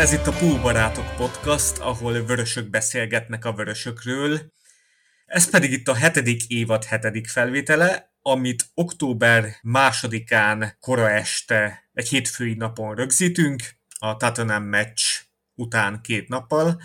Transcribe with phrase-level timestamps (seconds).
[0.00, 4.52] Ez itt a Pool Barátok Podcast, ahol vörösök beszélgetnek a vörösökről.
[5.26, 12.54] Ez pedig itt a hetedik évad hetedik felvétele, amit október másodikán kora este, egy hétfői
[12.54, 13.62] napon rögzítünk,
[13.98, 15.02] a Tottenham meccs
[15.54, 16.80] után két nappal.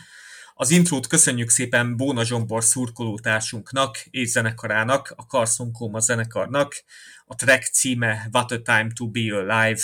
[0.53, 6.83] Az intrót köszönjük szépen Bóna Zsombor szurkolótársunknak és zenekarának, a Carson Coma zenekarnak.
[7.25, 9.81] A track címe What a Time to Be Alive,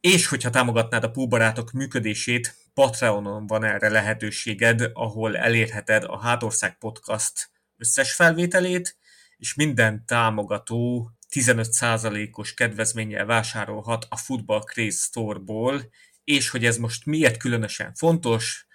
[0.00, 7.50] és hogyha támogatnád a Púbarátok működését, Patreonon van erre lehetőséged, ahol elérheted a Hátország Podcast
[7.76, 8.96] összes felvételét,
[9.36, 15.90] és minden támogató 15%-os kedvezménnyel vásárolhat a Football Craze Store-ból,
[16.24, 18.66] és hogy ez most miért különösen fontos,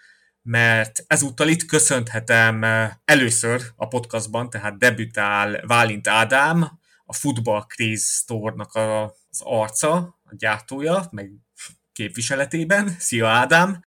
[0.42, 2.64] mert ezúttal itt köszönhetem
[3.06, 11.08] először a podcastban, tehát debütál Válint Ádám, a Football Craze Store-nak az arca, a gyártója,
[11.12, 11.32] meg
[11.92, 12.96] képviseletében.
[13.00, 13.86] Szia Ádám!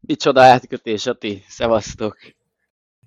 [0.00, 1.44] Micsoda átkötés, Ati!
[1.48, 2.18] Szevasztok!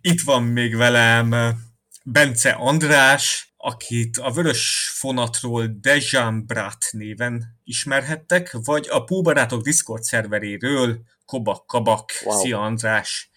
[0.02, 1.56] Itt van még velem
[2.04, 11.02] Bence András, akit a vörös fonatról Dejan Brat néven ismerhettek, vagy a Púbarátok Discord szerveréről
[11.26, 12.12] Kobak Kabak.
[12.24, 12.40] Wow.
[12.40, 13.30] Szia András!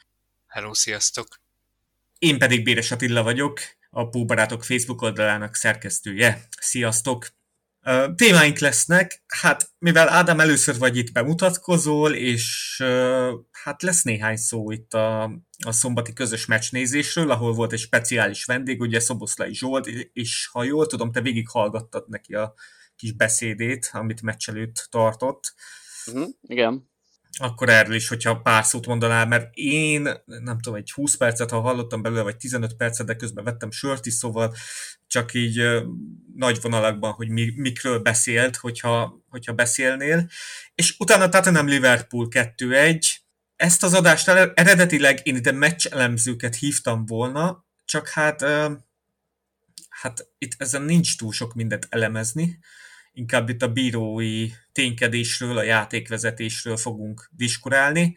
[0.47, 1.41] Hello, sziasztok!
[2.19, 6.48] Én pedig Béres Attila vagyok, a Púbarátok Facebook oldalának szerkesztője.
[6.61, 7.28] Sziasztok!
[8.17, 12.77] Témáink lesznek, hát mivel Ádám először vagy itt bemutatkozol, és
[13.53, 15.22] hát lesz néhány szó itt a,
[15.65, 20.87] a szombati közös meccsnézésről, ahol volt egy speciális vendég, ugye Szoboszlai Zsolt, és ha jól
[20.87, 22.55] tudom, te végighallgattad neki a
[22.97, 25.55] kis beszédét, amit meccs előtt tartott.
[26.06, 26.94] Uh-huh, igen
[27.39, 31.61] akkor erről is, hogyha pár szót mondanál, mert én nem tudom, egy 20 percet, ha
[31.61, 34.55] hallottam belőle, vagy 15 percet, de közben vettem sört is, szóval
[35.07, 35.63] csak így
[36.35, 40.29] nagy vonalakban, hogy mi, mikről beszélt, hogyha, hogyha beszélnél.
[40.75, 43.15] És utána Tottenham Liverpool 2-1.
[43.57, 48.45] Ezt az adást eredetileg én ide meccselemzőket hívtam volna, csak hát,
[49.89, 52.59] hát itt ezen nincs túl sok mindent elemezni
[53.17, 58.16] inkább itt a bírói ténykedésről, a játékvezetésről fogunk diskurálni,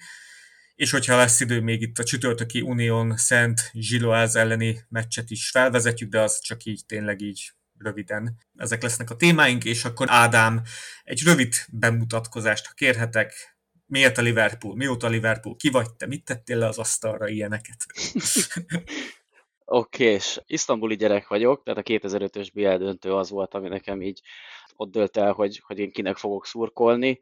[0.76, 6.10] és hogyha lesz idő, még itt a csütörtöki Unión Szent Zsiloáz elleni meccset is felvezetjük,
[6.10, 8.38] de az csak így tényleg így röviden.
[8.56, 10.62] Ezek lesznek a témáink, és akkor Ádám,
[11.04, 16.26] egy rövid bemutatkozást, ha kérhetek, miért a Liverpool, mióta a Liverpool, ki vagy te, mit
[16.26, 17.86] tettél le az asztalra ilyeneket?
[19.72, 24.02] Oké, okay, és isztambuli gyerek vagyok, tehát a 2005-ös BL döntő az volt, ami nekem
[24.02, 24.22] így
[24.76, 27.20] ott dölt el, hogy, hogy én kinek fogok szurkolni.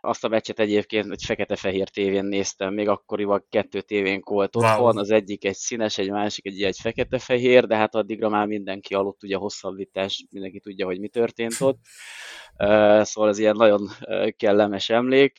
[0.00, 5.10] Azt a meccset egyébként egy fekete-fehér tévén néztem, még akkoriban kettő tévénk volt otthon, az
[5.10, 9.36] egyik egy színes, egy másik egy, egy fekete-fehér, de hát addigra már mindenki aludt, ugye
[9.36, 11.78] hosszabbítás, mindenki tudja, hogy mi történt ott.
[13.02, 13.88] Szóval ez ilyen nagyon
[14.36, 15.38] kellemes emlék.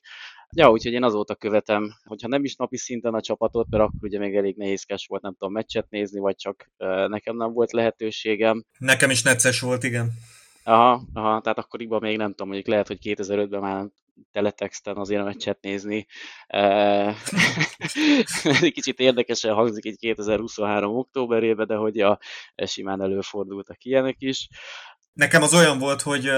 [0.56, 4.20] Ja, úgyhogy én azóta követem, hogyha nem is napi szinten a csapatot, mert akkor ugye
[4.20, 6.72] még elég nehézkes volt, nem tudom, meccset nézni, vagy csak
[7.08, 8.64] nekem nem volt lehetőségem.
[8.78, 10.12] Nekem is necces volt, igen.
[10.64, 13.86] Aha, aha, tehát akkoriban még nem tudom, mondjuk lehet, hogy 2005-ben már
[14.32, 16.08] teletexten azért a meccset nézni.
[18.74, 22.20] Kicsit érdekesen hangzik így 2023 októberében, de hogy a,
[22.56, 24.48] simán előfordultak ilyenek is.
[25.14, 26.32] Nekem az olyan volt, hogy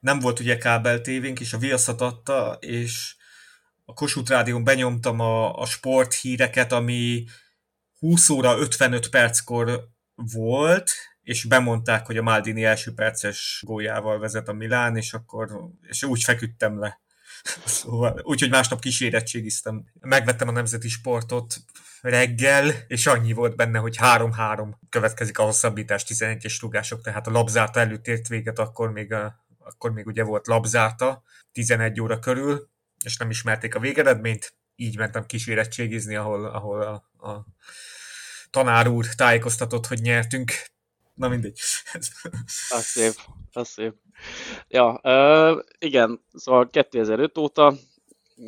[0.00, 3.16] nem volt ugye kábel tévénk, és a Viaszat adta, és
[3.84, 7.24] a Kossuth Rádión benyomtam a, a sporthíreket, ami
[7.98, 10.90] 20 óra 55 perckor volt,
[11.22, 16.22] és bemondták, hogy a Maldini első perces góljával vezet a Milán, és akkor és úgy
[16.22, 17.02] feküdtem le.
[17.64, 19.84] Szóval, úgyhogy másnap kísérettségiztem.
[20.00, 21.56] Megvettem a nemzeti sportot
[22.00, 27.80] reggel, és annyi volt benne, hogy 3-3 következik a hosszabbítás 11-es rugások, tehát a labzárta
[27.80, 31.22] előtt ért véget, akkor még, a, akkor még ugye volt labzárta
[31.52, 32.72] 11 óra körül,
[33.04, 37.46] és nem ismerték a végeredményt, így mentem kísérettségizni, ahol, ahol a, a
[38.50, 40.52] tanár úr tájékoztatott, hogy nyertünk.
[41.14, 41.60] Na mindegy.
[42.68, 43.12] Az szép,
[43.52, 43.94] az szép.
[44.68, 47.74] Ja, uh, igen, szóval 2005 óta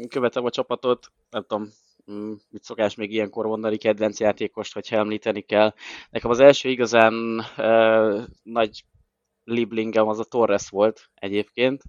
[0.09, 1.73] követem a csapatot, nem tudom,
[2.13, 5.75] mm, mit szokás még ilyenkor mondani, kedvenc játékost, hogyha említeni kell.
[6.11, 7.15] Nekem az első igazán
[7.57, 8.85] uh, nagy
[9.45, 11.83] liblingem az a Torres volt egyébként.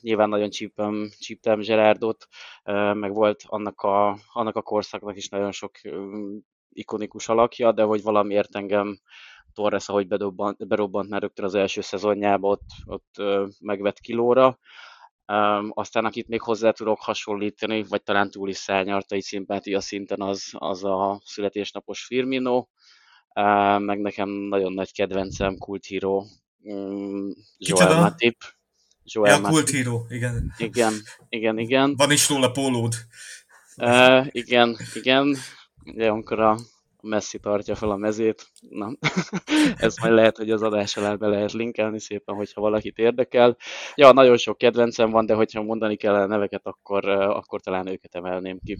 [0.00, 2.26] Nyilván nagyon csípem, csíptem Gerardot,
[2.92, 5.70] meg volt annak a, annak a korszaknak is nagyon sok
[6.70, 8.98] ikonikus alakja, de hogy valamiért engem
[9.52, 13.22] Torres, ahogy berobbant, berobbant már rögtön az első szezonjába, ott, ott
[13.60, 14.58] megvett kilóra.
[15.32, 20.20] Um, aztán akit még hozzá tudok hasonlítani, vagy talán túl is szárnyalta egy szimpátia szinten,
[20.20, 22.66] az, az a születésnapos Firmino,
[23.78, 26.24] meg nekem nagyon nagy kedvencem, kulthíró,
[26.62, 28.36] um, Joel Matip
[29.12, 30.52] Joel ja, Kult Hero, igen.
[30.58, 30.94] Igen,
[31.28, 31.94] igen, igen.
[31.96, 32.94] Van is róla pólód.
[33.76, 35.36] Uh, igen, igen.
[35.84, 36.58] Ugye, amikor a
[37.02, 38.50] Messi tartja fel a mezét.
[38.68, 38.92] Na,
[39.76, 43.56] ez majd lehet, hogy az adás alá be lehet linkelni szépen, hogyha valakit érdekel.
[43.94, 48.14] Ja, nagyon sok kedvencem van, de hogyha mondani kell a neveket, akkor, akkor talán őket
[48.14, 48.78] emelném ki.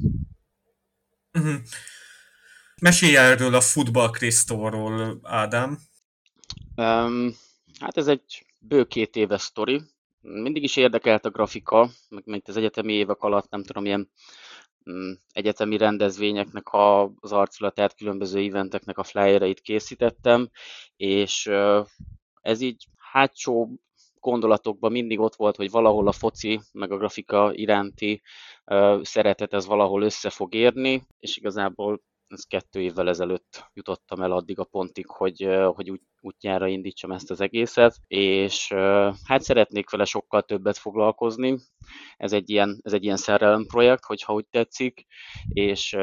[1.33, 1.55] Uh-huh.
[2.81, 5.79] Mesélj erről a futball Krisztóról, Ádám.
[6.77, 7.35] Um,
[7.81, 9.83] hát ez egy bő két éves sztori.
[10.21, 14.11] Mindig is érdekelt a grafika, meg, meg az egyetemi évek alatt nem tudom, ilyen
[14.91, 16.67] Mm, egyetemi rendezvényeknek
[17.21, 20.49] az arculatát, különböző eventeknek a flyereit készítettem,
[20.97, 21.51] és
[22.41, 23.69] ez így hátsó
[24.21, 28.23] gondolatokban mindig ott volt, hogy valahol a foci, meg a grafika iránti
[29.03, 34.59] szeretet ez valahol össze fog érni, és igazából ez kettő évvel ezelőtt jutottam el addig
[34.59, 38.73] a pontig, hogy, hogy úgy, útjára indítsam ezt az egészet, és
[39.25, 41.59] hát szeretnék vele sokkal többet foglalkozni.
[42.17, 45.07] Ez egy ilyen, ez egy ilyen szerelem projekt, hogyha úgy tetszik,
[45.49, 45.97] és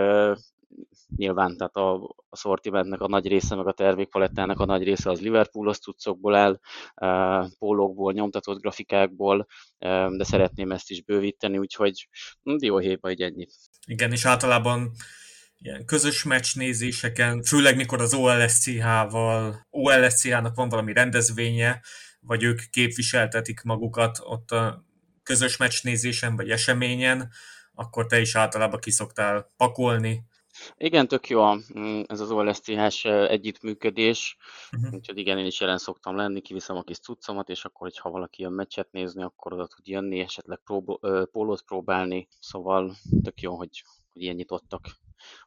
[1.16, 1.94] nyilván tehát a,
[2.30, 6.60] a szortimentnek a nagy része, meg a termékpalettának a nagy része az Liverpoolos cuccokból áll,
[7.60, 9.48] pólókból, nyomtatott grafikákból,
[10.10, 12.08] de szeretném ezt is bővíteni, úgyhogy
[12.44, 13.48] dióhéjba, így ennyi.
[13.88, 14.92] Igen, és általában
[15.66, 21.82] ilyen közös meccsnézéseken, főleg mikor az OLSCH-val, OLSCH-nak van valami rendezvénye,
[22.20, 24.86] vagy ők képviseltetik magukat ott a
[25.24, 27.32] közös meccsnézésen vagy eseményen,
[27.74, 30.24] akkor te is általában kiszoktál pakolni.
[30.78, 34.38] Igen, tök jó mm, ez az OLSCH együttműködés,
[34.72, 34.94] uh-huh.
[34.94, 38.42] úgyhogy igen, én is jelen szoktam lenni, kiviszem a kis cuccomat, és akkor, hogyha valaki
[38.42, 43.84] jön meccset nézni, akkor oda tud jönni, esetleg prób- pólót próbálni, szóval tök jó, hogy,
[44.14, 44.82] hogy ilyen nyitottak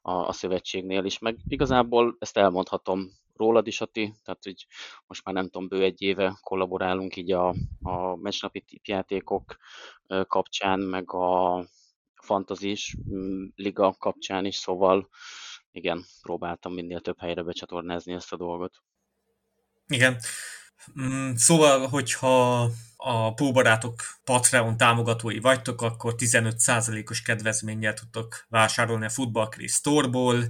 [0.00, 4.66] a, a szövetségnél is, meg igazából ezt elmondhatom rólad is, Ati, tehát hogy
[5.06, 9.56] most már nem tudom, bő egy éve kollaborálunk így a, a meccsnapi tipjátékok
[10.26, 11.64] kapcsán, meg a
[12.22, 15.08] fantazis mm, liga kapcsán is, szóval
[15.70, 18.82] igen, próbáltam minél több helyre becsatornázni ezt a dolgot.
[19.86, 20.16] Igen.
[20.94, 29.48] Mm, szóval, hogyha a Póbarátok Patreon támogatói vagytok, akkor 15%-os kedvezménnyel tudtok vásárolni a Football
[29.66, 30.44] Store-ból.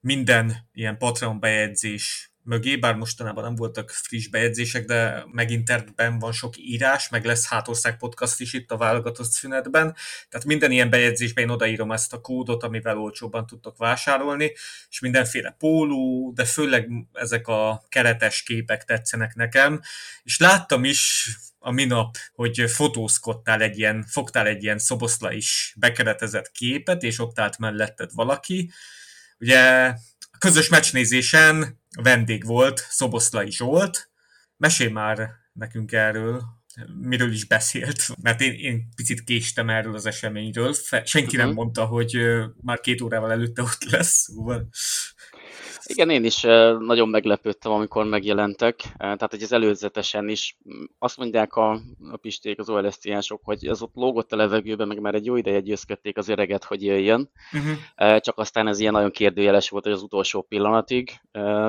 [0.00, 6.32] Minden ilyen Patreon bejegyzés mögé, bár mostanában nem voltak friss bejegyzések, de megint internetben van
[6.32, 9.96] sok írás, meg lesz Hátország podcast is itt a válogatott szünetben,
[10.28, 14.52] tehát minden ilyen bejegyzésben én odaírom ezt a kódot, amivel olcsóbban tudtok vásárolni,
[14.90, 19.80] és mindenféle póló, de főleg ezek a keretes képek tetszenek nekem,
[20.22, 21.28] és láttam is
[21.58, 27.38] a minap, hogy fotózkodtál egy ilyen, fogtál egy ilyen szoboszla is bekeretezett képet, és ott
[27.38, 28.70] állt melletted valaki.
[29.38, 29.94] Ugye
[30.42, 34.10] közös meccsnézésen vendég volt Szoboszlai Zsolt.
[34.56, 36.42] Mesélj már nekünk erről,
[37.00, 40.74] miről is beszélt, mert én, én picit késtem erről az eseményről.
[40.74, 41.36] Senki uh-huh.
[41.36, 41.56] nem mhm.
[41.56, 42.18] mondta, hogy
[42.60, 44.68] már két órával előtte ott lesz, szóval
[45.86, 46.40] igen, én is
[46.78, 48.82] nagyon meglepődtem, amikor megjelentek.
[48.96, 50.56] Tehát, hogy az előzetesen is
[50.98, 51.70] azt mondják a,
[52.10, 53.08] a pisték, az olst
[53.42, 56.84] hogy ez ott lógott a levegőben, meg már egy jó ideje győzködték az öreget, hogy
[56.84, 57.30] jöjjön.
[57.52, 58.18] Uh-huh.
[58.18, 61.10] Csak aztán ez ilyen nagyon kérdőjeles volt, hogy az utolsó pillanatig,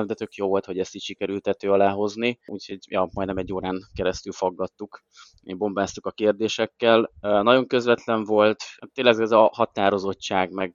[0.04, 2.38] de tök jó volt, hogy ezt így sikerült tető alá hozni.
[2.46, 5.04] Úgyhogy ja, majdnem egy órán keresztül faggattuk,
[5.44, 7.10] bombáztuk a kérdésekkel.
[7.20, 10.72] Nagyon közvetlen volt, tényleg ez a határozottság, meg,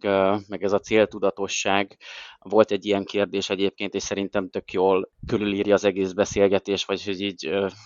[0.48, 1.98] meg ez a céltudatosság.
[2.40, 7.04] Volt egy ilyen kérdés, kérdés egyébként, és szerintem tök jól körülírja az egész beszélgetés, vagy
[7.04, 7.46] hogy így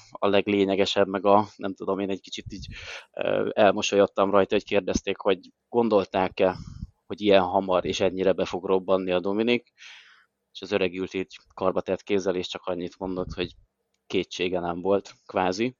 [0.09, 2.67] a leglényegesebb, meg a nem tudom, én egy kicsit így
[3.51, 6.55] elmosolyodtam rajta, hogy kérdezték, hogy gondolták-e,
[7.05, 9.71] hogy ilyen hamar és ennyire be fog robbanni a Dominik,
[10.51, 13.51] és az öreg ült így karba tett kézzel, és csak annyit mondott, hogy
[14.13, 15.75] kétsége nem volt, kvázi.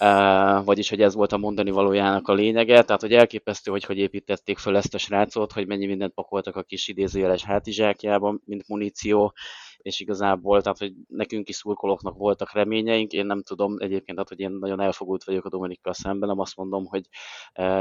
[0.00, 3.98] Uh, vagyis, hogy ez volt a mondani valójának a lényege, tehát, hogy elképesztő, hogy hogy
[3.98, 9.32] építették fel ezt a srácot, hogy mennyi mindent pakoltak a kis idézőjeles hátizsákjába, mint muníció,
[9.78, 14.40] és igazából, tehát, hogy nekünk is szurkolóknak voltak reményeink, én nem tudom egyébként, tehát, hogy
[14.40, 17.08] én nagyon elfogult vagyok a Dominikkal szemben, nem azt mondom, hogy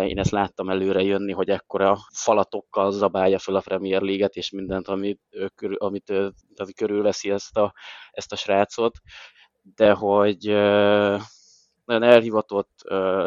[0.08, 4.88] én ezt láttam előre jönni, hogy ekkora falatokkal zabálja fel a Premier League-et, és mindent,
[4.88, 7.74] amit, ő, amit ő, tehát körülveszi ezt a,
[8.12, 8.94] ezt a srácot,
[9.76, 10.46] de hogy
[11.86, 12.72] nagyon elhivatott,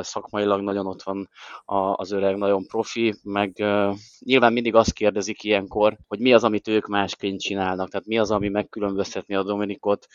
[0.01, 1.29] szakmailag nagyon ott van
[1.95, 3.65] az öreg, nagyon profi, meg
[4.19, 8.31] nyilván mindig azt kérdezik ilyenkor, hogy mi az, amit ők másként csinálnak, tehát mi az,
[8.31, 10.07] ami megkülönböztetni a Dominikot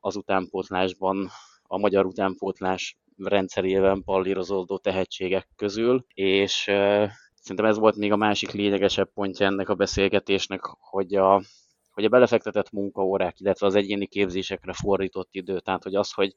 [0.00, 1.28] az utánpótlásban,
[1.62, 6.62] a magyar utánpótlás rendszerében pallírozódó tehetségek közül, és
[7.34, 11.42] szerintem ez volt még a másik lényegesebb pontja ennek a beszélgetésnek, hogy a,
[11.98, 16.36] hogy a belefektetett munkaórák, illetve az egyéni képzésekre fordított idő, tehát hogy az, hogy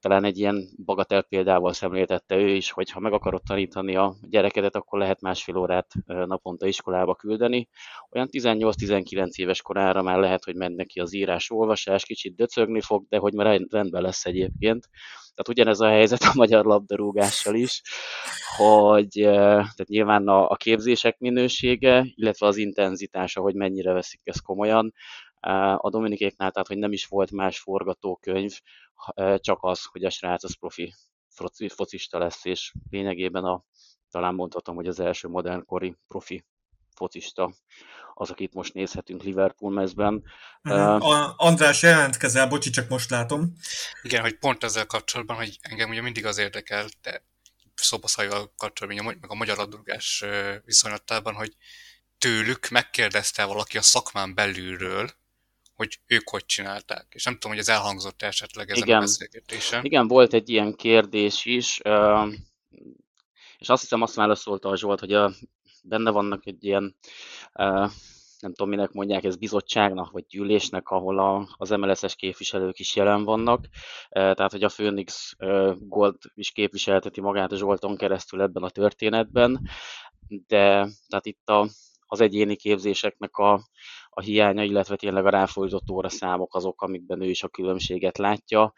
[0.00, 4.76] talán egy ilyen bagatel példával szemléltette ő is, hogy ha meg akarod tanítani a gyerekedet,
[4.76, 7.68] akkor lehet másfél órát naponta iskolába küldeni.
[8.10, 13.04] Olyan 18-19 éves korára már lehet, hogy ment neki az írás, olvasás, kicsit döcögni fog,
[13.08, 14.88] de hogy már rendben lesz egyébként.
[15.34, 17.82] Tehát ugyanez a helyzet a magyar labdarúgással is,
[18.56, 24.92] hogy tehát nyilván a, a képzések minősége, illetve az intenzitása, hogy mennyire veszik ezt komolyan,
[25.76, 28.60] a Dominikéknál, tehát hogy nem is volt más forgatókönyv,
[29.36, 30.94] csak az, hogy a srác az profi
[31.68, 33.64] focista lesz, és lényegében a,
[34.10, 36.44] talán mondhatom, hogy az első modernkori profi
[36.94, 37.52] focista
[38.14, 40.24] az, akit most nézhetünk Liverpool mezben.
[40.62, 43.52] Uh, András, jelentkezel, bocsi, csak most látom.
[44.02, 47.22] Igen, hogy pont ezzel kapcsolatban, hogy engem ugye mindig az érdekel, de
[47.74, 50.24] szobaszajjal kapcsolatban, meg a magyar labdarúgás
[50.64, 51.56] viszonylatában, hogy
[52.18, 55.10] tőlük megkérdezte valaki a szakmán belülről,
[55.78, 57.06] hogy ők hogy csinálták.
[57.10, 58.96] És nem tudom, hogy ez elhangzott esetleg ezen Igen.
[58.96, 59.84] a beszélgetésen.
[59.84, 61.80] Igen, volt egy ilyen kérdés is,
[63.58, 65.32] és azt hiszem azt válaszolta a Zsolt, hogy a,
[65.82, 66.96] benne vannak egy ilyen,
[68.38, 73.24] nem tudom minek mondják, ez bizottságnak vagy gyűlésnek, ahol a, az MLS-es képviselők is jelen
[73.24, 73.66] vannak.
[74.10, 75.32] Tehát, hogy a Phoenix
[75.78, 79.68] Gold is képviselteti magát a Zsolton keresztül ebben a történetben,
[80.28, 81.68] de tehát itt a,
[82.06, 83.68] az egyéni képzéseknek a,
[84.10, 88.72] a hiánya, illetve tényleg a ráfordított óraszámok azok, amikben ő is a különbséget látja.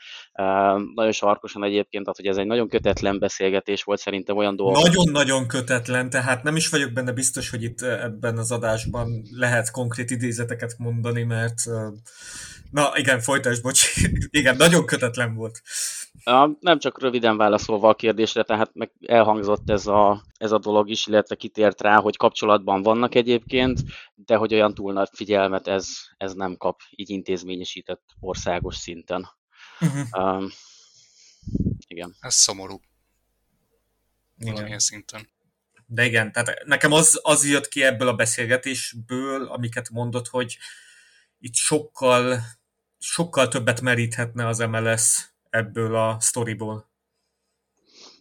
[0.94, 4.82] Nagyon sarkosan egyébként, tehát hogy ez egy nagyon kötetlen beszélgetés volt, szerintem olyan dolgok.
[4.82, 10.10] Nagyon-nagyon kötetlen, tehát nem is vagyok benne biztos, hogy itt ebben az adásban lehet konkrét
[10.10, 11.62] idézeteket mondani, mert
[12.70, 13.96] na igen, folytasd, bocs.
[14.40, 15.62] igen, nagyon kötetlen volt.
[16.60, 21.06] Nem csak röviden válaszolva a kérdésre, tehát meg elhangzott ez a, ez a dolog is,
[21.06, 23.80] illetve kitért rá, hogy kapcsolatban vannak egyébként,
[24.14, 29.28] de hogy olyan túl nagy figyelmet ez, ez nem kap így intézményesített országos szinten.
[29.80, 30.36] Uh-huh.
[30.36, 30.50] Um,
[31.86, 32.16] igen.
[32.20, 32.80] Ez szomorú.
[34.38, 34.78] Igen.
[34.78, 35.28] szinten.
[35.86, 40.58] De igen, tehát nekem az, az jött ki ebből a beszélgetésből, amiket mondott, hogy
[41.38, 42.40] itt sokkal,
[42.98, 46.88] sokkal többet meríthetne az MLS ebből a sztoriból.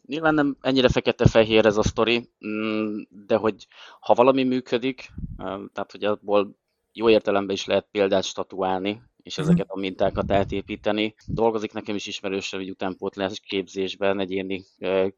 [0.01, 3.67] Nyilván nem ennyire fekete-fehér ez a sztori, mm, de hogy
[3.99, 5.11] ha valami működik,
[5.73, 6.57] tehát hogy abból
[6.91, 9.45] jó értelemben is lehet példát statuálni, és mhm.
[9.45, 11.15] ezeket a mintákat átépíteni.
[11.27, 14.63] Dolgozik nekem is ismerősebb egy utánpótlás képzésben, egyéni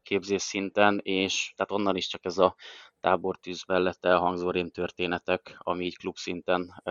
[0.03, 2.55] képzés szinten, és tehát onnan is csak ez a
[2.99, 6.83] tábortűz mellett elhangzó rém történetek, ami így klub szinten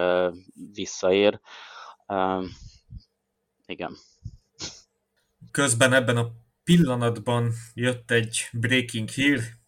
[0.72, 1.40] visszaér.
[3.66, 3.96] Igen.
[5.50, 6.32] Közben ebben a
[6.64, 9.58] pillanatban jött egy breaking hír,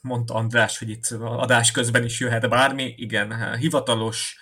[0.00, 2.94] mondta András, hogy itt adás közben is jöhet bármi.
[2.96, 4.40] Igen, hivatalos,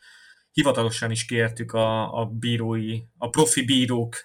[0.52, 4.16] hivatalosan is kértük a, a bírói, a profi bírók,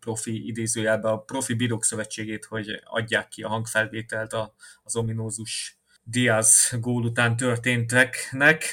[0.00, 4.32] profi idézőjelben a profi bírók szövetségét, hogy adják ki a hangfelvételt
[4.82, 8.64] az ominózus Diaz gól után történteknek.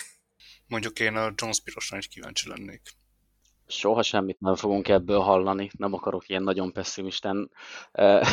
[0.67, 2.81] Mondjuk én a Jones Pirosra is kíváncsi lennék
[3.77, 7.51] soha semmit nem fogunk ebből hallani, nem akarok ilyen nagyon pessimisten
[7.91, 8.27] eh,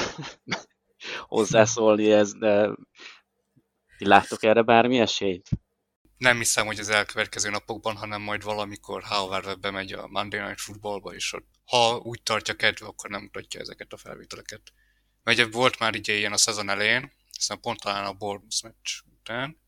[1.29, 2.71] hozzászólni, ez, de
[3.99, 5.49] láttok erre bármi esélyt?
[6.17, 11.15] Nem hiszem, hogy az elkövetkező napokban, hanem majd valamikor Howard bemegy a Monday Night Footballba,
[11.15, 14.63] és ha úgy tartja kedve, akkor nem mutatja ezeket a felvételeket.
[15.23, 19.01] Mert ugye volt már így ilyen a szezon elején, hiszen pont talán a Bournemouth meccs
[19.21, 19.60] után,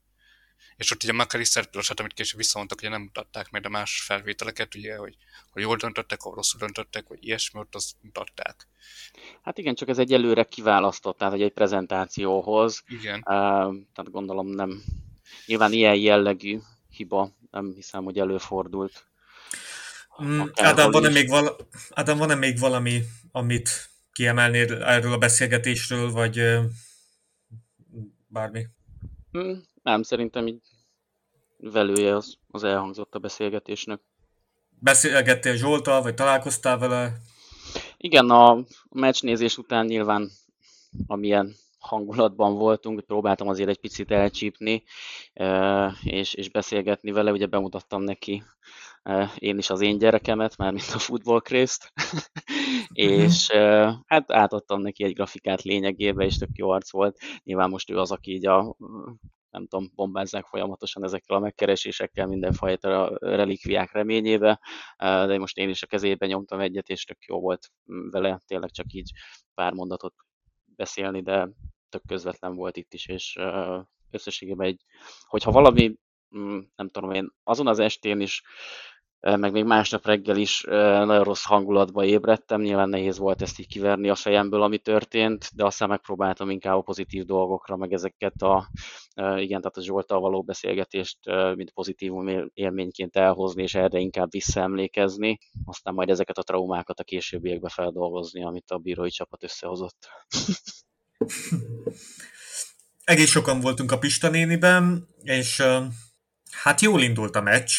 [0.83, 4.75] és ott ugye McAllister pillanat, amit később visszamondtak, hogy nem mutatták meg a más felvételeket,
[4.75, 5.17] ugye, hogy,
[5.51, 8.69] hogy jól döntöttek, ha rosszul döntöttek, vagy ilyesmi, ott azt mutatták.
[9.43, 12.83] Hát igen, csak ez egy előre kiválasztott, tehát egy prezentációhoz.
[12.87, 13.15] Igen.
[13.17, 13.23] Uh,
[13.95, 14.83] tehát gondolom nem,
[15.47, 16.59] nyilván ilyen jellegű
[16.89, 19.07] hiba nem hiszem, hogy előfordult.
[20.23, 21.57] Mm, Ádám, van-e még, vala,
[21.91, 26.41] Ádám, van-e még valami, amit kiemelnél erről a beszélgetésről, vagy
[28.27, 28.67] bármi?
[29.39, 30.72] Mm, nem, szerintem így
[31.63, 34.01] velője az, az elhangzott a beszélgetésnek.
[34.79, 37.13] Beszélgettél Zsoltal, vagy találkoztál vele?
[37.97, 40.31] Igen, a meccsnézés után nyilván
[41.07, 44.83] amilyen hangulatban voltunk, próbáltam azért egy picit elcsípni,
[46.03, 48.43] és, és beszélgetni vele, ugye bemutattam neki
[49.39, 51.93] én is az én gyerekemet, már mint a futballkrészt,
[52.93, 53.49] és
[54.07, 57.19] hát átadtam neki egy grafikát lényegébe, és tök jó arc volt.
[57.45, 58.77] Nyilván most ő az, aki így a
[59.53, 64.61] nem tudom, bombázzák folyamatosan ezekkel a megkeresésekkel mindenfajta relikviák reményébe,
[64.99, 67.71] de most én is a kezébe nyomtam egyet, és tök jó volt
[68.11, 68.41] vele.
[68.47, 69.11] Tényleg csak így
[69.55, 70.15] pár mondatot
[70.65, 71.49] beszélni, de
[71.89, 73.39] tök közvetlen volt itt is, és
[74.11, 74.85] összességében egy,
[75.21, 75.95] hogyha valami,
[76.37, 78.43] mm, nem tudom én, azon az estén is
[79.23, 84.09] meg még másnap reggel is nagyon rossz hangulatba ébredtem, nyilván nehéz volt ezt így kiverni
[84.09, 88.71] a fejemből, ami történt, de aztán megpróbáltam inkább a pozitív dolgokra, meg ezeket a,
[89.15, 91.19] igen, tehát a Zsoltal való beszélgetést,
[91.55, 92.13] mint pozitív
[92.55, 98.71] élményként elhozni, és erre inkább visszaemlékezni, aztán majd ezeket a traumákat a későbbiekbe feldolgozni, amit
[98.71, 100.09] a bírói csapat összehozott.
[103.05, 105.63] Egész sokan voltunk a Pista néniben, és
[106.51, 107.73] hát jól indult a meccs,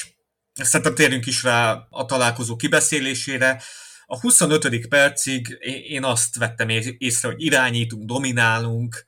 [0.53, 3.61] Szerintem térjünk is rá a találkozó kibeszélésére.
[4.05, 4.87] A 25.
[4.87, 5.57] percig
[5.87, 9.05] én azt vettem észre, hogy irányítunk, dominálunk,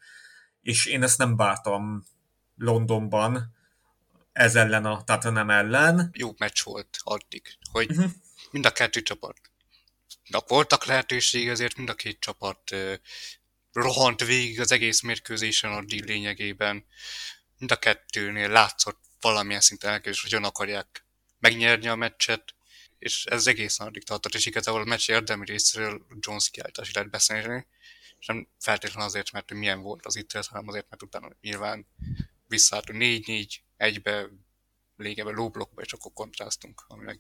[0.62, 2.06] és én ezt nem vártam
[2.58, 3.54] Londonban
[4.32, 6.10] ez ellen a Tatanem ellen.
[6.14, 8.12] Jó meccs volt addig, hogy uh-huh.
[8.52, 9.38] mind a kettő csapat
[10.48, 12.94] voltak lehetőség, ezért mind a két csapat uh,
[13.74, 16.86] rohant végig az egész mérkőzésen addig lényegében.
[17.58, 21.05] Mind a kettőnél látszott valamilyen szinten elkezdés, hogy hogyan akarják
[21.46, 22.56] megnyerni a meccset,
[23.00, 27.68] és ez egészen addig tartott, és igazából a meccs érdemi részéről Jones kiállítás lehet beszélni,
[28.20, 31.88] és nem feltétlenül azért, mert milyen volt az ítélet, hanem azért, mert utána nyilván
[32.48, 34.30] visszaállt 4-4 egybe
[34.98, 37.20] lényegében lóblokkba, és akkor kontráztunk, ami meg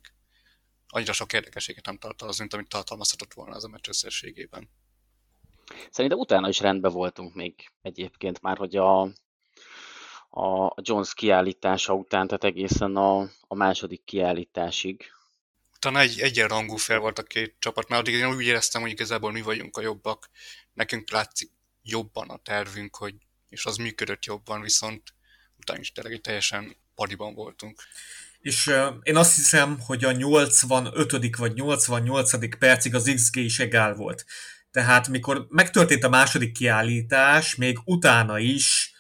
[0.87, 4.69] annyira sok érdekeséget nem tartalmaz, mint amit tartalmazhatott volna az a meccs összességében.
[5.89, 9.09] Szerintem utána is rendben voltunk még egyébként már, hogy a,
[10.37, 15.11] a Jones kiállítása után, tehát egészen a, a második kiállításig.
[15.75, 19.31] Utána egy egyenrangú fel volt a két csapat, mert addig én úgy éreztem, hogy igazából
[19.31, 20.29] mi vagyunk a jobbak.
[20.73, 21.51] Nekünk látszik
[21.83, 23.15] jobban a tervünk, hogy,
[23.49, 25.03] és az működött jobban, viszont
[25.59, 27.81] utána is tényleg teljesen padiban voltunk.
[28.39, 31.35] És uh, én azt hiszem, hogy a 85.
[31.35, 32.57] vagy 88.
[32.57, 34.25] percig az XG is egál volt.
[34.71, 38.94] Tehát mikor megtörtént a második kiállítás, még utána is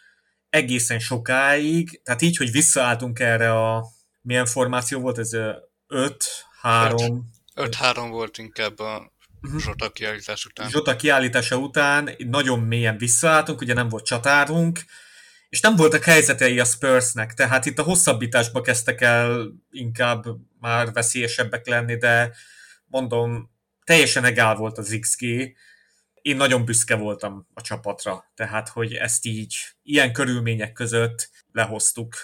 [0.55, 3.85] egészen sokáig, tehát így, hogy visszaálltunk erre a,
[4.21, 5.31] milyen formáció volt ez,
[5.89, 7.19] 5-3?
[7.55, 9.61] 5-3 volt inkább a uh-huh.
[9.61, 10.69] Zsota kiállítás után.
[10.69, 14.79] Zsota kiállítása után nagyon mélyen visszaálltunk, ugye nem volt csatárunk,
[15.49, 20.25] és nem voltak helyzetei a Spursnek, tehát itt a hosszabbításba kezdtek el inkább
[20.59, 22.31] már veszélyesebbek lenni, de
[22.85, 23.51] mondom,
[23.83, 25.55] teljesen egál volt az XG,
[26.25, 32.15] én nagyon büszke voltam a csapatra, tehát hogy ezt így ilyen körülmények között lehoztuk,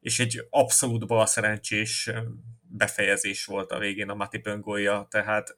[0.00, 2.10] és egy abszolút balszerencsés
[2.60, 5.56] befejezés volt a végén a Mati Pöngolja, tehát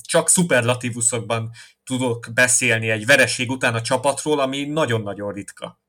[0.00, 1.50] csak szuperlatívuszokban
[1.84, 5.80] tudok beszélni egy vereség után a csapatról, ami nagyon-nagyon ritka.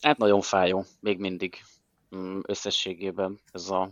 [0.00, 1.64] Hát nagyon fájó, még mindig
[2.16, 3.90] mm, összességében ez, a,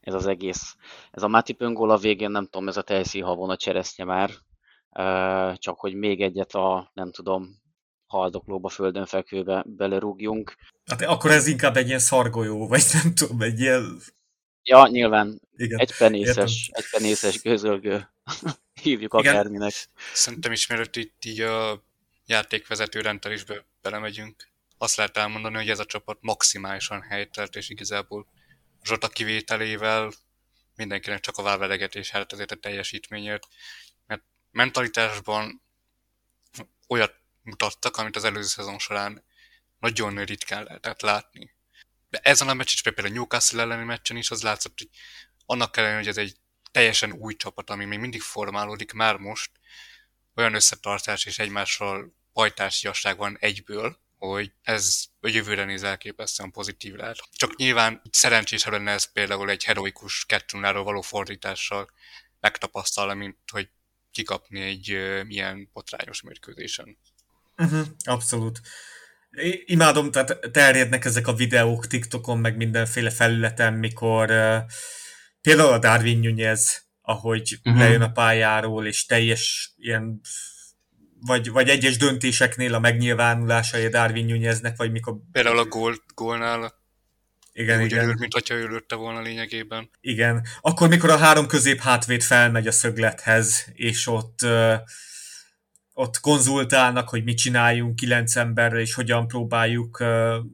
[0.00, 0.76] ez az egész.
[1.10, 4.30] Ez a Mati Pöngol a végén, nem tudom, ez a tejszínhavon a cseresznye már,
[5.54, 7.60] csak hogy még egyet a, nem tudom,
[8.06, 10.56] haldoklóba, földön fekvőbe belerúgjunk.
[10.84, 13.98] Hát akkor ez inkább egy ilyen szargolyó, vagy nem tudom, egy ilyen...
[14.62, 15.40] Ja, nyilván.
[15.56, 16.82] Igen, egy penészes, értem.
[16.84, 18.08] egy penészes gőzölgő.
[18.82, 19.34] Hívjuk Igen.
[19.34, 19.72] akárminek.
[20.12, 21.84] Szerintem is, mielőtt itt így a
[22.26, 28.26] játékvezető rendelésbe belemegyünk, azt lehet elmondani, hogy ez a csapat maximálisan helytelt, és igazából
[28.82, 30.12] Zsota kivételével
[30.76, 33.46] mindenkinek csak a válvedegetés hát azért a teljesítményért
[34.52, 35.62] mentalitásban
[36.88, 39.24] olyat mutattak, amit az előző szezon során
[39.78, 41.54] nagyon ritkán lehetett látni.
[42.08, 44.88] De ezen a meccsen, például a Newcastle elleni meccsen is az látszott, hogy
[45.46, 46.36] annak ellenére, hogy ez egy
[46.70, 49.50] teljesen új csapat, ami még mindig formálódik már most,
[50.34, 57.18] olyan összetartás és egymással pajtásjasság van egyből, hogy ez a jövőre néz elképesztően pozitív lehet.
[57.32, 61.90] Csak nyilván szerencsésebb lenne ez például egy heroikus 2 való fordítással
[62.40, 63.68] megtapasztalni, mint hogy
[64.12, 64.88] kikapni egy
[65.28, 66.98] ilyen potrányos mérkőzésen.
[67.56, 68.60] Uh-huh, abszolút.
[69.64, 74.56] Imádom, tehát terjednek ezek a videók TikTokon, meg mindenféle felületen, mikor uh,
[75.40, 77.82] például a Darwin Nunez, ahogy uh-huh.
[77.82, 80.20] lejön a pályáról, és teljes ilyen
[81.20, 85.16] vagy, vagy egyes döntéseknél a megnyilvánulásai a Darwin Nuneznek, vagy mikor...
[85.32, 86.81] Például a gól, gólnál
[87.52, 88.04] igen, úgy igen.
[88.04, 89.90] Örült, mint hogyha ő lőtte volna lényegében.
[90.00, 90.46] Igen.
[90.60, 94.46] Akkor, mikor a három közép hátvéd felmegy a szöglethez, és ott
[95.94, 100.00] ott konzultálnak, hogy mit csináljunk kilenc emberrel, és hogyan próbáljuk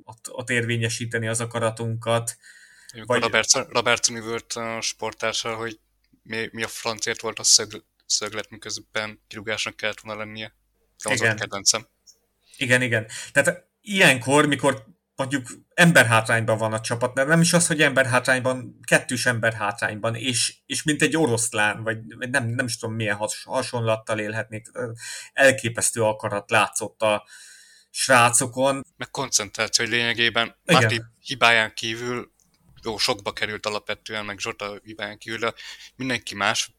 [0.04, 2.36] ott, ott érvényesíteni az akaratunkat.
[3.04, 3.22] Vagy...
[3.68, 5.78] Robertson üvölt a sportársal, hogy
[6.22, 10.54] mi, mi a francért volt a szög, szöglet, miközben kirúgásnak kellett volna lennie.
[11.02, 11.36] De az igen.
[11.36, 11.88] kedvencem.
[12.56, 13.06] Igen, igen.
[13.32, 14.84] Tehát ilyenkor, mikor
[15.18, 20.82] mondjuk emberhátrányban van a csapat, de nem is az, hogy emberhátrányban, kettős emberhátrányban, és, és
[20.82, 24.66] mint egy oroszlán, vagy nem, nem is tudom milyen has, hasonlattal élhetnék,
[25.32, 27.26] elképesztő akarat látszott a
[27.90, 28.84] srácokon.
[28.96, 32.32] Meg koncentráció, hogy lényegében Márti hibáján kívül
[32.82, 35.54] jó, sokba került alapvetően, meg Zsota Iván kívül, de
[35.96, 36.72] mindenki más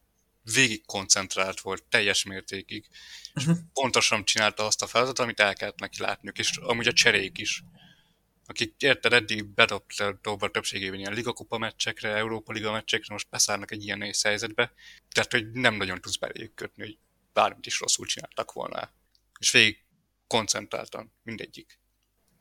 [0.54, 2.86] végig koncentrált volt teljes mértékig.
[3.34, 3.58] És uh-huh.
[3.74, 7.64] pontosan csinálta azt a feladatot, amit el kellett neki látniuk, és amúgy a cserék is.
[8.50, 13.98] Akik érted, eddig bedobta többségében ilyen ligakupa meccsekre, Európa liga meccsekre, most beszállnak egy ilyen
[13.98, 14.74] nehéz helyzetbe,
[15.12, 16.98] tehát hogy nem nagyon tudsz beléjük kötni, hogy
[17.34, 18.92] bármit is rosszul csináltak volna.
[19.40, 19.78] És végig
[20.28, 21.80] koncentráltan, mindegyik.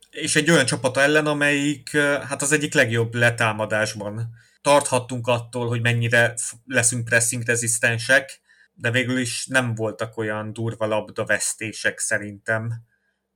[0.09, 4.29] És egy olyan csapat ellen, amelyik hát az egyik legjobb letámadásban.
[4.61, 6.33] Tarthattunk attól, hogy mennyire
[6.65, 8.41] leszünk pressing rezisztensek,
[8.73, 12.87] de végül is nem voltak olyan durva labda vesztések szerintem,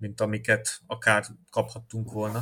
[0.04, 2.42] mint amiket akár kaphattunk volna.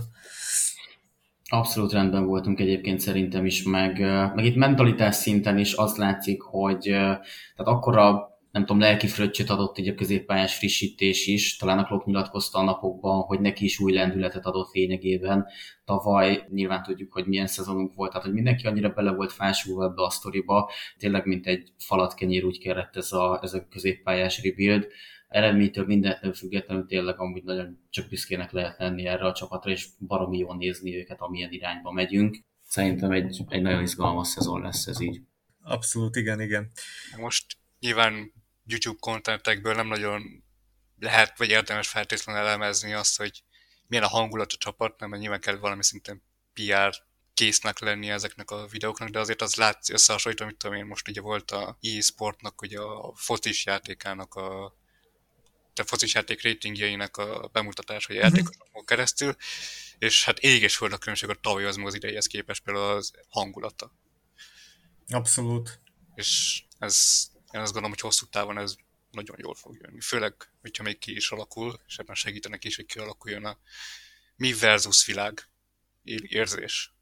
[1.50, 4.00] Abszolút rendben voltunk egyébként szerintem is, meg,
[4.36, 7.22] meg itt mentalitás szinten is azt látszik, hogy tehát
[7.56, 11.58] akkora nem tudom, lelki fröccsöt adott így a középpályás frissítés is.
[11.58, 15.46] Talán a Klopp nyilatkozta a napokban, hogy neki is új lendületet adott lényegében.
[15.86, 20.04] Tavaly nyilván tudjuk, hogy milyen szezonunk volt, tehát hogy mindenki annyira bele volt fásulva ebbe
[20.04, 20.72] a sztoriba.
[20.98, 24.88] Tényleg, mint egy falat kenyér úgy kellett ez a, ez a középpályás rebuild.
[25.32, 30.38] Eredménytől mindentől függetlenül tényleg amúgy nagyon csak büszkének lehet lenni erre a csapatra, és baromi
[30.38, 32.38] jól nézni őket, amilyen irányba megyünk.
[32.68, 35.22] Szerintem egy, egy nagyon izgalmas szezon lesz ez így.
[35.64, 36.72] Abszolút, igen, igen.
[37.18, 38.34] Most nyilván
[38.66, 40.44] YouTube kontentekből nem nagyon
[41.00, 43.44] lehet, vagy érdemes feltétlenül elemezni azt, hogy
[43.88, 46.96] milyen a hangulat a csapatnak, mert nyilván kell valami szinten PR
[47.34, 51.22] késznek lenni ezeknek a videóknak, de azért az látszik összehasonlítva, amit tudom én, most ugye
[51.22, 54.80] volt a e-sportnak, ugye a focis játékának a
[55.82, 58.36] a focis játék ratingjeinek a bemutatás, hogy a mhm.
[58.36, 59.36] játékosokon keresztül,
[59.98, 63.12] és hát ég és föld a különbség a tavaly az az idejéhez képest például az
[63.30, 63.96] hangulata.
[65.08, 65.80] Abszolút.
[66.16, 68.76] És ez én azt gondolom, hogy hosszú távon ez
[69.12, 70.02] nagyon jól fog jönni.
[70.02, 73.58] Főleg, hogyha még ki is alakul, és ebben segítenek is, hogy kialakuljon a
[74.36, 75.50] mi versus világ
[76.24, 76.94] érzés.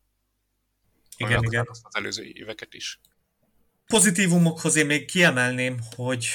[1.18, 1.66] Igen, igen.
[1.70, 3.00] Az előző éveket is.
[3.86, 6.28] Pozitívumokhoz én még kiemelném, hogy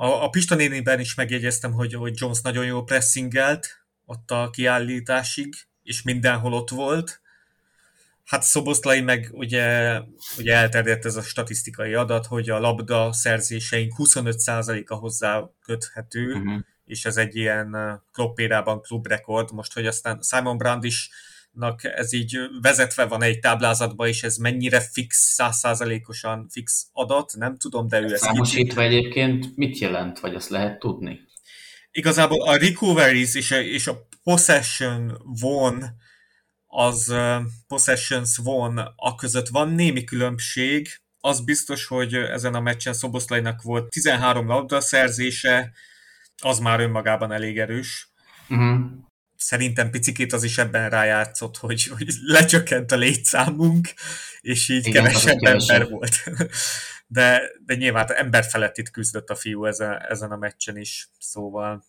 [0.00, 5.54] a, a Pista néniben is megjegyeztem, hogy, hogy Jones nagyon jó pressingelt ott a kiállításig,
[5.82, 7.20] és mindenhol ott volt.
[8.24, 9.98] Hát Szoboszlai meg ugye,
[10.38, 16.60] ugye elterjedt ez a statisztikai adat, hogy a labda szerzéseink 25%-a hozzá köthető, uh-huh.
[16.84, 17.76] és ez egy ilyen
[18.12, 19.52] kloppérában klubrekord.
[19.52, 21.10] Most, hogy aztán Simon Brand is
[21.78, 27.88] ez így vezetve van egy táblázatba, és ez mennyire fix, százszázalékosan fix adat, nem tudom,
[27.88, 28.22] de ő ezt...
[28.22, 31.20] Számosítva egyébként mit jelent, vagy azt lehet tudni?
[31.90, 35.84] Igazából a recoveries és a, és a possession von
[36.66, 37.14] az
[37.68, 40.88] possessions von a között van némi különbség.
[41.20, 45.72] Az biztos, hogy ezen a meccsen Szoboszlainak volt 13 labda szerzése,
[46.42, 48.12] az már önmagában elég erős.
[48.48, 48.90] Uh-huh.
[49.38, 53.88] Szerintem picikét az is ebben rájátszott, hogy, hogy lecsökkent a létszámunk,
[54.40, 56.16] és így Igen, kevesebb ember volt.
[57.10, 61.84] De, de nyilván ember felett itt küzdött a fiú ezen, ezen a meccsen is, szóval...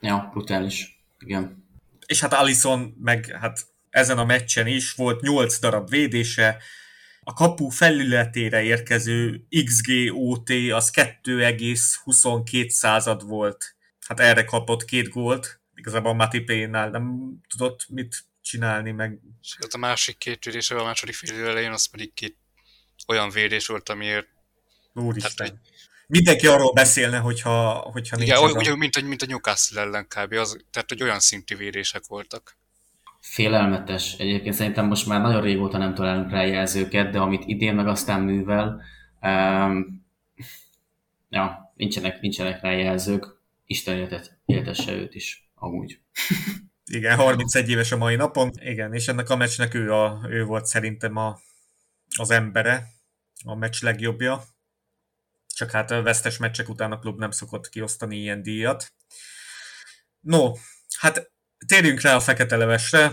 [0.00, 1.04] Ja, brutális.
[1.18, 1.64] Igen.
[2.06, 6.58] És hát Alison meg hát ezen a meccsen is, volt 8 darab védése,
[7.20, 13.76] a kapu felületére érkező XGOT az 2,22 század volt.
[14.06, 19.18] Hát erre kapott két gólt, igazából Matipénál nem tudott mit csinálni, meg...
[19.42, 22.36] És a másik két védés, a második fél elején, az pedig két
[23.06, 24.28] olyan védés volt, amiért...
[24.94, 25.48] Úristen.
[25.48, 25.58] Hogy...
[26.06, 28.28] Mindenki arról beszélne, hogyha, hogyha nincs...
[28.28, 30.32] Igen, olyan, mint, mint a Newcastle ellen kb.
[30.32, 32.56] Az, tehát, hogy olyan szintű védések voltak.
[33.20, 34.14] Félelmetes.
[34.18, 38.20] Egyébként szerintem most már nagyon régóta nem találunk rá jelzőket, de amit idén meg aztán
[38.20, 38.82] művel,
[39.20, 40.06] um,
[41.28, 43.26] ja, nincsenek, nincsenek rá jelzők.
[43.66, 46.00] Isten életet, éltesse őt is, amúgy.
[46.84, 48.52] Igen, 31 éves a mai napon.
[48.60, 51.40] Igen, és ennek a meccsnek ő, a, ő volt szerintem a,
[52.18, 52.86] az embere,
[53.44, 54.44] a meccs legjobbja.
[55.54, 58.92] Csak hát a vesztes meccsek után a klub nem szokott kiosztani ilyen díjat.
[60.20, 60.52] No,
[60.98, 61.32] hát
[61.66, 63.12] térjünk rá a fekete levesre.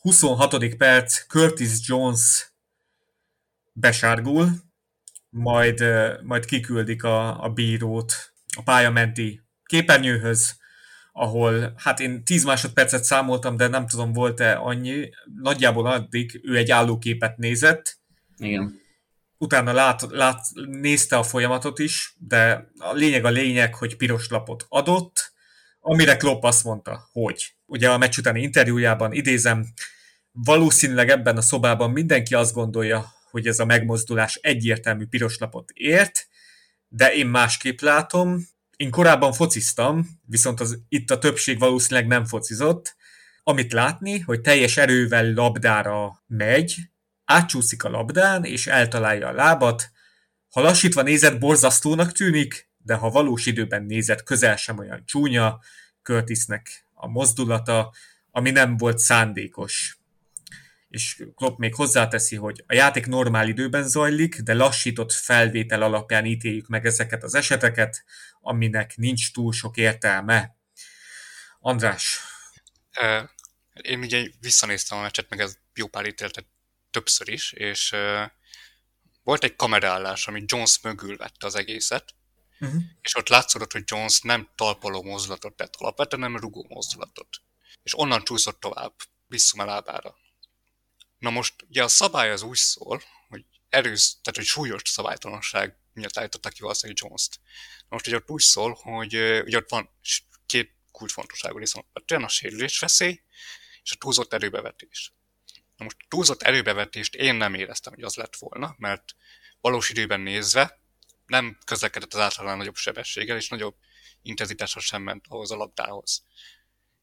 [0.00, 0.76] 26.
[0.76, 2.52] perc, Curtis Jones
[3.72, 4.50] besárgul,
[5.28, 5.84] majd,
[6.22, 10.56] majd kiküldik a, a bírót a pálya menti képernyőhöz,
[11.18, 15.10] ahol, hát én 10 másodpercet számoltam, de nem tudom, volt-e annyi,
[15.42, 17.98] nagyjából addig ő egy állóképet nézett.
[18.36, 18.80] Igen.
[19.38, 20.40] Utána lát, lát,
[20.80, 25.32] nézte a folyamatot is, de a lényeg a lényeg, hogy piros lapot adott,
[25.80, 29.66] amire Klopp azt mondta, hogy ugye a meccs utáni interjújában idézem,
[30.32, 36.26] valószínűleg ebben a szobában mindenki azt gondolja, hogy ez a megmozdulás egyértelmű piros lapot ért,
[36.88, 38.54] de én másképp látom.
[38.76, 42.96] Én korábban fociztam, viszont az, itt a többség valószínűleg nem focizott.
[43.42, 46.76] Amit látni, hogy teljes erővel labdára megy,
[47.24, 49.90] átcsúszik a labdán, és eltalálja a lábat.
[50.48, 55.60] Ha lassítva nézett, borzasztónak tűnik, de ha valós időben nézett, közel sem olyan csúnya,
[56.02, 57.92] Curtisnek a mozdulata,
[58.30, 59.98] ami nem volt szándékos.
[60.88, 66.66] És Klopp még hozzáteszi, hogy a játék normál időben zajlik, de lassított felvétel alapján ítéljük
[66.66, 68.04] meg ezeket az eseteket,
[68.46, 70.56] aminek nincs túl sok értelme.
[71.60, 72.20] András.
[73.72, 76.46] Én ugye visszanéztem a meccset, meg ez jó pár ítéltet
[76.90, 77.94] többször is, és
[79.22, 82.14] volt egy kameraállás, ami Jones mögül vette az egészet,
[82.60, 82.82] uh-huh.
[83.02, 87.42] és ott látszott, hogy Jones nem talpaló mozdulatot tett alapvetően, nem rugó mozdulatot.
[87.82, 88.94] És onnan csúszott tovább,
[89.26, 90.16] visszum a lábára.
[91.18, 96.16] Na most, ugye a szabály az úgy szól, hogy erős, tehát hogy súlyos szabálytalanság miatt
[96.16, 97.40] állították ki valószínűleg Jones-t.
[97.88, 99.90] Most ugye ott úgy szól, hogy ugye ott van
[100.46, 103.20] két kulcsfontosságú rész, alapvetően a sérülés veszély
[103.82, 105.12] és a túlzott erőbevetés.
[105.76, 109.14] Na most túlzott erőbevetést én nem éreztem, hogy az lett volna, mert
[109.60, 110.80] valós időben nézve
[111.26, 113.76] nem közlekedett az általán nagyobb sebességgel, és nagyobb
[114.22, 116.24] intenzitással sem ment ahhoz a labdához.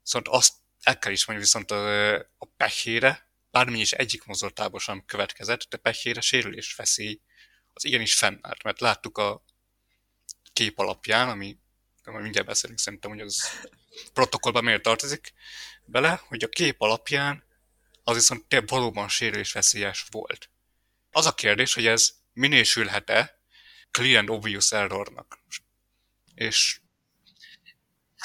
[0.02, 5.06] Viszont azt el kell is mondani, viszont a, a pehére, bármi is egyik mozdulatában sem
[5.06, 7.22] következett, de pehére sérülés veszély
[7.74, 9.44] az igenis fennállt, mert láttuk a
[10.54, 11.58] kép alapján, ami
[12.04, 13.68] majd mindjárt beszélünk szerintem, hogy az
[14.14, 15.34] protokollban miért tartozik
[15.86, 17.44] bele, hogy a kép alapján
[18.04, 20.50] az viszont tényleg valóban sérülésveszélyes volt.
[21.12, 23.40] Az a kérdés, hogy ez minősülhet-e
[23.92, 25.40] clear and obvious errornak.
[26.36, 26.80] És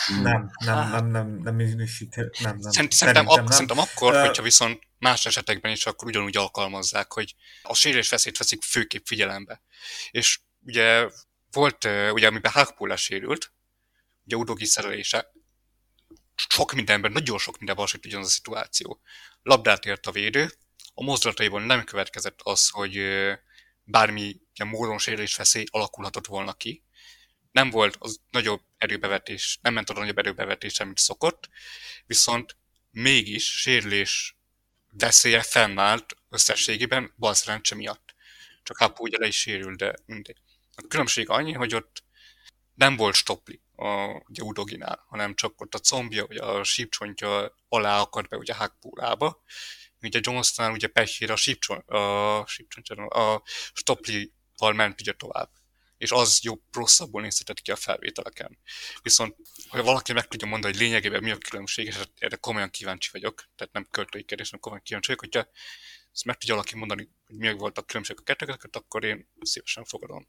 [0.06, 2.70] nem, nem, nem, nem, nem minősítő, nem, nem.
[2.70, 3.46] Szerint, szerintem, ak- nem.
[3.46, 8.62] szerintem akkor, uh, hogyha viszont más esetekben is akkor ugyanúgy alkalmazzák, hogy a sérülésveszélyt veszik
[8.62, 9.62] főképp figyelembe.
[10.10, 11.08] És ugye
[11.50, 13.52] volt, ugye amiben Hackpulla sérült,
[14.24, 15.32] ugye udogi szerelése,
[16.48, 19.00] sok mindenben, nagyon sok mindenben hasonlít ugyanaz a szituáció.
[19.42, 20.52] Labdát ért a védő,
[20.94, 22.92] a mozdulataiból nem következett az, hogy
[23.84, 26.84] bármi ilyen módon sérülés veszély alakulhatott volna ki.
[27.50, 31.48] Nem volt az nagyobb erőbevetés, nem ment oda nagyobb erőbevetés, mint szokott,
[32.06, 32.56] viszont
[32.90, 34.36] mégis sérülés
[34.90, 38.14] veszélye fennállt összességében bal szerencse miatt.
[38.62, 40.40] Csak Hapu ugye le is sérül, de mindegy.
[40.74, 42.02] A különbség annyi, hogy ott
[42.74, 48.00] nem volt stopli a ugye Udoginál, hanem csak ott a combja, vagy a sípcsontja alá
[48.00, 49.42] akart be ugye Hakpúrába.
[50.02, 55.50] Ugye Johnstonál ugye Pehére a sípcsont, a, sípcsontja, a stoplival ment ugye tovább
[55.98, 58.58] és az jobb, rosszabbul nézhetett ki a felvételeken.
[59.02, 59.36] Viszont,
[59.68, 63.44] ha valaki meg tudja mondani, hogy lényegében mi a különbség, és erre komolyan kíváncsi vagyok,
[63.56, 65.50] tehát nem költői kérdés, hanem komolyan kíváncsi vagyok, hogyha
[66.12, 69.84] ezt meg tudja valaki mondani, hogy mi volt a különbség a kettőket, akkor én szívesen
[69.84, 70.28] fogadom.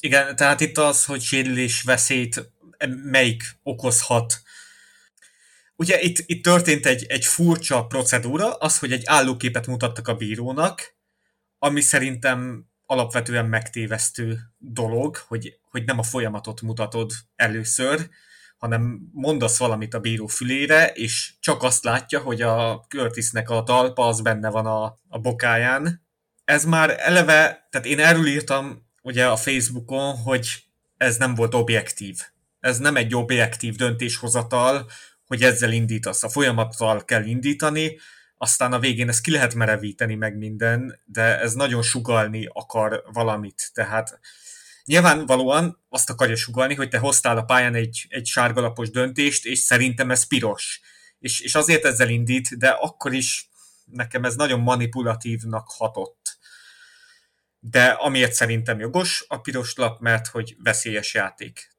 [0.00, 2.50] Igen, tehát itt az, hogy sérülés veszélyt
[2.86, 4.42] melyik okozhat.
[5.76, 10.94] Ugye itt, itt történt egy, egy furcsa procedúra, az, hogy egy állóképet mutattak a bírónak,
[11.58, 18.08] ami szerintem alapvetően megtévesztő dolog, hogy, hogy nem a folyamatot mutatod először,
[18.58, 24.06] hanem mondasz valamit a bíró fülére, és csak azt látja, hogy a Curtisnek a talpa
[24.06, 26.06] az benne van a, a bokáján.
[26.44, 30.64] Ez már eleve, tehát én erről írtam ugye a Facebookon, hogy
[30.96, 32.18] ez nem volt objektív.
[32.60, 34.90] Ez nem egy objektív döntéshozatal,
[35.26, 36.22] hogy ezzel indítasz.
[36.22, 37.98] A folyamattal kell indítani,
[38.42, 43.70] aztán a végén ezt ki lehet merevíteni meg minden, de ez nagyon sugalni akar valamit.
[43.72, 44.20] Tehát
[44.84, 50.10] nyilvánvalóan azt akarja sugalni, hogy te hoztál a pályán egy, egy sárgalapos döntést, és szerintem
[50.10, 50.80] ez piros.
[51.18, 53.50] És, és azért ezzel indít, de akkor is
[53.84, 56.38] nekem ez nagyon manipulatívnak hatott
[57.60, 61.70] de amiért szerintem jogos a piros lap, mert hogy veszélyes játék.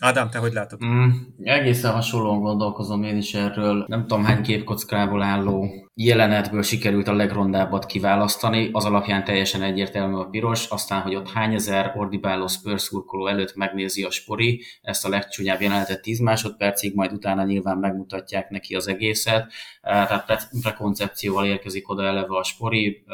[0.00, 0.84] Ádám, te hogy látod?
[0.84, 1.10] Mm,
[1.42, 3.84] egészen hasonlóan gondolkozom én is erről.
[3.88, 10.28] Nem tudom hány képkockából álló jelenetből sikerült a legrondábbat kiválasztani, az alapján teljesen egyértelmű a
[10.28, 15.08] piros, aztán, hogy ott hány ezer ordibáló Spurs szurkoló előtt megnézi a spori, ezt a
[15.08, 19.52] legcsúnyább jelenetet 10 másodpercig, majd utána nyilván megmutatják neki az egészet,
[19.82, 23.04] tehát prekoncepcióval érkezik oda eleve a spori,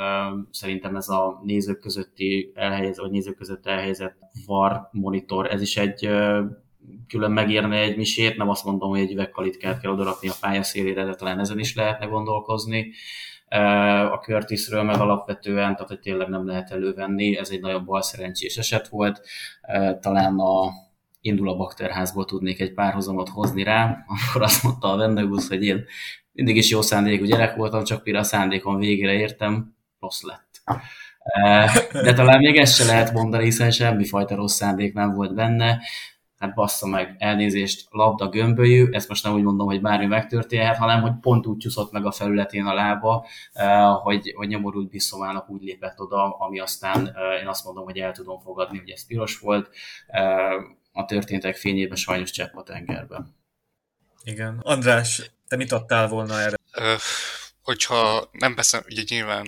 [0.50, 4.16] szerintem ez a nézők közötti elhelyezett, vagy nézők között elhelyezett
[4.46, 6.08] VAR monitor, ez is egy
[7.08, 11.14] külön megírni egy misét, nem azt mondom, hogy egy üvegkalitkát kell odarakni a pályaszélére, de
[11.14, 12.90] talán ezen is lehetne gondolkozni.
[14.12, 18.56] A Curtisről meg alapvetően, tehát hogy tényleg nem lehet elővenni, ez egy nagyon bal szerencsés
[18.56, 19.20] eset volt.
[20.00, 20.70] Talán a
[21.20, 25.84] indul a bakterházból tudnék egy párhuzamot hozni rá, akkor azt mondta a Vendegus, hogy én
[26.32, 30.62] mindig is jó szándékú gyerek voltam, csak mire a szándékon végére értem, rossz lett.
[31.92, 35.80] De talán még ezt se lehet mondani, hiszen semmifajta rossz szándék nem volt benne
[36.40, 41.00] hát bassza meg, elnézést, labda gömbölyű, ezt most nem úgy mondom, hogy bármi megtörténhet, hanem
[41.00, 43.26] hogy pont úgy csúszott meg a felületén a lába,
[44.02, 48.40] hogy, hogy nyomorult Bisszomának úgy lépett oda, ami aztán én azt mondom, hogy el tudom
[48.40, 49.70] fogadni, hogy ez piros volt.
[50.92, 53.36] A történtek fényében sajnos csepp a tengerben.
[54.24, 54.58] Igen.
[54.62, 56.56] András, te mit adtál volna erre?
[56.72, 56.94] Ö,
[57.62, 59.46] hogyha nem beszél, ugye nyilván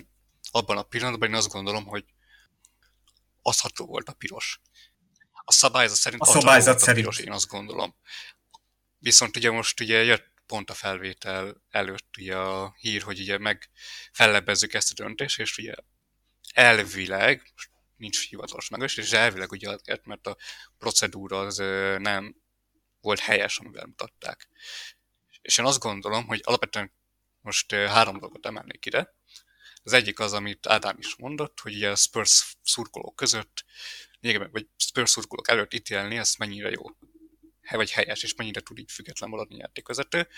[0.51, 2.05] abban a pillanatban én azt gondolom, hogy
[3.43, 4.61] adható volt a piros.
[5.45, 7.07] A szabályzat szerint a szabályzat volt szerint.
[7.07, 7.97] a piros, én azt gondolom.
[8.99, 13.71] Viszont ugye most ugye jött pont a felvétel előtt ugye a hír, hogy ugye meg
[14.13, 15.75] fellebbezzük ezt a döntést, és ugye
[16.53, 17.53] elvileg,
[17.97, 20.37] nincs hivatalos meg, és elvileg ugye azért, mert a
[20.79, 21.57] procedúra az
[21.99, 22.37] nem
[23.01, 24.49] volt helyes, amivel mutatták.
[25.43, 26.93] És én azt gondolom, hogy alapvetően
[27.41, 29.15] most három dolgot emelnék ide.
[29.83, 33.65] Az egyik az, amit Ádám is mondott, hogy ugye a Spurs szurkolók között,
[34.51, 36.83] vagy Spurs előtt ítélni, ez mennyire jó,
[37.71, 40.29] vagy helyes, és mennyire tud így független maradni játékvezető.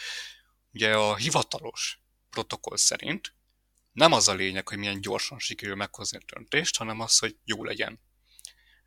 [0.72, 1.98] Ugye a hivatalos
[2.30, 3.34] protokoll szerint
[3.92, 7.64] nem az a lényeg, hogy milyen gyorsan sikerül meghozni a döntést, hanem az, hogy jó
[7.64, 8.00] legyen.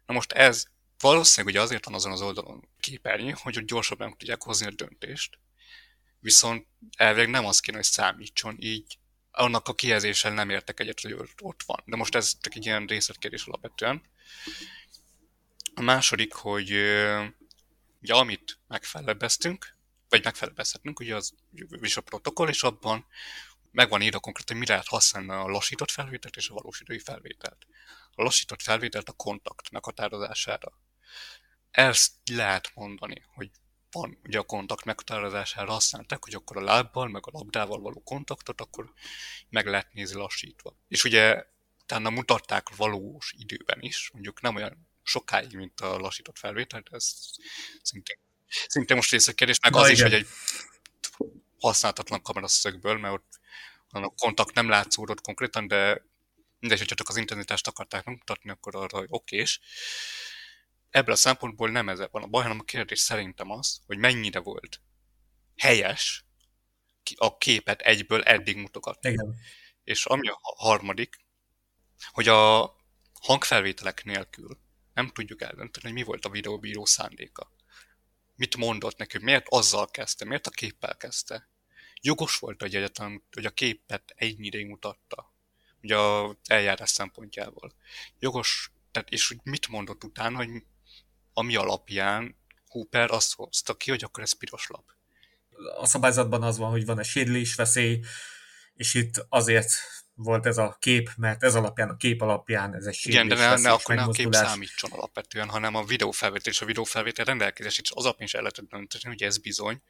[0.05, 0.65] Na most ez
[0.99, 5.39] valószínűleg ugye azért van azon az oldalon képernyő, hogy ott gyorsabban tudják hozni a döntést,
[6.19, 8.97] viszont elvileg nem az kéne, hogy számítson, így
[9.31, 11.83] annak a kijelzéssel nem értek egyet, hogy ott van.
[11.85, 14.01] De most ez csak egy ilyen részletkérdés alapvetően.
[15.77, 16.71] A második, hogy
[18.01, 19.75] ugye amit megfelebbeztünk,
[20.09, 21.33] vagy megfelebbezhetünk, ugye az
[21.81, 23.05] is a protokoll, és abban
[23.71, 26.99] meg van írva konkrétan, hogy mire lehet használni a lassított felvételt és a valós idői
[26.99, 27.67] felvételt.
[28.11, 30.73] A lassított felvételt a kontakt meghatározására.
[31.71, 33.51] Ezt lehet mondani, hogy
[33.91, 38.61] van ugye a kontakt meghatározására használták, hogy akkor a lábbal, meg a labdával való kontaktot,
[38.61, 38.93] akkor
[39.49, 40.75] meg lehet nézni lassítva.
[40.87, 41.45] És ugye
[41.81, 47.11] utána mutatták valós időben is, mondjuk nem olyan sokáig, mint a lassított felvétel, de ez
[47.81, 48.17] szintén,
[48.67, 49.95] szintén most részekedés, meg Na az igen.
[49.95, 50.27] is, hogy egy
[51.59, 53.39] használhatatlan kameraszögből, mert ott
[53.89, 56.05] a kontakt nem látszódott konkrétan, de
[56.59, 59.59] mindegy, hogyha csak az intenzitást akarták megmutatni, akkor arra okés
[60.89, 64.39] ebből a szempontból nem ez van a baj, hanem a kérdés szerintem az, hogy mennyire
[64.39, 64.81] volt
[65.55, 66.25] helyes
[67.15, 69.09] a képet egyből eddig mutogatni.
[69.09, 69.35] Igen.
[69.83, 71.25] És ami a harmadik,
[72.11, 72.75] hogy a
[73.21, 74.59] hangfelvételek nélkül
[74.97, 77.51] nem tudjuk eldönteni, hogy mi volt a videóbíró szándéka.
[78.35, 81.49] Mit mondott nekünk, miért azzal kezdte, miért a képpel kezdte.
[82.01, 85.33] Jogos volt, hogy egyetem, hogy a képet ideig mutatta,
[85.81, 87.73] ugye a eljárás szempontjából.
[88.19, 90.49] Jogos, tehát és hogy mit mondott utána, hogy
[91.33, 92.35] ami alapján
[92.67, 94.91] Hooper azt hozta ki, hogy akkor ez piros lap.
[95.77, 98.03] A szabályzatban az van, hogy van egy sérülés veszély,
[98.73, 99.71] és itt azért
[100.17, 103.55] volt ez a kép, mert ez alapján, a kép alapján ez egy Igen, de ne,
[103.55, 107.91] ne akkor ne a kép számítson alapvetően, hanem a videófelvétel és a videófelvétel rendelkezés, és
[107.93, 109.81] az alapján is el lehetett dönteni, hogy ez bizony,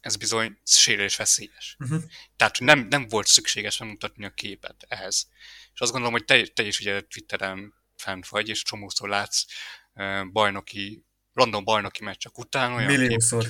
[0.00, 1.76] ez bizony sérülés veszélyes.
[1.78, 2.02] Uh-huh.
[2.36, 5.28] Tehát nem, nem volt szükséges megmutatni a képet ehhez.
[5.74, 9.44] És azt gondolom, hogy te, te is ugye Twitteren fent vagy, és csomószor látsz
[10.32, 13.46] bajnoki, random bajnoki meccsek után olyan Milliószor.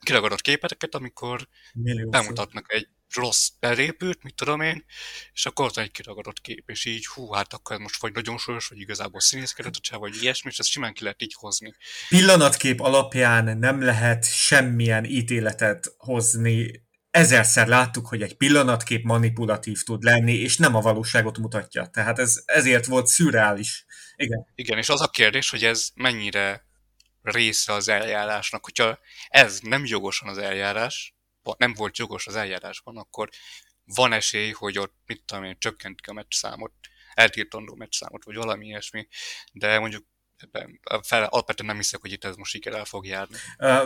[0.00, 2.10] kiragadott képeteket, amikor Milliószor.
[2.10, 4.84] bemutatnak egy rossz belépőt, mit tudom én,
[5.32, 8.38] és akkor ott egy kiragadott kép, és így, hú, hát akkor ez most vagy nagyon
[8.38, 11.74] súlyos, vagy igazából színészkedett, csak vagy ilyesmi, és ezt simán ki lehet így hozni.
[12.08, 16.82] Pillanatkép alapján nem lehet semmilyen ítéletet hozni.
[17.10, 21.86] Ezerszer láttuk, hogy egy pillanatkép manipulatív tud lenni, és nem a valóságot mutatja.
[21.86, 23.84] Tehát ez ezért volt szürreális.
[24.16, 24.46] Igen.
[24.54, 26.64] Igen, és az a kérdés, hogy ez mennyire
[27.22, 28.64] része az eljárásnak.
[28.64, 28.98] Hogyha
[29.28, 31.14] ez nem jogosan az eljárás,
[31.56, 33.28] nem volt jogos az eljárásban, akkor
[33.84, 36.72] van esély, hogy ott, mit tudom én, csökkentik a meccs számot,
[37.14, 39.08] eltiltandó meccs számot, vagy valami ilyesmi,
[39.52, 40.04] de mondjuk
[40.36, 43.36] ebben fel, alapvetően nem hiszek, hogy itt ez most sikerrel fog járni.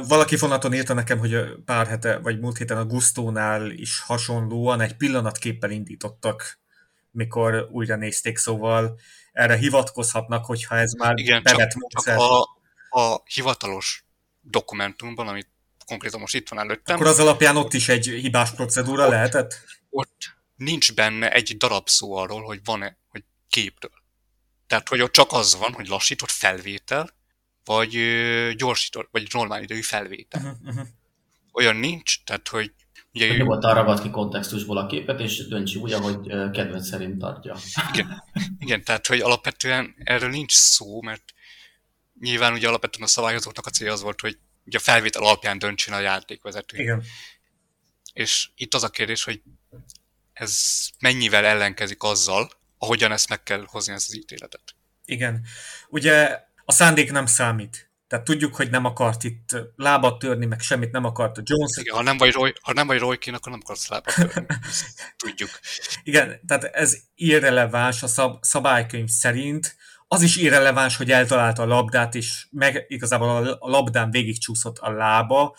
[0.09, 4.97] Valaki fonaton írta nekem, hogy pár hete, vagy múlt héten a Gustónál is hasonlóan egy
[4.97, 6.61] pillanatképpel indítottak,
[7.11, 8.99] mikor újra nézték, szóval
[9.33, 12.41] erre hivatkozhatnak, hogyha ez már Igen, csak, csak a,
[12.89, 14.05] a hivatalos
[14.41, 15.49] dokumentumban, amit
[15.89, 16.97] konkrétan most itt van előttem.
[16.97, 19.61] Akkor az alapján ott is egy hibás procedúra ott, lehetett?
[19.91, 24.03] Ott nincs benne egy darab szó arról, hogy van-e, hogy képről.
[24.67, 27.11] Tehát, hogy ott csak az van, hogy lassított felvétel,
[27.65, 27.99] vagy
[28.57, 30.43] gyorsított, vagy normál idejű felvétel.
[30.43, 30.87] Uh-huh, uh-huh.
[31.53, 32.73] Olyan nincs, tehát, hogy
[33.15, 36.19] Ugye, Nyugodtan ragad ki kontextusból a képet, és döntsi úgy, ahogy
[36.53, 37.57] kedved szerint tartja.
[37.93, 38.23] Igen,
[38.59, 41.23] igen, tehát hogy alapvetően erről nincs szó, mert
[42.21, 44.39] nyilván ugye alapvetően a szabályozóknak a célja az volt, hogy
[44.69, 46.77] ugye a felvétel alapján döntsön a játékvezető.
[46.77, 47.03] Igen.
[48.13, 49.43] És itt az a kérdés, hogy
[50.33, 50.61] ez
[50.99, 54.75] mennyivel ellenkezik azzal, ahogyan ezt meg kell hozni ezt az ítéletet.
[55.05, 55.47] Igen.
[55.89, 57.91] Ugye a szándék nem számít.
[58.07, 61.77] Tehát tudjuk, hogy nem akart itt lábat törni, meg semmit nem akart a Jones.
[61.77, 64.47] Igen, ha nem vagy, Roy, ha nem vagy Roy akkor nem akarsz lábat törni.
[65.25, 65.51] tudjuk.
[66.03, 69.77] Igen, tehát ez irreleváns a szab- szabálykönyv szerint.
[70.11, 73.29] Az is irreleváns, hogy eltalálta a labdát, és meg igazából
[73.61, 75.57] a labdán végigcsúszott a lába.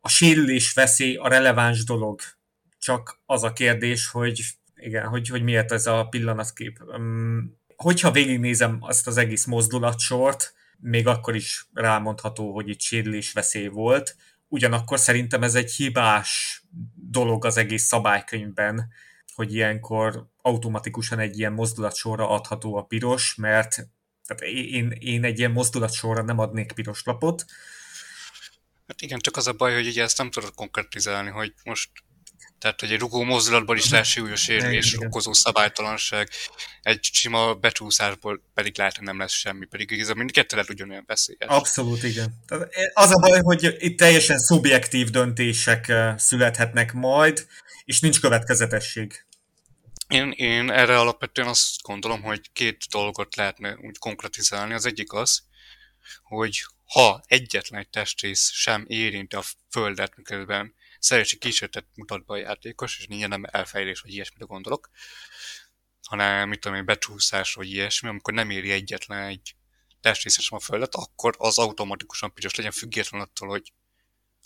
[0.00, 2.20] A sérülés veszély a releváns dolog.
[2.78, 4.42] Csak az a kérdés, hogy
[4.76, 6.78] igen, hogy, hogy miért ez a pillanatkép.
[7.76, 14.16] Hogyha végignézem azt az egész mozdulatsort, még akkor is rámondható, hogy itt sérülés veszély volt.
[14.48, 16.62] Ugyanakkor szerintem ez egy hibás
[16.94, 18.88] dolog az egész szabálykönyvben,
[19.34, 23.88] hogy ilyenkor automatikusan egy ilyen mozdulatsorra adható a piros, mert
[24.26, 27.44] tehát én, én egy ilyen mozdulatsorra nem adnék piros lapot.
[28.86, 31.90] Hát igen, csak az a baj, hogy ugye ezt nem tudod konkretizálni, hogy most
[32.58, 36.28] tehát, hogy egy rugó mozdulatból is lehet súlyos érvés okozó szabálytalanság,
[36.82, 41.48] egy sima becsúszásból pedig lehet, hogy nem lesz semmi, pedig igazából mindkettő lehet ugyanolyan veszélyes.
[41.50, 42.42] Abszolút, igen.
[42.92, 47.46] Az a baj, hogy itt teljesen szubjektív döntések eh, születhetnek majd,
[47.84, 49.26] és nincs következetesség.
[50.08, 54.74] Én, én erre alapvetően azt gondolom, hogy két dolgot lehetne úgy konkretizálni.
[54.74, 55.42] Az egyik az,
[56.22, 62.36] hogy ha egyetlen egy testrész sem érinti a földet, miközben szerési kísérletet mutat be a
[62.36, 64.90] játékos, és nincs nem elfejlés, vagy ilyesmire gondolok,
[66.02, 69.54] hanem mit tudom én, becsúszás, vagy ilyesmi, amikor nem éri egyetlen egy
[70.00, 73.72] testrészes a földet, akkor az automatikusan piros legyen független attól, hogy,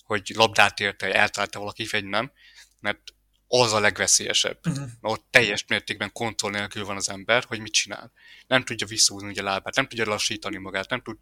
[0.05, 2.33] hogy labdát érte, eltalálta valaki, vagy nem,
[2.81, 3.03] mert
[3.49, 4.59] az a legveszélyesebb.
[4.66, 4.84] Uh-huh.
[5.01, 8.12] Mert ott teljes mértékben kontroll nélkül van az ember, hogy mit csinál.
[8.46, 11.16] Nem tudja visszahúzni a lábát, nem tudja lassítani magát, nem tud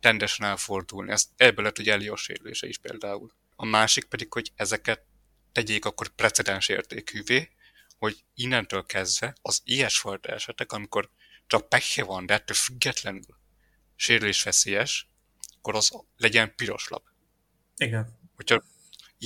[0.00, 1.10] rendesen elfordulni.
[1.10, 3.32] Ez, ebből lett, hogy Elios sérülése is például.
[3.56, 5.02] A másik pedig, hogy ezeket
[5.52, 7.50] tegyék akkor precedens értékűvé,
[7.98, 11.10] hogy innentől kezdve az ilyesfajta esetek, amikor
[11.46, 13.38] csak pekhe van, de ettől függetlenül
[13.96, 15.08] sérülésveszélyes,
[15.56, 17.02] akkor az legyen piros lap.
[17.76, 18.18] Igen.
[18.34, 18.62] Hogyha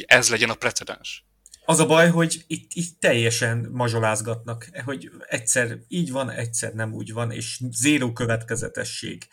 [0.06, 1.24] ez legyen a precedens.
[1.68, 7.12] Az a baj, hogy itt, itt teljesen mazsolázgatnak, hogy egyszer így van, egyszer nem úgy
[7.12, 9.28] van, és zéró következetesség.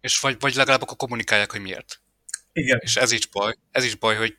[0.00, 2.00] És vagy, vagy legalább akkor kommunikálják, hogy miért.
[2.52, 2.78] Igen.
[2.82, 4.36] És ez is baj, ez is baj, hogy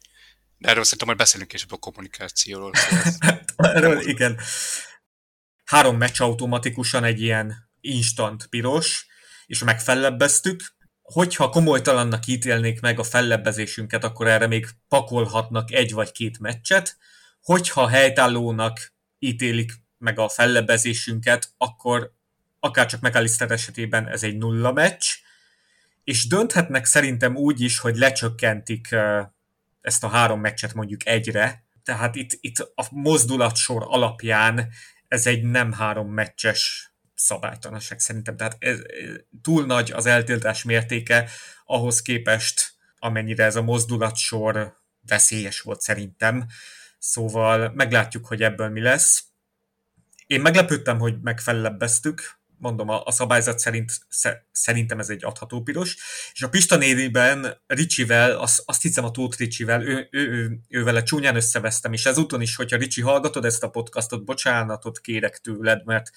[0.57, 2.72] de erről szerintem majd beszélünk később a kommunikációról.
[2.76, 4.39] Szóval erről igen.
[5.65, 9.07] Három meccs automatikusan egy ilyen instant piros,
[9.45, 10.76] és megfellebbeztük.
[11.14, 16.97] Hogyha komolytalannak ítélnék meg a fellebbezésünket, akkor erre még pakolhatnak egy vagy két meccset.
[17.41, 22.14] Hogyha helytállónak ítélik meg a fellebbezésünket, akkor
[22.60, 25.05] akár csak McAllister esetében ez egy nulla meccs,
[26.03, 28.95] és dönthetnek szerintem úgy is, hogy lecsökkentik
[29.82, 34.70] ezt a három meccset mondjuk egyre, tehát itt, itt a mozdulatsor alapján
[35.08, 36.87] ez egy nem három meccses
[37.18, 38.38] szabálytalanság szerintem.
[38.38, 38.80] Tehát ez,
[39.41, 41.30] túl nagy az eltiltás mértéke
[41.65, 46.45] ahhoz képest, amennyire ez a mozdulatsor veszélyes volt szerintem.
[46.99, 49.24] Szóval meglátjuk, hogy ebből mi lesz.
[50.28, 53.91] Én meglepődtem, hogy megfellebbeztük, mondom, a, a szabályzat szerint
[54.51, 55.97] szerintem ez egy adható piros.
[56.34, 60.84] És a Pista névében Ricsivel, azt, azt hiszem a Tóth Ricsivel, ő, ő, ő, ő,
[60.84, 65.86] vele csúnyán összevesztem, és ezúton is, hogyha Ricsi hallgatod ezt a podcastot, bocsánatot kérek tőled,
[65.86, 66.11] mert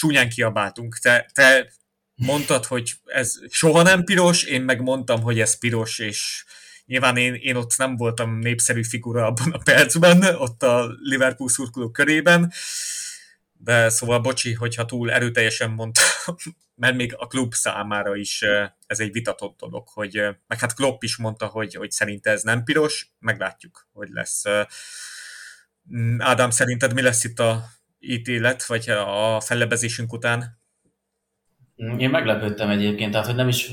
[0.00, 0.98] csúnyán kiabáltunk.
[0.98, 1.72] Te, te
[2.14, 6.44] mondtad, hogy ez soha nem piros, én meg mondtam, hogy ez piros, és
[6.86, 11.92] nyilván én, én ott nem voltam népszerű figura abban a percben, ott a Liverpool szurkolók
[11.92, 12.52] körében,
[13.52, 16.36] de szóval bocsi, hogyha túl erőteljesen mondtam,
[16.74, 18.42] mert még a klub számára is
[18.86, 22.64] ez egy vitatott dolog, hogy meg hát Klopp is mondta, hogy, hogy szerinte ez nem
[22.64, 24.42] piros, meglátjuk, hogy lesz.
[26.18, 30.58] Ádám, szerinted mi lesz itt a ítélet, vagy a fellebezésünk után?
[31.98, 33.72] Én meglepődtem egyébként, tehát hogy nem is,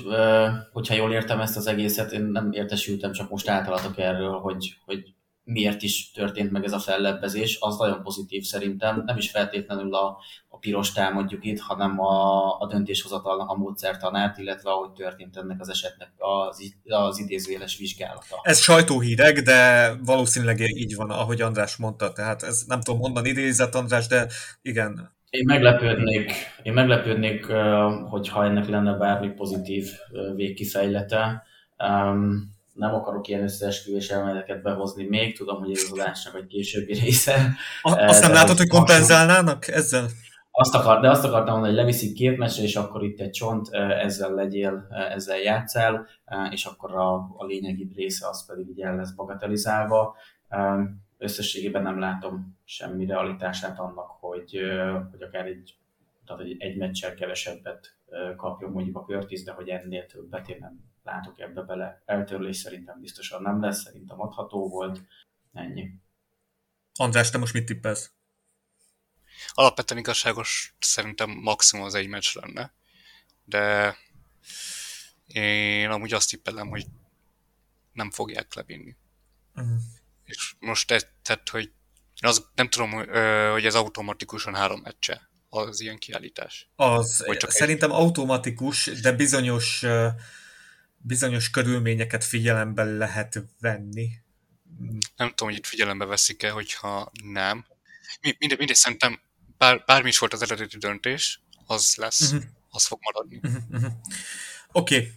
[0.71, 5.15] hogyha jól értem ezt az egészet, én nem értesültem, csak most átalatok erről, hogy, hogy
[5.47, 9.03] miért is történt meg ez a fellebbezés, az nagyon pozitív szerintem.
[9.05, 10.17] Nem is feltétlenül a,
[10.47, 15.69] a piros támadjuk itt, hanem a, a döntéshozatalnak a módszertanát, illetve ahogy történt ennek az
[15.69, 18.39] esetnek az, az idézőjeles vizsgálata.
[18.41, 23.75] Ez sajtóhíreg, de valószínűleg így van, ahogy András mondta, tehát ez nem tudom mondani idézett
[23.75, 24.27] András, de
[24.61, 25.15] igen.
[25.29, 26.31] Én meglepődnék,
[26.63, 27.45] én meglepődnék,
[28.09, 29.87] hogyha ennek lenne bármi pozitív
[30.35, 31.43] végkifejlete.
[31.77, 36.93] Um, nem akarok ilyen összeesküvés elméleteket behozni még, tudom, hogy ez az adásnak egy későbbi
[36.93, 37.53] része.
[37.81, 40.05] A, azt nem látod, hogy kompenzálnának ezzel?
[40.51, 43.69] Azt akar, de azt akartam mondani, hogy leviszik két meccsre, és akkor itt egy csont,
[43.73, 46.07] ezzel legyél, ezzel játszál,
[46.49, 50.15] és akkor a, a lényegi része az pedig így el lesz bagatelizálva.
[51.17, 54.59] Összességében nem látom semmi realitását annak, hogy,
[55.11, 55.75] hogy akár egy
[56.25, 57.95] tehát hogy egy meccsel kevesebbet
[58.35, 62.01] kapjon mondjuk a Curtis, de hogy ennél többet én nem látok ebbe bele.
[62.05, 65.01] Eltörlés szerintem biztosan nem lesz, szerintem adható volt.
[65.53, 65.91] Ennyi.
[66.99, 68.11] András, te most mit tippelsz?
[69.49, 72.73] Alapvetően igazságos szerintem maximum az egy meccs lenne,
[73.43, 73.95] de
[75.27, 76.85] én amúgy azt tippelem, hogy
[77.93, 78.95] nem fogják levinni.
[79.55, 79.77] Uh-huh.
[80.23, 80.87] És most
[81.21, 81.63] tehát, hogy
[82.21, 82.91] én az, nem tudom,
[83.51, 86.69] hogy ez automatikusan három meccse az ilyen kiállítás.
[86.75, 87.95] Az csak szerintem egy...
[87.95, 89.85] automatikus, de bizonyos,
[90.97, 94.09] bizonyos körülményeket figyelembe lehet venni.
[95.15, 97.65] Nem tudom, hogy itt figyelembe veszik-e, hogyha nem.
[98.21, 99.19] Mindegy, mindegy szerintem
[99.57, 102.43] bár, bármi is volt az eredeti döntés, az lesz, uh-huh.
[102.69, 103.39] az fog maradni.
[103.43, 103.91] Uh-huh, uh-huh.
[104.71, 104.95] Oké.
[104.97, 105.11] Okay.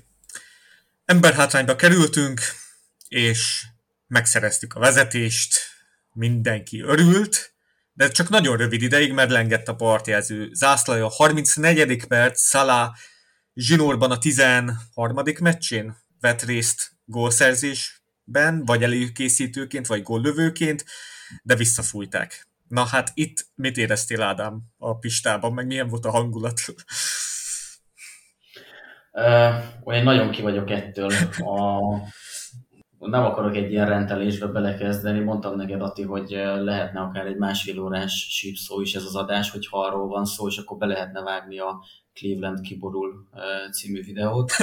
[1.04, 2.40] Emberhátrányba kerültünk,
[3.08, 3.64] és
[4.06, 5.58] megszereztük a vezetést,
[6.12, 7.52] mindenki örült,
[7.92, 11.08] de csak nagyon rövid ideig, mert lengett a partjelző zászlaja.
[11.08, 12.06] 34.
[12.06, 12.94] perc, Salah
[13.60, 15.22] zsinórban a 13.
[15.40, 20.84] meccsén vett részt gólszerzésben, vagy előkészítőként, vagy góllövőként,
[21.42, 22.48] de visszafújták.
[22.68, 26.60] Na hát itt mit éreztél Ádám a pistában, meg milyen volt a hangulat?
[29.12, 31.12] Uh, én nagyon ki vagyok ettől.
[31.38, 31.94] A,
[33.08, 35.20] nem akarok egy ilyen rendelésbe belekezdeni.
[35.20, 39.80] Mondtam neked, Ati, hogy lehetne akár egy másfél órás sípszó is ez az adás, hogyha
[39.80, 41.84] arról van szó, és akkor be lehetne vágni a
[42.14, 43.28] Cleveland kiborul
[43.72, 44.52] című videót.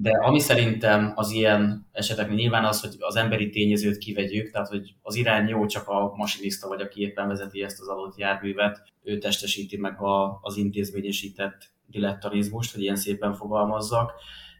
[0.00, 4.94] De ami szerintem az ilyen eseteknél nyilván az, hogy az emberi tényezőt kivegyük, tehát hogy
[5.02, 9.18] az irány jó, csak a masinista vagy aki éppen vezeti ezt az adott járművet, ő
[9.18, 14.12] testesíti meg a, az intézményesített dilettanizmust, hogy ilyen szépen fogalmazzak,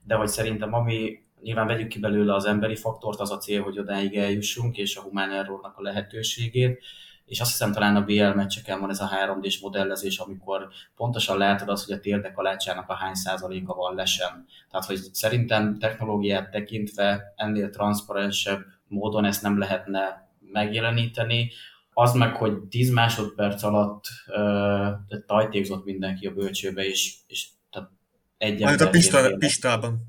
[0.05, 3.79] de hogy szerintem ami nyilván vegyük ki belőle az emberi faktort, az a cél, hogy
[3.79, 6.83] odáig eljussunk, és a humán errornak a lehetőségét,
[7.29, 11.69] és azt hiszem talán a BL meccseken van ez a 3D-s modellezés, amikor pontosan látod
[11.69, 14.47] azt, hogy a térdek alácsának a hány százaléka van lesen.
[14.71, 21.51] Tehát, hogy szerintem technológiát tekintve ennél transzparensebb módon ezt nem lehetne megjeleníteni.
[21.93, 27.91] Az meg, hogy 10 másodperc alatt uh, tajtékzott mindenki a bölcsőbe, és, és tehát
[28.39, 30.07] egy Majd a Pista, Pistában.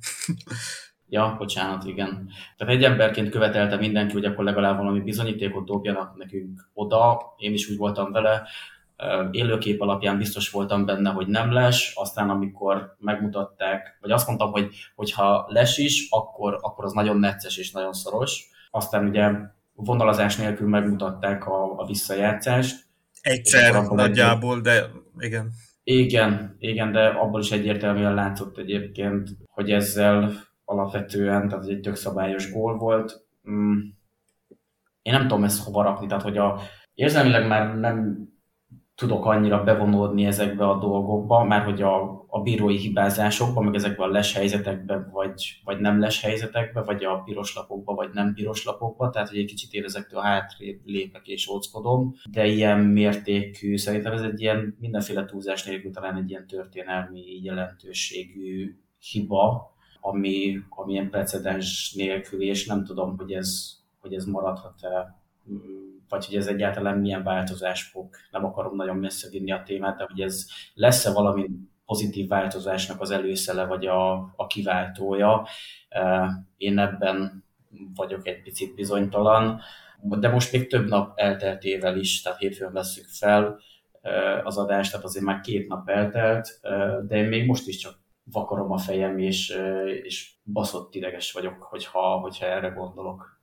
[1.10, 2.30] Ja, bocsánat, igen.
[2.58, 7.34] Tehát egy emberként követelte mindenki, hogy akkor legalább valami bizonyítékot dobjanak nekünk oda.
[7.38, 8.48] Én is úgy voltam vele.
[9.32, 14.70] Élőkép alapján biztos voltam benne, hogy nem les, aztán amikor megmutatták, vagy azt mondtam, hogy
[14.96, 18.50] hogyha les is, akkor, akkor az nagyon necces és nagyon szoros.
[18.72, 19.32] Aztán ugye
[19.74, 22.88] vonalazás nélkül megmutatták a, a visszajátszást.
[23.22, 24.62] Egyszer nagyjából, egy...
[24.62, 25.52] de igen.
[25.84, 32.52] Igen, igen, de abból is egyértelműen látszott egyébként, hogy ezzel alapvetően, tehát egy tök szabályos
[32.52, 33.28] gól volt.
[33.50, 33.80] Mm.
[35.02, 36.60] Én nem tudom ezt hova rakni, tehát hogy a,
[36.94, 38.28] érzelmileg már nem
[38.96, 44.08] tudok annyira bevonódni ezekbe a dolgokba, már hogy a, a bírói hibázásokba, meg ezekbe a
[44.08, 49.10] les helyzetekbe, vagy, vagy nem les helyzetekbe, vagy a piros lapokba, vagy nem piros lapokba,
[49.10, 54.22] tehát hogy egy kicsit én ezektől hátrébb lépek és óckodom, de ilyen mértékű, szerintem ez
[54.22, 61.94] egy ilyen mindenféle túlzás nélkül talán egy ilyen történelmi jelentőségű hiba, ami, ami ilyen precedens
[61.94, 65.18] nélkül, és nem tudom, hogy ez, hogy ez maradhat-e,
[66.10, 68.10] vagy hogy ez egyáltalán milyen változás fog.
[68.32, 71.50] Nem akarom nagyon messze vinni a témát, de hogy ez lesz-e valami
[71.86, 75.48] pozitív változásnak az előszele, vagy a, a kiváltója.
[76.58, 77.44] Én ebben
[77.96, 79.62] vagyok egy picit bizonytalan,
[80.02, 83.60] de most még több nap elteltével is, tehát hétfőn veszük fel
[84.44, 86.60] az adást, tehát azért már két nap eltelt,
[87.08, 88.00] de én még most is csak
[88.32, 89.54] vakarom a fejem, és,
[90.04, 93.40] és baszott ideges vagyok, hogyha, hogyha erre gondolok.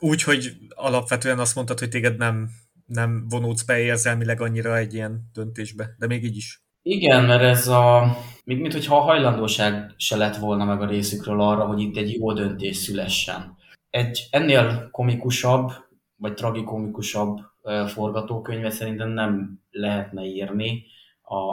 [0.00, 2.48] Úgy, hogy alapvetően azt mondtad, hogy téged nem,
[2.86, 6.62] nem vonódsz be érzelmileg annyira egy ilyen döntésbe, de még így is.
[6.82, 11.40] Igen, mert ez a, mint, mint hogyha a hajlandóság se lett volna meg a részükről
[11.40, 13.56] arra, hogy itt egy jó döntés szülessen.
[13.90, 15.70] Egy ennél komikusabb,
[16.16, 17.38] vagy tragikomikusabb
[17.86, 20.84] forgatókönyvet szerintem nem lehetne írni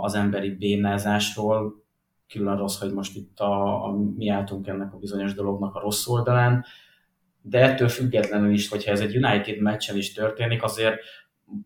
[0.02, 1.86] az emberi bénázásról,
[2.30, 6.08] külön rossz, hogy most itt a, a, mi álltunk ennek a bizonyos dolognak a rossz
[6.08, 6.66] oldalán,
[7.42, 11.00] de ettől függetlenül is, hogyha ez egy United meccsen is történik, azért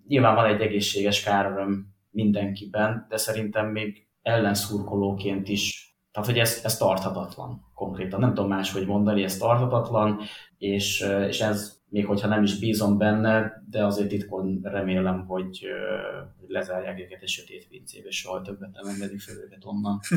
[0.07, 6.77] nyilván van egy egészséges káröröm mindenkiben, de szerintem még ellenszurkolóként is, tehát hogy ez, ez
[6.77, 8.19] tarthatatlan konkrétan.
[8.19, 10.19] Nem tudom máshogy mondani, ez tarthatatlan,
[10.57, 15.65] és, és ez még hogyha nem is bízom benne, de azért titkon remélem, hogy,
[16.47, 19.99] lezárják őket egy sötét pincébe, és soha többet nem engedik fel őket onnan.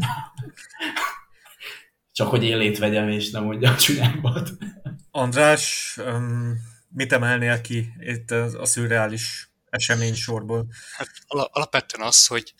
[2.12, 4.50] Csak hogy élét vegyem, és nem mondja a csinákbat.
[5.10, 6.52] András, um,
[6.88, 10.66] mit emelnél ki itt a, a szürreális esemény sorból?
[10.96, 12.54] Hát alapvetően az, hogy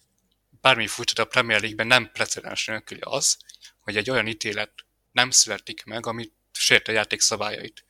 [0.61, 3.37] bármi furcsa, de a Premier League-ben nem precedens nélküli az,
[3.81, 4.73] hogy egy olyan ítélet
[5.13, 7.85] nem születik meg, ami sért a játék szabályait.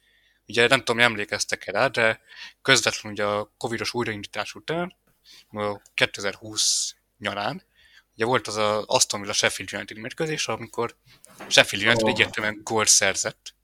[0.46, 2.20] Ugye nem tudom, emlékeztek-e rá, de
[2.62, 4.96] közvetlenül ugye a Covidos újraindítás után,
[5.94, 7.62] 2020 nyarán,
[8.14, 10.96] ugye volt az a Aston Villa Sheffield United mérkőzés, amikor
[11.48, 12.10] Sheffield United oh.
[12.10, 13.54] egyértelműen gólt szerzett.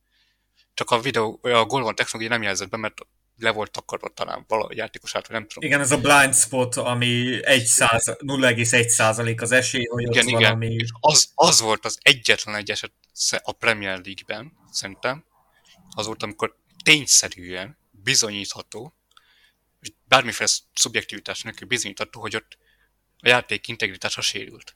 [0.75, 3.01] Csak a videó, a gól van technológia nem jelzett be, mert
[3.41, 5.69] le volt takarva talán valahogy játékos át, nem tudom.
[5.69, 10.41] Igen, ez a blind spot, ami 0,1 százalék az esély, hogy igen, ott igen.
[10.41, 10.75] valami...
[10.75, 12.93] És az, az volt az egyetlen egy eset
[13.43, 15.25] a Premier League-ben, szerintem,
[15.97, 18.95] az volt, amikor tényszerűen bizonyítható,
[20.09, 22.59] bármiféle szubjektivitás nélkül bizonyítható, hogy ott
[23.19, 24.75] a játék integritása sérült.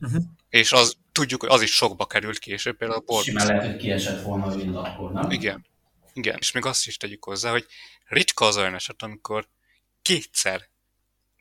[0.00, 0.22] Uh-huh.
[0.48, 3.24] És az, tudjuk, hogy az is sokba került később, például a Borg.
[3.24, 5.30] Simán lehet, hogy kiesett volna a akkor, nem?
[5.30, 5.66] Igen.
[6.12, 7.66] Igen, és még azt is tegyük hozzá, hogy
[8.04, 9.48] ritka az olyan eset, amikor
[10.02, 10.68] kétszer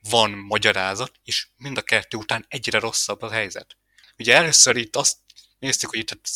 [0.09, 3.77] van magyarázat, és mind a kettő után egyre rosszabb a helyzet.
[4.17, 5.17] Ugye először itt azt
[5.59, 6.29] néztük, hogy itt hát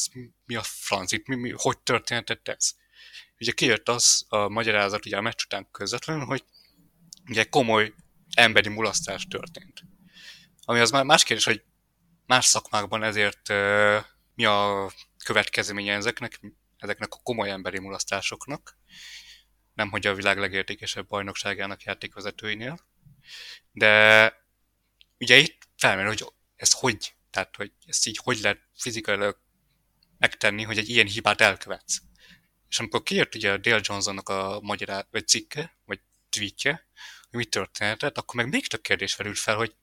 [0.46, 2.76] mi a franc, itt mi, mi, hogy történhetett ez.
[3.40, 6.44] Ugye kijött az a magyarázat ugye a meccs után közvetlenül, hogy
[7.30, 7.94] ugye komoly
[8.36, 9.84] emberi mulasztás történt.
[10.62, 11.64] Ami az már más kérdés, hogy
[12.26, 13.98] más szakmákban ezért uh,
[14.36, 14.92] mi a
[15.24, 16.40] következménye ezeknek,
[16.78, 18.78] ezeknek a komoly emberi mulasztásoknak,
[19.74, 22.80] nem hogy a világ legértékesebb bajnokságának játékvezetőinél,
[23.72, 24.34] de
[25.18, 26.26] ugye itt felmerül, hogy
[26.56, 29.42] ez hogy, tehát hogy ezt így hogy lehet fizikailag
[30.18, 32.02] megtenni, hogy egy ilyen hibát elkövetsz.
[32.70, 36.00] És amikor kijött ugye a Dale Johnsonnak a magyar vagy cikke, vagy
[36.30, 36.88] tweetje,
[37.30, 39.76] hogy mi történhetett, akkor meg még több kérdés felült fel, hogy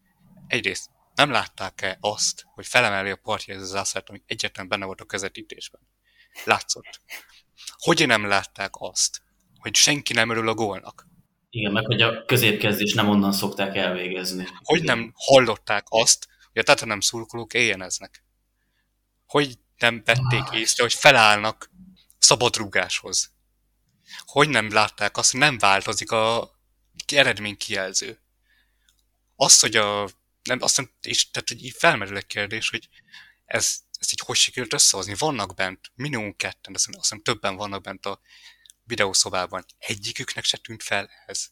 [0.46, 5.00] egyrészt nem látták-e azt, hogy felemeli a partja ez az ászát, ami egyetlen benne volt
[5.00, 5.80] a közvetítésben.
[6.44, 7.00] Látszott.
[7.76, 9.22] Hogy nem látták azt,
[9.58, 11.06] hogy senki nem örül a gólnak?
[11.50, 14.46] Igen, meg hogy a középkezdés nem onnan szokták elvégezni.
[14.62, 18.24] Hogy nem hallották azt, hogy a Tatanem szurkolók éjjeneznek?
[19.26, 21.70] Hogy nem vették észre, hogy felállnak
[22.18, 23.34] szabadrúgáshoz?
[24.24, 26.50] Hogy nem látták azt, hogy nem változik a
[27.06, 28.20] eredménykijelző?
[29.36, 30.08] Azt, hogy a
[30.42, 32.88] nem, azt nem, és tehát így felmerül egy kérdés, hogy
[33.44, 35.14] ez, ezt így hogy sikerült összehozni?
[35.18, 38.20] Vannak bent, minimum ketten, azt hiszem többen vannak bent a
[38.84, 39.64] videószobában.
[39.78, 41.48] Egyiküknek se tűnt fel ez.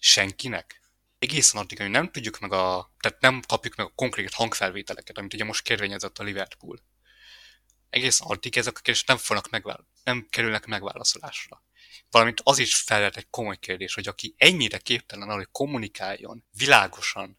[0.00, 0.80] Senkinek.
[1.18, 5.34] Egészen addig, hogy nem tudjuk meg a, tehát nem kapjuk meg a konkrét hangfelvételeket, amit
[5.34, 6.80] ugye most kérvényezett a Liverpool.
[7.90, 11.62] Egészen addig ezek a kérdések nem, fognak megvál, nem kerülnek megválaszolásra.
[12.10, 17.38] Valamint az is felvet egy komoly kérdés, hogy aki ennyire képtelen arra, hogy kommunikáljon világosan,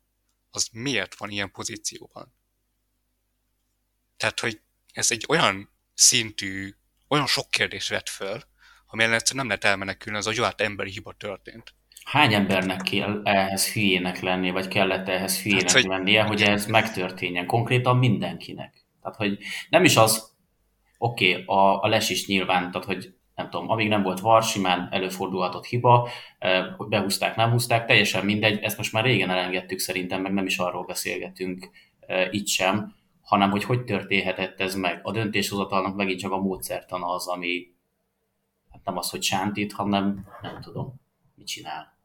[0.50, 2.34] az miért van ilyen pozícióban?
[4.18, 4.62] Tehát, hogy
[4.94, 6.76] ez egy olyan szintű,
[7.08, 8.44] olyan sok kérdés vett föl,
[8.88, 11.74] ami egyszerűen nem lehet elmenekülni, az a jó hát emberi hiba történt.
[12.04, 15.84] Hány embernek kell ehhez hülyének lenni, vagy kellett ehhez hülyének hát, hogy...
[15.84, 17.46] lennie, hogy ez megtörténjen?
[17.46, 18.86] Konkrétan mindenkinek.
[19.02, 19.38] Tehát, hogy
[19.70, 20.31] nem is az,
[21.02, 24.44] oké, okay, a, a les is nyilván, tehát, hogy nem tudom, amíg nem volt var,
[24.44, 26.10] simán előfordulhatott hiba,
[26.90, 30.86] behúzták, nem húzták, teljesen mindegy, ezt most már régen elengedtük szerintem, meg nem is arról
[30.86, 31.70] beszélgetünk
[32.32, 35.00] itt sem, hanem hogy hogy történhetett ez meg.
[35.04, 37.74] A döntéshozatalnak megint csak a módszertana az, ami
[38.70, 41.02] hát nem az, hogy sántít, hanem nem tudom,
[41.36, 41.98] mit csinál.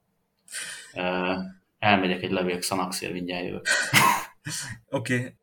[1.78, 3.66] Elmegyek egy levél Xanaxér, mindjárt jövök.
[4.88, 5.16] Oké.
[5.16, 5.34] okay.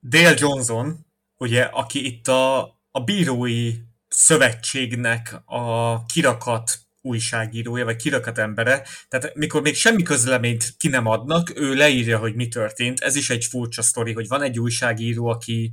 [0.00, 3.74] Dale Johnson, ugye, aki itt a, a bírói
[4.08, 11.58] szövetségnek a kirakat újságírója, vagy kirakat embere, tehát mikor még semmi közleményt ki nem adnak,
[11.58, 13.00] ő leírja, hogy mi történt.
[13.00, 15.72] Ez is egy furcsa sztori, hogy van egy újságíró, aki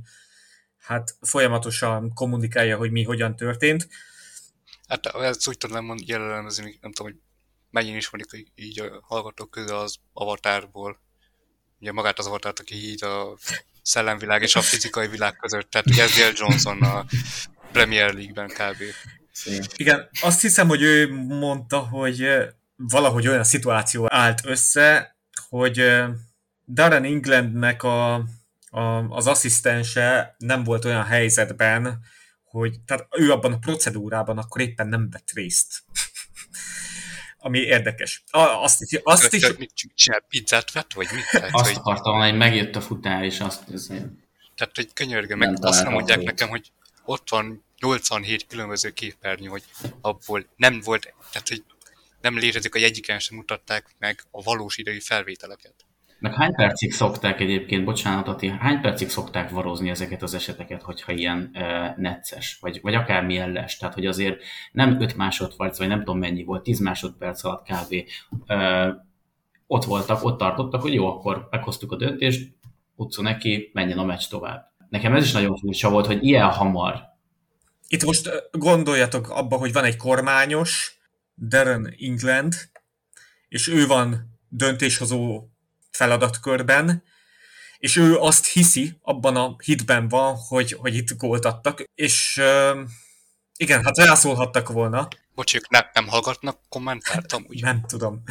[0.78, 3.88] hát folyamatosan kommunikálja, hogy mi hogyan történt.
[4.88, 7.20] Hát ezt úgy tudom jellemezni, nem tudom, hogy
[7.70, 11.00] mennyien ismerik így a hallgatók közül az avatárból.
[11.80, 13.38] Ugye magát az avatárt, aki így a
[13.90, 17.04] szellemvilág és a fizikai világ között, tehát ugye ez Johnson a
[17.72, 18.82] Premier League-ben kb.
[19.76, 22.28] Igen, azt hiszem, hogy ő mondta, hogy
[22.76, 25.16] valahogy olyan szituáció állt össze,
[25.48, 25.92] hogy
[26.66, 28.14] Darren Englandnek a,
[28.70, 31.98] a, az asszisztense nem volt olyan helyzetben,
[32.44, 35.82] hogy tehát ő abban a procedúrában akkor éppen nem vett részt.
[37.42, 38.22] Ami érdekes.
[38.30, 39.56] A, azt, azt is...
[39.56, 40.24] Mit csinál?
[40.28, 41.30] Pizzát vett, vagy mit?
[41.30, 41.76] Tehát, azt hogy...
[41.76, 43.64] akartam, hogy megjött a futár, és azt...
[44.54, 46.72] Tehát, hogy könyörgöm, meg azt nem mondják nekem, hogy
[47.04, 49.64] ott van 87 különböző képernyő, hogy
[50.00, 51.64] abból nem volt, tehát hogy
[52.20, 55.74] nem létezik, hogy egyiken sem mutatták meg a valós idei felvételeket.
[56.20, 61.12] Meg hány percig szokták egyébként, bocsánat, Ati, hány percig szokták varozni ezeket az eseteket, hogyha
[61.12, 63.76] ilyen e, necces, vagy, vagy akármilyen les?
[63.76, 64.42] Tehát, hogy azért
[64.72, 67.94] nem 5 másodperc, vagy nem tudom mennyi volt, 10 másodperc alatt kb.
[68.46, 69.08] E,
[69.66, 72.52] ott voltak, ott tartottak, hogy jó, akkor meghoztuk a döntést,
[72.94, 74.70] utcú neki, menjen a meccs tovább.
[74.88, 77.08] Nekem ez is nagyon furcsa volt, hogy ilyen hamar.
[77.88, 80.98] Itt most gondoljatok abba, hogy van egy kormányos,
[81.34, 82.54] Darren England,
[83.48, 85.48] és ő van döntéshozó
[86.00, 87.02] feladatkörben,
[87.78, 92.78] és ő azt hiszi, abban a hitben van, hogy, hogy itt gólt adtak, és uh,
[93.56, 95.08] igen, hát rászólhattak volna.
[95.34, 97.62] Bocsi, ők nem, nem hallgatnak kommentárt amúgy?
[97.62, 98.22] Nem tudom.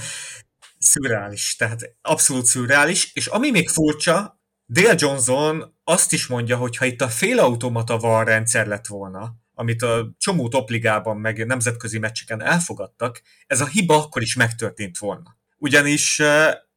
[0.78, 6.86] Szürreális, tehát abszolút szürreális, és ami még furcsa, Dale Johnson azt is mondja, hogy ha
[6.86, 13.22] itt a félautomata van rendszer lett volna, amit a csomó topligában meg nemzetközi meccseken elfogadtak,
[13.47, 15.38] ez a hiba akkor is megtörtént volna.
[15.57, 16.22] Ugyanis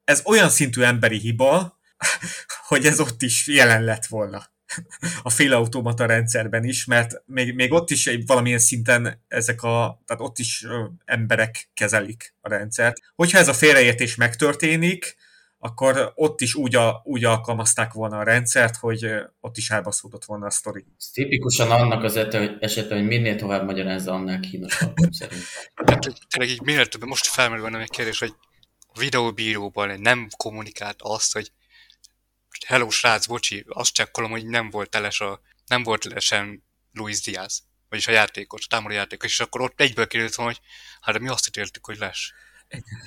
[0.04, 1.78] ez olyan szintű emberi hiba,
[2.68, 4.50] hogy ez ott is jelen lett volna
[5.22, 10.38] a félautomata rendszerben is, mert még, még ott is valamilyen szinten ezek a, tehát ott
[10.38, 10.66] is
[11.04, 12.96] emberek kezelik a rendszert.
[13.14, 15.16] Hogyha ez a félreértés megtörténik,
[15.58, 19.06] akkor ott is úgy, a, úgy alkalmazták volna a rendszert, hogy
[19.40, 20.84] ott is elbaszódott volna a sztori.
[20.98, 22.16] Ez tipikusan annak az
[22.60, 25.48] esete, hogy minél tovább magyarázza, annál kínosabb szerintem.
[25.84, 28.34] Tehát, tényleg így minél több, most felmerül bennem egy kérdés, hogy
[28.98, 31.52] videóbíróban nem kommunikált azt, hogy
[32.66, 37.62] hello srác, bocsi, azt csekkolom, hogy nem volt teles a, nem volt telesen Luis Diaz,
[37.88, 40.60] vagyis a játékos, a támadó játékos, és akkor ott egyből volna, hogy
[41.00, 42.32] hát de mi azt ítéltük, hogy lesz.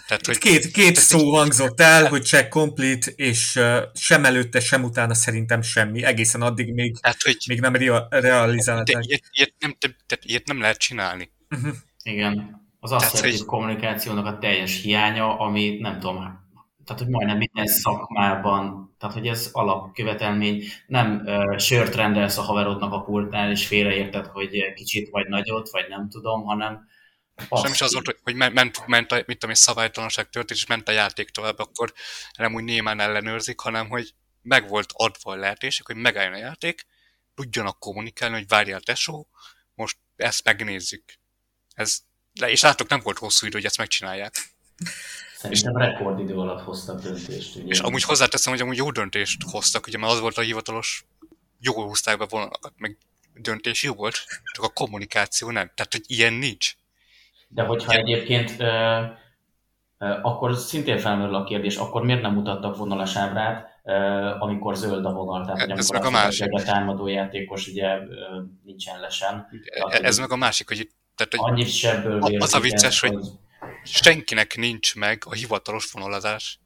[0.07, 4.83] Tehát, hogy két, két szó hangzott el, hogy check complete, és uh, sem előtte, sem
[4.83, 6.03] utána szerintem semmi.
[6.03, 8.95] Egészen addig még, tehát, hogy, még nem rea- realizálták.
[8.95, 11.31] De ilyet, ilyet, nem, de, de ilyet nem lehet csinálni.
[11.49, 11.75] Uh-huh.
[12.03, 12.64] Igen.
[12.85, 13.45] Az asszertív hogy...
[13.45, 16.15] kommunikációnak a teljes hiánya, ami nem tudom,
[16.85, 22.91] tehát hogy majdnem minden szakmában, tehát hogy ez alapkövetelmény, nem uh, sört rendelsz a haverodnak
[22.91, 26.87] a pultnál, és félreérted, hogy kicsit vagy nagyot, vagy nem tudom, hanem
[27.49, 30.65] azt nem is az volt, hogy ment, ment a, mit tudom, egy szabálytalanság történt, és
[30.65, 31.93] ment a játék tovább, akkor
[32.37, 36.85] nem úgy némán ellenőrzik, hanem hogy meg volt adva a lehetőség, hogy megálljon a játék,
[37.35, 39.27] tudjanak kommunikálni, hogy várjál tesó,
[39.73, 41.03] most ezt megnézzük.
[41.73, 41.97] Ez,
[42.45, 44.33] és látok, nem volt hosszú idő, hogy ezt megcsinálják.
[45.37, 47.55] Szerintem rekordidő alatt hoztak döntést.
[47.55, 47.65] Ugye?
[47.67, 51.05] És amúgy hozzáteszem, hogy amúgy jó döntést hoztak, ugye mert az volt a hivatalos,
[51.59, 52.97] jól húzták be vonalakat, meg
[53.33, 55.71] döntés jó volt, csak a kommunikáció nem.
[55.75, 56.73] Tehát, hogy ilyen nincs.
[57.47, 58.05] De hogyha Igen.
[58.05, 59.01] egyébként ö,
[59.97, 63.91] ö, akkor szintén felmerül a kérdés, akkor miért nem mutattak vonalas ábrát, ö,
[64.39, 66.51] amikor zöld a vonal, tehát ez amikor meg a másik.
[66.51, 69.47] a támadó játékos ugye ö, nincsen lesen.
[69.73, 73.17] Tehát, ez meg a másik, hogy, tehát, hogy annyit sebből az a vicces, hogy
[73.83, 76.59] senkinek nincs meg a hivatalos vonalazás.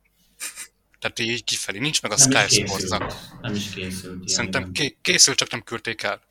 [1.00, 3.14] Tehát így kifelé, nincs meg a nem Sky Sportsnak.
[3.42, 4.28] Nem is készült.
[4.28, 6.22] Szerintem ké- készült, csak nem küldték el.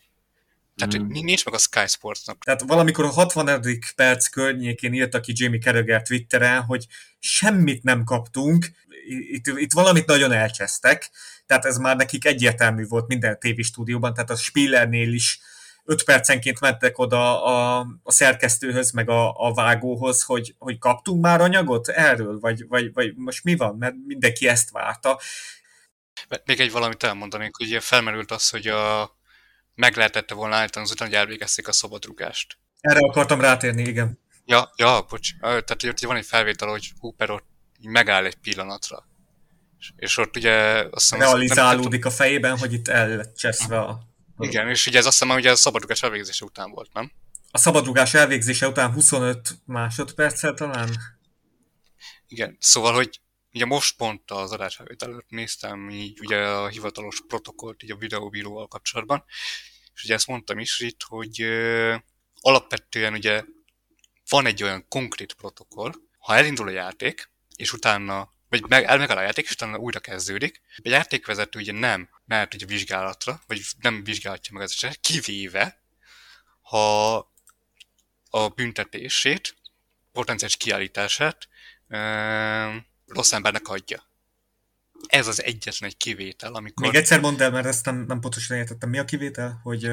[0.77, 1.09] Tehát, mm.
[1.09, 2.45] nincs meg a Sky Sportsnak.
[2.45, 3.63] Tehát valamikor a 60.
[3.97, 6.87] perc környékén írta ki Jamie Carragher Twitteren, hogy
[7.19, 8.71] semmit nem kaptunk,
[9.09, 11.11] itt, itt valamit nagyon elcsesztek,
[11.47, 15.41] tehát ez már nekik egyértelmű volt minden tévistúdióban, tehát a Spillernél is
[15.89, 21.41] 5 percenként mentek oda a, a szerkesztőhöz, meg a, a vágóhoz, hogy, hogy kaptunk már
[21.41, 25.21] anyagot erről, vagy, vagy, vagy most mi van, mert mindenki ezt várta.
[26.45, 29.17] Még egy valamit elmondanék, hogy ugye felmerült az, hogy a,
[29.75, 32.59] meg lehetette volna állítani azután, hogy elvégezték a szabadrugást.
[32.81, 34.19] Erre akartam rátérni, igen.
[34.45, 35.39] Ja, ja, bocs.
[35.41, 37.47] Tehát hogy ott van egy felvétel, hogy Hooper ott
[37.83, 39.07] megáll egy pillanatra.
[39.79, 40.53] És, és ott ugye
[40.91, 41.19] azt hiszem...
[41.19, 44.08] Realizálódik nem, a fejében, hogy itt el lett cseszve a...
[44.39, 47.13] Igen, és ugye ez azt hiszem, hogy a szabadrugás elvégzése után volt, nem?
[47.51, 50.97] A szabadrugás elvégzése után 25 másodperccel talán?
[52.29, 53.21] Igen, szóval, hogy
[53.53, 58.69] ugye most pont az adásfelvétel előtt néztem így ugye a hivatalos protokollt így a videóbíróval
[58.69, 59.25] kapcsolatban,
[59.95, 61.97] és ugye ezt mondtam is itt, hogy ö,
[62.41, 63.45] alapvetően ugye
[64.29, 69.17] van egy olyan konkrét protokoll, ha elindul a játék, és utána, vagy meg, el megáll
[69.17, 74.05] a játék, és utána újra kezdődik, a játékvezető ugye nem mehet ugye vizsgálatra, vagy nem
[74.05, 75.83] vizsgálhatja meg az esetet, kivéve,
[76.61, 77.17] ha
[78.31, 79.57] a büntetését,
[80.13, 81.49] potenciális kiállítását
[83.07, 84.07] rossz embernek adja.
[85.07, 86.87] Ez az egyetlen egy kivétel, amikor...
[86.87, 88.89] Még egyszer mondd el, mert ezt nem, nem pontosan értettem.
[88.89, 89.61] Mi a kivétel?
[89.63, 89.91] Hogy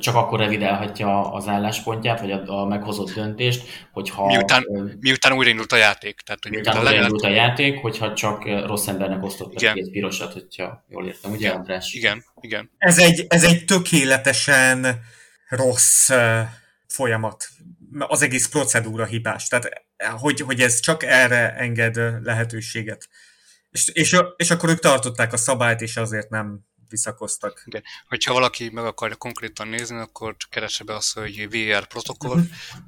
[0.00, 4.26] csak akkor revidálhatja az álláspontját, vagy a, a meghozott döntést, hogyha...
[4.26, 4.64] Miután,
[5.00, 6.20] miután újraindult a játék.
[6.20, 9.74] Tehát, hogy miután, miután újraindult a játék, hogyha csak rossz embernek osztott igen.
[9.74, 11.56] két pirosat, hogyha jól értem, ugye igen.
[11.56, 11.92] András?
[11.92, 12.70] Igen, igen.
[12.78, 15.00] Ez egy, ez egy tökéletesen
[15.48, 16.10] rossz
[16.86, 17.48] folyamat.
[17.98, 19.48] Az egész procedúra hibás.
[19.48, 19.84] Tehát
[20.18, 23.08] hogy, hogy ez csak erre enged lehetőséget.
[23.70, 27.62] És, és, és akkor ők tartották a szabályt, és azért nem visszakoztak.
[27.64, 27.82] Igen.
[28.08, 32.38] Hogyha valaki meg akarja konkrétan nézni, akkor keresse be azt, hogy VR protokoll.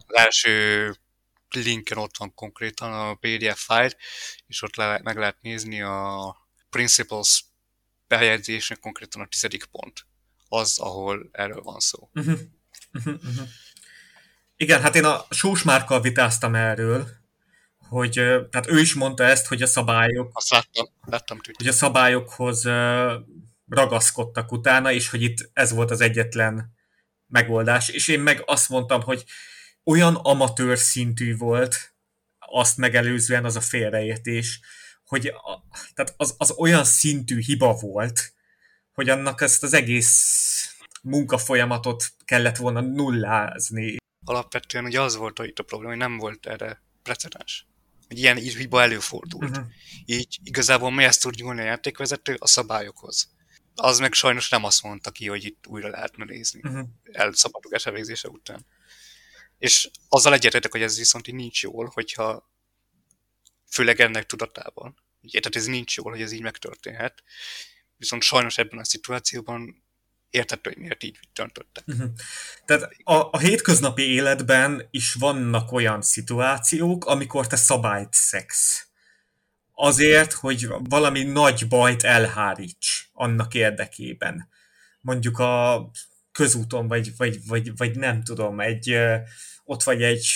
[0.06, 0.96] Az első
[1.50, 3.96] linken ott van konkrétan a PDF file,
[4.46, 6.36] és ott le, meg lehet nézni a
[6.70, 7.44] Principles
[8.06, 10.06] bejegyzésnek konkrétan a tizedik pont.
[10.48, 12.10] Az, ahol erről van szó.
[12.14, 12.38] Uh-huh.
[12.92, 13.14] Uh-huh.
[13.14, 13.48] Uh-huh.
[14.56, 17.08] Igen, hát én a Sós Márkkal vitáztam erről,
[17.88, 18.12] hogy
[18.50, 20.30] tehát ő is mondta ezt, hogy a szabályok...
[20.32, 22.64] Azt láttam, láttam Hogy a szabályokhoz
[23.68, 26.72] ragaszkodtak utána, és hogy itt ez volt az egyetlen
[27.26, 27.88] megoldás.
[27.88, 29.24] És én meg azt mondtam, hogy
[29.84, 31.94] olyan amatőr szintű volt
[32.38, 34.60] azt megelőzően az a félreértés,
[35.04, 35.64] hogy a,
[35.94, 38.32] tehát az, az olyan szintű hiba volt,
[38.92, 43.96] hogy annak ezt az egész munkafolyamatot kellett volna nullázni.
[44.26, 47.66] Alapvetően ugye az volt itt a probléma, hogy nem volt erre precedens.
[48.08, 49.50] Hogy ilyen hiba előfordult.
[49.50, 49.66] Uh-huh.
[50.04, 53.28] Így igazából mi ezt tud nyúlni a játékvezető a szabályokhoz.
[53.80, 56.60] Az meg sajnos nem azt mondta ki, hogy itt újra lehetne nézni.
[56.64, 56.88] Uh-huh.
[57.12, 58.66] Elszabadulás elvégzése után.
[59.58, 62.50] És azzal egyetértek, hogy ez viszont így nincs jól, hogyha
[63.70, 64.96] főleg ennek tudatában.
[65.30, 67.22] Tehát ez nincs jól, hogy ez így megtörténhet.
[67.96, 69.82] Viszont sajnos ebben a szituációban
[70.30, 71.84] érthető, hogy miért így döntöttek.
[71.86, 72.10] Uh-huh.
[72.64, 78.86] Tehát a, a hétköznapi életben is vannak olyan szituációk, amikor te szabályt szeksz.
[79.72, 84.48] Azért, hogy valami nagy bajt elháríts annak érdekében.
[85.00, 85.90] Mondjuk a
[86.32, 88.98] közúton, vagy, vagy, vagy, vagy nem tudom, egy,
[89.64, 90.26] ott vagy egy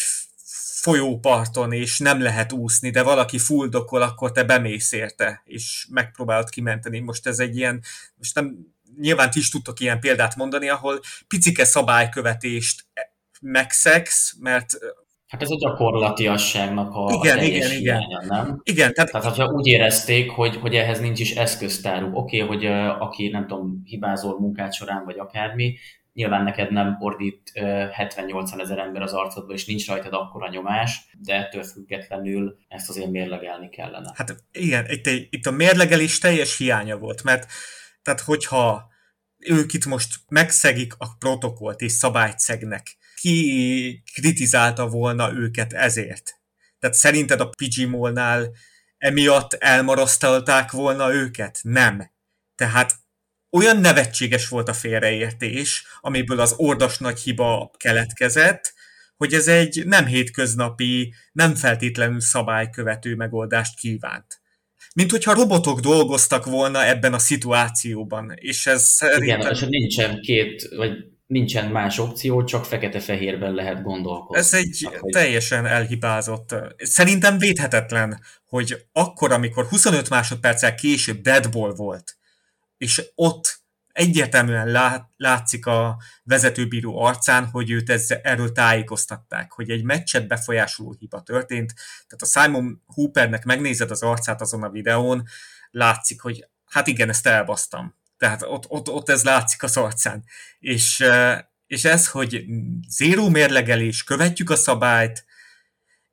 [0.83, 6.99] folyóparton, és nem lehet úszni, de valaki fuldokol, akkor te bemész érte, és megpróbálod kimenteni.
[6.99, 7.83] Most ez egy ilyen,
[8.15, 8.57] most nem,
[8.99, 12.87] nyilván ti is tudtok ilyen példát mondani, ahol picike szabálykövetést
[13.41, 14.79] megszegsz, mert
[15.33, 18.03] Hát ez a gyakorlatiasságnak a igen, a igen, igen.
[18.29, 18.61] nem?
[18.63, 19.11] Igen, tehát...
[19.11, 23.29] tehát hogyha úgy érezték, hogy, hogy ehhez nincs is eszköztáruk, oké, okay, hogy uh, aki
[23.29, 25.75] nem tudom, hibázol munkát során, vagy akármi,
[26.13, 31.35] nyilván neked nem ordít 70-80 ezer ember az arcodba, és nincs rajtad akkora nyomás, de
[31.35, 34.13] ettől függetlenül ezt azért mérlegelni kellene.
[34.15, 37.47] Hát igen, itt, itt a mérlegelés teljes hiánya volt, mert
[38.03, 38.91] tehát hogyha
[39.39, 46.41] ők itt most megszegik a protokollt és szabályt szegnek, ki kritizálta volna őket ezért?
[46.79, 48.51] Tehát szerinted a Pidgimolnál
[48.99, 51.59] emiatt elmarasztalták volna őket?
[51.63, 52.11] Nem.
[52.55, 52.95] Tehát
[53.51, 58.75] olyan nevetséges volt a félreértés, amiből az ordas nagy hiba keletkezett,
[59.17, 64.41] hogy ez egy nem hétköznapi, nem feltétlenül szabálykövető megoldást kívánt.
[64.95, 69.41] Mint hogyha robotok dolgoztak volna ebben a szituációban, és ez szerintem...
[69.41, 74.43] Igen, és nincsen két, vagy nincsen más opció, csak fekete-fehérben lehet gondolkozni.
[74.43, 76.55] Ez egy hát, teljesen elhibázott.
[76.77, 82.17] Szerintem védhetetlen, hogy akkor, amikor 25 másodperccel később deadball volt,
[82.79, 83.61] és ott
[83.93, 90.95] egyértelműen lát, látszik a vezetőbíró arcán, hogy őt ezzel, erről tájékoztatták, hogy egy meccset befolyásoló
[90.99, 91.75] hiba történt.
[92.07, 95.23] Tehát a Simon Hoopernek megnézed az arcát azon a videón,
[95.71, 98.01] látszik, hogy hát igen, ezt elbasztam.
[98.23, 100.25] Tehát ott, ott, ott ez látszik az arcán.
[100.59, 101.05] És,
[101.67, 102.45] és ez, hogy
[102.89, 105.25] zéró mérlegelés, követjük a szabályt,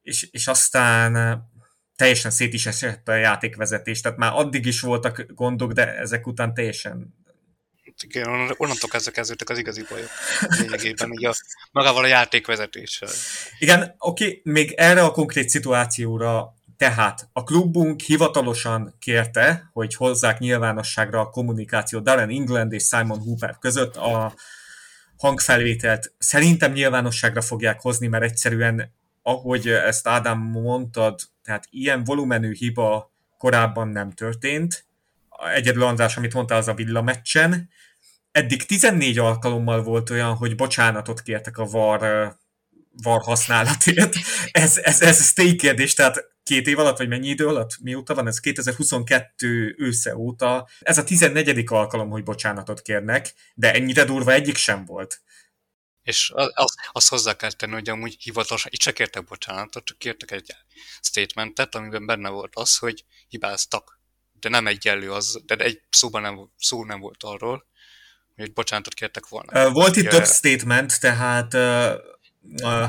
[0.01, 1.43] és, és aztán
[1.95, 6.53] teljesen szét is esett a játékvezetés, tehát már addig is voltak gondok, de ezek után
[6.53, 7.13] teljesen
[8.01, 11.33] igen, onnantól kezdve kezdődtek az igazi bajok lényegében, így a,
[11.71, 13.09] magával a játékvezetéssel.
[13.59, 21.19] Igen, oké, még erre a konkrét szituációra tehát a klubunk hivatalosan kérte, hogy hozzák nyilvánosságra
[21.19, 24.33] a kommunikáció Darren England és Simon Hooper között a
[25.17, 26.13] hangfelvételt.
[26.17, 33.87] Szerintem nyilvánosságra fogják hozni, mert egyszerűen, ahogy ezt Ádám mondtad, tehát ilyen volumenű hiba korábban
[33.87, 34.85] nem történt.
[35.53, 37.69] Egyedül András, amit mondta, az a villameccsen.
[38.31, 42.35] Eddig 14 alkalommal volt olyan, hogy bocsánatot kértek a VAR,
[43.03, 44.15] VAR használatért.
[44.51, 47.77] Ez, ez, ez stay kérdés, tehát két év alatt, vagy mennyi idő alatt?
[47.81, 48.39] Mióta van ez?
[48.39, 50.67] 2022 ősze óta.
[50.79, 51.63] Ez a 14.
[51.65, 55.21] alkalom, hogy bocsánatot kérnek, de ennyire durva egyik sem volt.
[56.03, 60.31] És azt, azt hozzá kell tenni, hogy amúgy hivatalosan, itt se kértek bocsánatot, csak kértek
[60.31, 60.55] egy
[61.01, 63.99] statementet, amiben benne volt az, hogy hibáztak.
[64.39, 67.65] De nem egyenlő az, de egy szóban nem, szó nem volt arról,
[68.35, 69.71] hogy bocsánatot kértek volna.
[69.71, 71.53] Volt itt több statement, tehát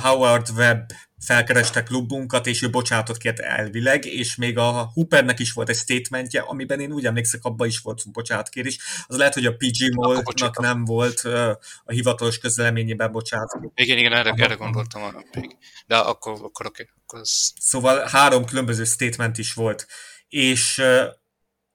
[0.03, 0.91] Howard Webb
[1.21, 6.41] felkereste klubunkat, és ő bocsánatot kért elvileg, és még a Hoopernek is volt egy statementje,
[6.41, 8.79] amiben én úgy emlékszek, abban is volt bocsánatkérés.
[9.07, 11.21] Az lehet, hogy a PG Moldnak nem volt
[11.85, 13.57] a hivatalos közleményében bocsánat.
[13.75, 15.03] Igen, igen, erre, erre gondoltam
[15.35, 15.57] még.
[15.87, 16.83] De akkor, akkor oké.
[16.83, 17.53] Okay, akkor az...
[17.61, 19.87] Szóval három különböző statement is volt,
[20.29, 20.83] és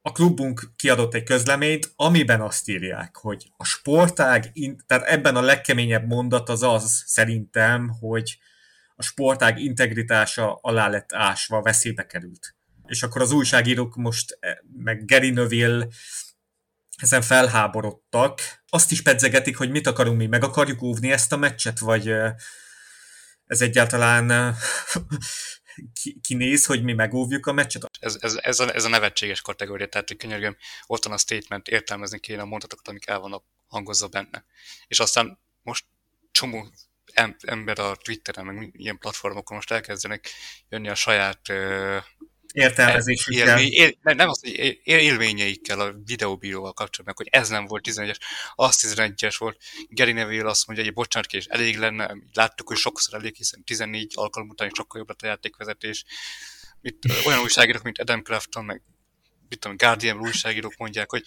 [0.07, 4.51] a klubunk kiadott egy közleményt, amiben azt írják, hogy a sportág,
[4.85, 8.37] tehát ebben a legkeményebb mondat az az szerintem, hogy
[8.95, 12.55] a sportág integritása alá lett ásva, veszélybe került.
[12.87, 15.87] És akkor az újságírók most, eh, meg Gary Neville
[16.97, 18.39] ezen felháborodtak.
[18.69, 22.33] Azt is pedzegetik, hogy mit akarunk mi, meg akarjuk óvni ezt a meccset, vagy eh,
[23.45, 24.55] ez egyáltalán
[25.75, 27.89] eh, kinéz, hogy mi megóvjuk a meccset?
[27.99, 31.67] Ez, ez, ez, a, ez a nevetséges kategória, tehát hogy könyörgöm, ott van a statement,
[31.67, 34.45] értelmezni kéne a mondatokat, amik el vannak hangozva benne.
[34.87, 35.85] És aztán most
[36.31, 36.67] csomó
[37.41, 40.29] ember a Twitteren, meg ilyen platformokon most elkezdenek
[40.69, 41.51] jönni a saját
[42.55, 43.59] értelmezésükkel.
[43.59, 48.17] Él, nem az, hogy élményeikkel a videóbíróval kapcsolatban, hogy ez nem volt 11-es,
[48.55, 49.61] az 11-es volt.
[49.89, 54.11] Gary Neville azt mondja, hogy bocsánat, és elég lenne, láttuk, hogy sokszor elég, hiszen 14
[54.15, 56.05] alkalom után sokkal jobb lett a játékvezetés.
[56.81, 58.81] Mit, olyan újságírók, mint Adam Crafton, meg
[59.49, 61.23] mit tudom, Guardian újságírók mondják, hogy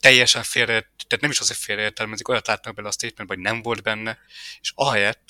[0.00, 3.62] teljesen félre, tehát nem is az, hogy félreértelmezik, olyat látnak bele a statement, hogy nem
[3.62, 4.18] volt benne,
[4.60, 5.22] és ahelyett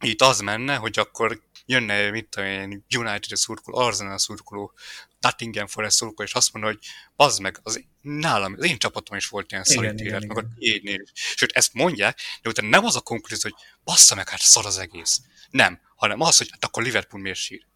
[0.00, 1.40] itt az menne, hogy akkor
[1.70, 4.72] jönne, mit tudom én, United szurkoló, Arsenal szurkoló,
[5.20, 9.26] Nottingham Forest szurkoló, és azt mondja, hogy bazd meg, az nálam, az én csapatom is
[9.26, 11.10] volt ilyen szarít élet, meg a tiédnél is.
[11.14, 14.78] Sőt, ezt mondják, de utána nem az a konklúzió, hogy bassza meg, hát szar az
[14.78, 15.20] egész.
[15.50, 17.66] Nem, hanem az, hogy hát akkor Liverpool miért sír.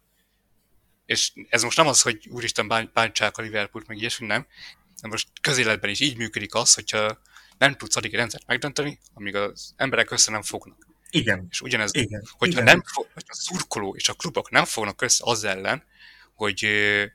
[1.05, 4.47] És ez most nem az, hogy úristen bántsák a Liverpoolt, meg ilyesmi, nem.
[5.01, 7.21] De most közéletben is így működik az, hogyha
[7.57, 10.87] nem tudsz addig rendszert megdönteni, amíg az emberek össze nem fognak.
[11.15, 11.47] Igen.
[11.49, 12.23] És ugyanez, Igen.
[12.37, 12.73] hogyha Igen.
[12.73, 15.83] nem fog, a szurkoló és a klubok nem fognak össze az ellen,
[16.33, 17.05] hogy ö,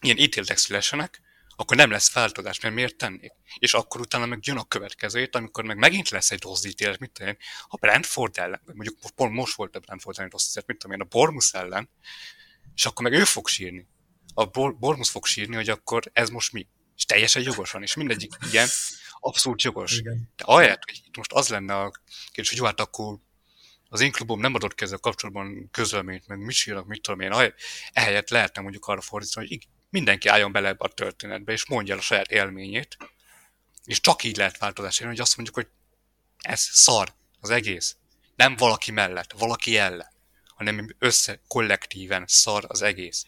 [0.00, 1.22] ilyen ítéletek szülessenek,
[1.56, 3.32] akkor nem lesz változás, mert miért tennék?
[3.58, 7.10] És akkor utána meg jön a következőjét, amikor meg megint lesz egy rossz ítélet, mit
[7.10, 7.38] tudom én,
[7.68, 11.02] a Brentford ellen, mondjuk pont most volt a Brentford ellen rossz ítélet, mit tudom én,
[11.02, 11.88] a Bormus ellen,
[12.74, 13.86] és akkor meg ő fog sírni.
[14.34, 16.66] A Bor- Bormus fog sírni, hogy akkor ez most mi?
[16.96, 18.68] És teljesen jogosan, és mindegyik igen,
[19.24, 19.98] abszolút jogos.
[19.98, 20.32] Igen.
[20.36, 21.92] De ahelyett, hogy itt most az lenne a
[22.26, 23.18] kérdés, hogy jó, hát akkor
[23.88, 27.32] az én klubom nem adott ki ezzel kapcsolatban közleményt, meg mit sírnak, mit tudom én,
[27.32, 27.58] ahelyett,
[27.92, 32.00] ehelyett lehetne mondjuk arra fordítani, hogy mindenki álljon bele ebbe a történetbe, és mondja el
[32.00, 32.96] a saját élményét,
[33.84, 35.68] és csak így lehet változás érni, hogy azt mondjuk, hogy
[36.38, 37.96] ez szar, az egész.
[38.36, 40.12] Nem valaki mellett, valaki ellen,
[40.46, 43.24] hanem össze kollektíven szar az egész.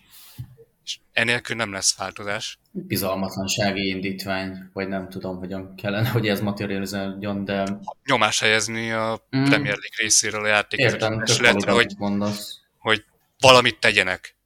[0.87, 2.59] És enélkül nem lesz változás.
[2.71, 7.79] Bizalmatlansági indítvány, vagy nem tudom, hogyan kellene, hogy ez materializáljon, de...
[8.05, 9.45] Nyomás helyezni a Mm.
[9.45, 11.95] Premier League részéről a tök hogy, hogy...
[11.99, 12.61] mondasz.
[12.79, 13.05] hogy
[13.39, 14.37] valamit tegyenek.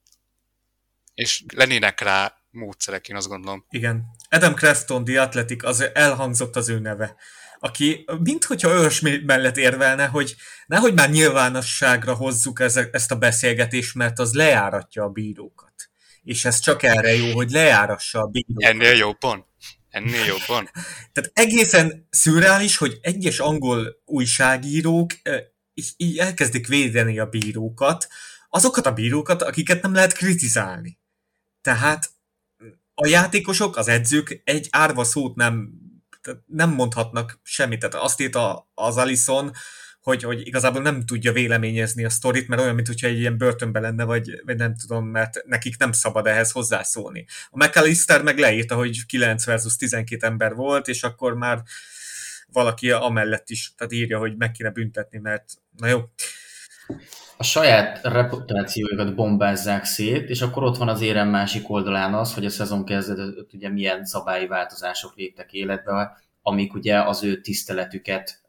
[1.15, 3.65] És lennének rá módszerek, én azt gondolom.
[3.71, 4.05] Igen.
[4.31, 7.17] Adam Crafton, The Athletic, az elhangzott az ő neve
[7.63, 10.37] aki minthogyha ős mellett érvelne, hogy
[10.67, 12.61] nehogy már nyilvánosságra hozzuk
[12.93, 15.70] ezt a beszélgetést, mert az lejáratja a bírókat.
[16.31, 18.71] És ez csak erre jó, hogy lejárassa a bírókat.
[18.71, 19.47] Ennél jobban?
[19.89, 20.71] Ennél jobban?
[21.13, 25.11] Tehát egészen szürreális, hogy egyes angol újságírók
[25.97, 28.09] így elkezdik védeni a bírókat,
[28.49, 30.99] azokat a bírókat, akiket nem lehet kritizálni.
[31.61, 32.11] Tehát
[32.95, 35.79] a játékosok, az edzők egy árva szót nem
[36.47, 37.79] nem mondhatnak semmit.
[37.79, 39.53] Tehát azt írta az Alison,
[40.03, 44.05] hogy, hogy igazából nem tudja véleményezni a sztorit, mert olyan, mintha egy ilyen börtönben lenne,
[44.05, 47.27] vagy, vagy nem tudom, mert nekik nem szabad ehhez hozzászólni.
[47.51, 51.63] A McAllister meg leírta, hogy 9 versus 12 ember volt, és akkor már
[52.53, 55.45] valaki amellett is, tehát írja, hogy meg kéne büntetni, mert
[55.77, 56.01] na jó.
[57.37, 62.45] A saját reputációjukat bombázzák szét, és akkor ott van az érem másik oldalán az, hogy
[62.45, 68.41] a szezon kezdetött ugye milyen szabályi változások léptek életbe, amik ugye az ő tiszteletüket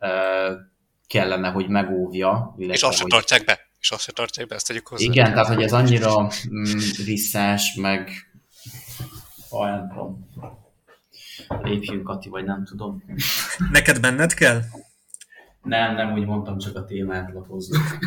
[1.11, 2.55] kellene, hogy megóvja.
[2.57, 3.11] És azt se hogy...
[3.11, 3.59] tartják be.
[3.79, 5.03] És azt se tartják be, ezt tegyük hozzá.
[5.03, 6.63] Igen, tehát hogy ez annyira mm,
[7.05, 8.11] visszás, meg
[9.51, 10.29] nem tudom.
[11.61, 13.03] Lépjünk, Kati, vagy nem tudom.
[13.71, 14.61] Neked benned kell?
[15.63, 17.97] Nem, nem úgy mondtam, csak a témát lapozzuk.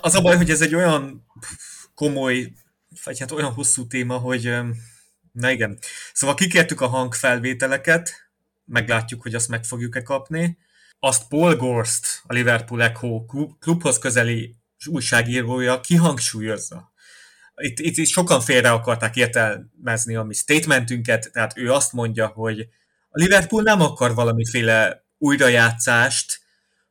[0.00, 1.26] Az a baj, hogy ez egy olyan
[1.94, 2.52] komoly,
[3.04, 4.54] vagy hát olyan hosszú téma, hogy
[5.32, 5.78] na igen.
[6.12, 8.12] Szóval kikértük a hangfelvételeket,
[8.64, 10.58] meglátjuk, hogy azt meg fogjuk-e kapni.
[11.04, 13.24] Azt Paul Gorst, a Liverpool Echo
[13.60, 16.92] klubhoz közeli újságírója kihangsúlyozza.
[17.54, 22.60] Itt, itt, itt sokan félre akarták értelmezni a mi statementünket, tehát ő azt mondja, hogy
[23.08, 26.40] a Liverpool nem akar valamiféle újrajátszást,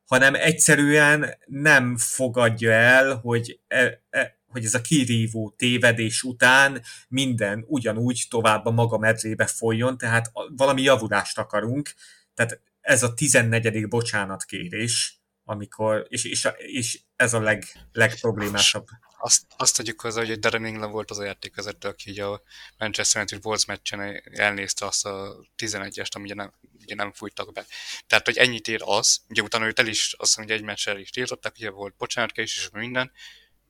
[0.06, 7.66] hanem egyszerűen nem fogadja el, hogy, e, e, hogy ez a kirívó tévedés után minden
[7.68, 11.94] ugyanúgy tovább a maga medrébe folyjon, tehát valami javulást akarunk,
[12.34, 13.88] tehát ez a 14.
[13.88, 18.88] bocsánatkérés, amikor, és, és, és ez a leg, legproblémásabb.
[19.18, 22.42] Azt, azt tegyük hozzá, hogy Darren England volt az a játékvezető, aki így a
[22.78, 27.66] Manchester United Wolves meccsen elnézte azt a 11-est, ami ugye nem, ugye nem fújtak be.
[28.08, 31.10] Tehát, hogy ennyit ér az, ugye utána őt el is, azt mondja, egy meccsel is
[31.10, 33.12] tiltottak, ugye volt bocsánatkérés és minden,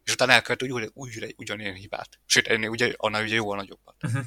[0.03, 2.19] és utána elkövet úgy, úgy, ugyanilyen hibát.
[2.25, 3.95] Sőt, ennél ugye, annál ugye jóval nagyobbat.
[4.03, 4.25] Uh-huh.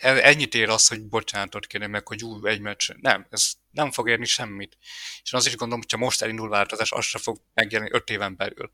[0.00, 2.90] Ennyit ér az, hogy bocsánatot kérni meg, hogy úgy egy meccs.
[3.00, 4.76] Nem, ez nem fog érni semmit.
[5.22, 8.72] És azt is gondolom, hogyha most elindul változás, az sem fog megjelenni öt éven belül.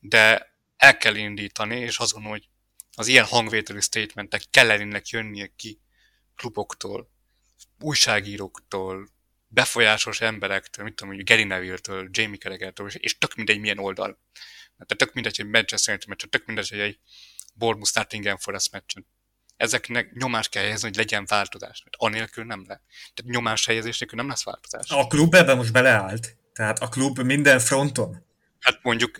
[0.00, 2.48] De el kell indítani, és gondolom, hogy
[2.94, 5.80] az ilyen hangvételű statementek kellenének jönnie ki
[6.36, 7.10] kluboktól,
[7.80, 9.08] újságíróktól,
[9.46, 14.20] befolyásos emberektől, mit tudom, hogy Gary Neville-től, Jamie Carragher-től, és tök mindegy milyen oldal.
[14.72, 16.98] Tehát tök mindegy, hogy Manchester United meccsen, tök mindegy, hogy egy
[17.54, 19.06] Bournemouth Nottingham Forest meccsen.
[19.62, 21.82] Ezeknek nyomást kell helyezni, hogy legyen változás.
[21.84, 22.80] Mert anélkül nem le.
[23.14, 24.90] Tehát nyomás helyezés nélkül nem lesz változás.
[24.90, 26.36] A klub ebben most beleállt.
[26.54, 28.24] Tehát a klub minden fronton.
[28.60, 29.16] Hát mondjuk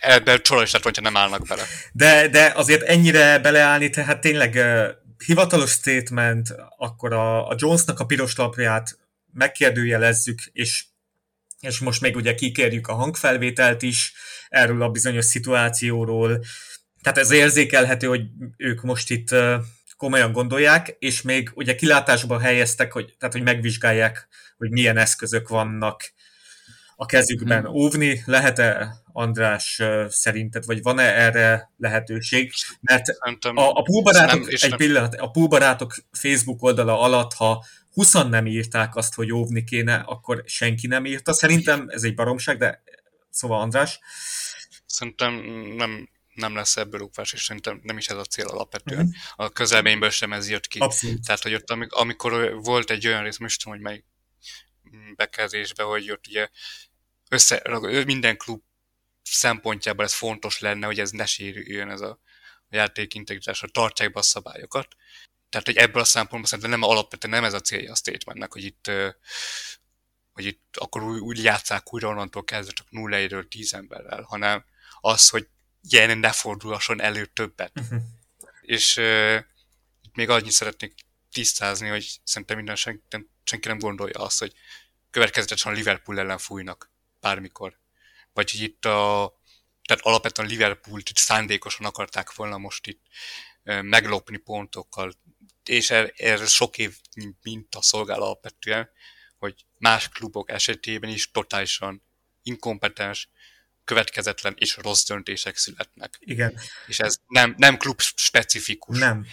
[0.00, 1.62] ebben csoda is lett, hogyha nem állnak bele.
[1.92, 4.88] De, de azért ennyire beleállni, tehát tényleg uh,
[5.26, 8.98] hivatalos statement, akkor a, a Jonesnak a piros lapját
[9.32, 10.84] megkérdőjelezzük, és,
[11.60, 14.12] és most még ugye kikérjük a hangfelvételt is
[14.48, 16.44] erről a bizonyos szituációról.
[17.02, 18.22] Tehát ez érzékelhető, hogy
[18.56, 19.34] ők most itt
[19.96, 26.14] komolyan gondolják, és még ugye kilátásba helyeztek, hogy, tehát hogy megvizsgálják, hogy milyen eszközök vannak
[26.96, 27.74] a kezükben hmm.
[27.74, 28.22] óvni.
[28.24, 32.52] Lehet-e, András, szerinted, vagy van-e erre lehetőség?
[32.80, 34.78] Mert a, a púlbarátok, egy nem.
[34.78, 40.42] pillanat, a púlbarátok Facebook oldala alatt, ha 20 nem írták azt, hogy óvni kéne, akkor
[40.46, 41.32] senki nem írta.
[41.32, 42.82] Szerintem ez egy baromság, de
[43.30, 44.00] szóval András.
[44.86, 45.34] Szerintem
[45.76, 49.06] nem, nem lesz ebből rúgvás, és szerintem nem is ez a cél alapvetően.
[49.06, 49.46] Uh-huh.
[49.46, 50.78] A közelményből sem ez jött ki.
[50.78, 51.24] Abszolút.
[51.26, 54.04] Tehát, hogy ott amikor volt egy olyan rész, most tudom, hogy mely
[55.14, 56.48] bekezdésben, hogy ott ugye
[57.28, 57.62] össze,
[58.06, 58.62] minden klub
[59.22, 62.20] szempontjából ez fontos lenne, hogy ez ne sérüljön ez a,
[62.70, 64.96] játék integritásra, tartsák be a szabályokat.
[65.48, 68.64] Tehát, hogy ebből a szempontból szerintem nem alapvetően nem ez a célja a statementnek, hogy
[68.64, 68.90] itt,
[70.32, 74.64] hogy itt akkor úgy, úgy játszák újra onnantól kezdve csak 0 10 emberrel, hanem
[75.00, 75.48] az, hogy
[75.88, 77.72] ilyen ne fordulhasson elő többet.
[77.80, 78.00] Uh-huh.
[78.60, 79.38] És uh,
[80.12, 80.94] még annyit szeretnék
[81.30, 84.54] tisztázni, hogy szerintem minden senki, senki nem gondolja azt, hogy
[85.10, 87.78] következetesen Liverpool ellen fújnak bármikor.
[88.32, 89.32] Vagy hogy itt a,
[89.84, 93.02] tehát alapvetően Liverpool itt szándékosan akarták volna most itt
[93.62, 95.12] meglopni pontokkal,
[95.64, 96.96] és erre er sok év
[97.42, 98.90] minta szolgál alapvetően,
[99.38, 102.02] hogy más klubok esetében is totálisan
[102.42, 103.28] inkompetens,
[103.86, 106.14] következetlen és rossz döntések születnek.
[106.18, 106.60] Igen.
[106.86, 108.98] És ez nem, nem klub specifikus.
[108.98, 109.26] Nem.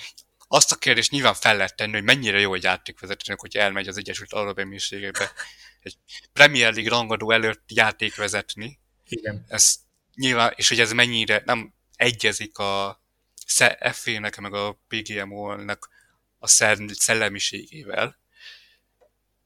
[0.48, 3.98] Azt a kérdést nyilván fel lehet tenni, hogy mennyire jó egy játékvezetőnek, hogy elmegy az
[3.98, 5.32] Egyesült Arab Emírségekbe
[5.82, 5.98] egy
[6.34, 8.80] Premier League rangadó előtt játék vezetni.
[9.08, 9.46] Igen.
[9.48, 9.76] Ez
[10.16, 13.02] nyilván, és hogy ez mennyire nem egyezik a
[13.92, 15.90] FV-nek, meg a PGMO-nek
[16.40, 16.48] a
[16.94, 18.18] szellemiségével,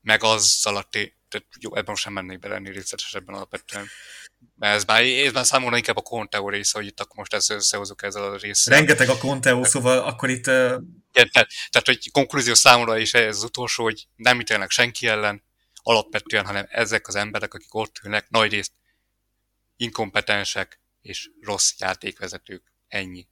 [0.02, 3.88] meg azzal a té- tehát jó, ebben sem mennék bele ennél részletesebben alapvetően.
[4.56, 7.50] Mert ez már, ez már számomra inkább a Conteo része, hogy itt akkor most ezt
[7.50, 8.78] összehozunk ezzel a részsel.
[8.78, 10.48] Rengeteg a Conteo, szóval akkor itt...
[10.48, 10.82] Uh...
[11.12, 15.44] Igen, tehát, tehát, hogy konklúzió számomra is ez az utolsó, hogy nem ítélnek senki ellen,
[15.88, 18.72] alapvetően, hanem ezek az emberek, akik ott ülnek, nagy részt
[19.78, 22.64] inkompetensek és rossz játékvezetők.
[22.88, 23.28] Ennyi.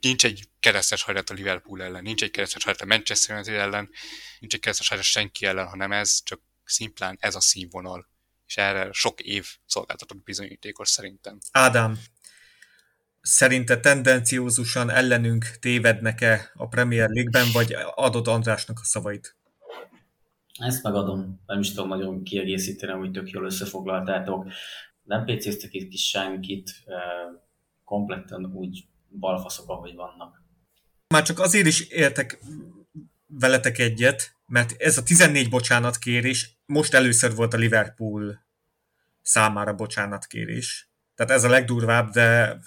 [0.00, 3.90] Nincs egy keresztes hajrat a Liverpool ellen, nincs egy keresztes hajrat a Manchester United ellen,
[4.38, 8.09] nincs egy keresztes hajrat senki ellen, hanem ez csak szimplán ez a színvonal.
[8.50, 11.38] És erre sok év szolgáltatott bizonyítékos szerintem.
[11.50, 11.98] Ádám,
[13.20, 19.36] szerinte tendenciózusan ellenünk tévednek-e a Premier League-ben, vagy adott Andrásnak a szavait?
[20.58, 24.46] Ezt megadom, nem is tudom nagyon kiegészíteni, hogy tök jól összefoglaltátok.
[25.02, 26.84] Nem pécéztek itt kis senkit,
[27.84, 30.42] kompletten úgy balfaszok, ahogy vannak.
[31.08, 32.38] Már csak azért is értek
[33.26, 38.46] veletek egyet, mert ez a 14 bocsánatkérés most először volt a Liverpool
[39.22, 40.90] számára bocsánatkérés.
[41.14, 42.58] Tehát ez a legdurvább, de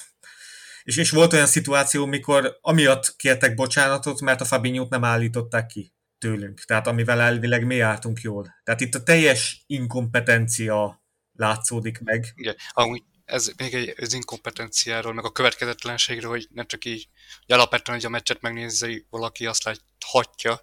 [0.84, 5.94] és, és volt olyan szituáció, mikor amiatt kértek bocsánatot, mert a Fabinho-t nem állították ki
[6.18, 8.56] tőlünk, tehát amivel elvileg mi álltunk jól.
[8.64, 11.04] Tehát itt a teljes inkompetencia
[11.34, 12.34] látszódik meg.
[12.36, 17.08] Igen, amúgy ez még egy az inkompetenciáról, meg a következetlenségről, hogy nem csak így,
[17.46, 20.62] hogy alapvetően, hogy a meccset megnézi valaki, azt láthatja,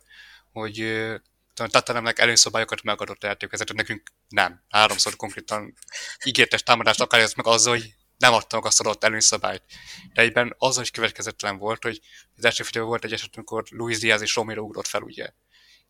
[0.53, 1.07] hogy
[1.55, 4.63] Tatanemnek előszabályokat megadott játékvezető, nekünk nem.
[4.69, 5.75] Háromszor konkrétan
[6.25, 9.63] ígértes támadást akarja meg azzal, hogy nem adtam azt adott előszabályt.
[10.13, 12.01] De egyben az is következetlen volt, hogy
[12.37, 15.33] az első félben volt egy eset, amikor Luis Diaz és Romero ugrott fel, ugye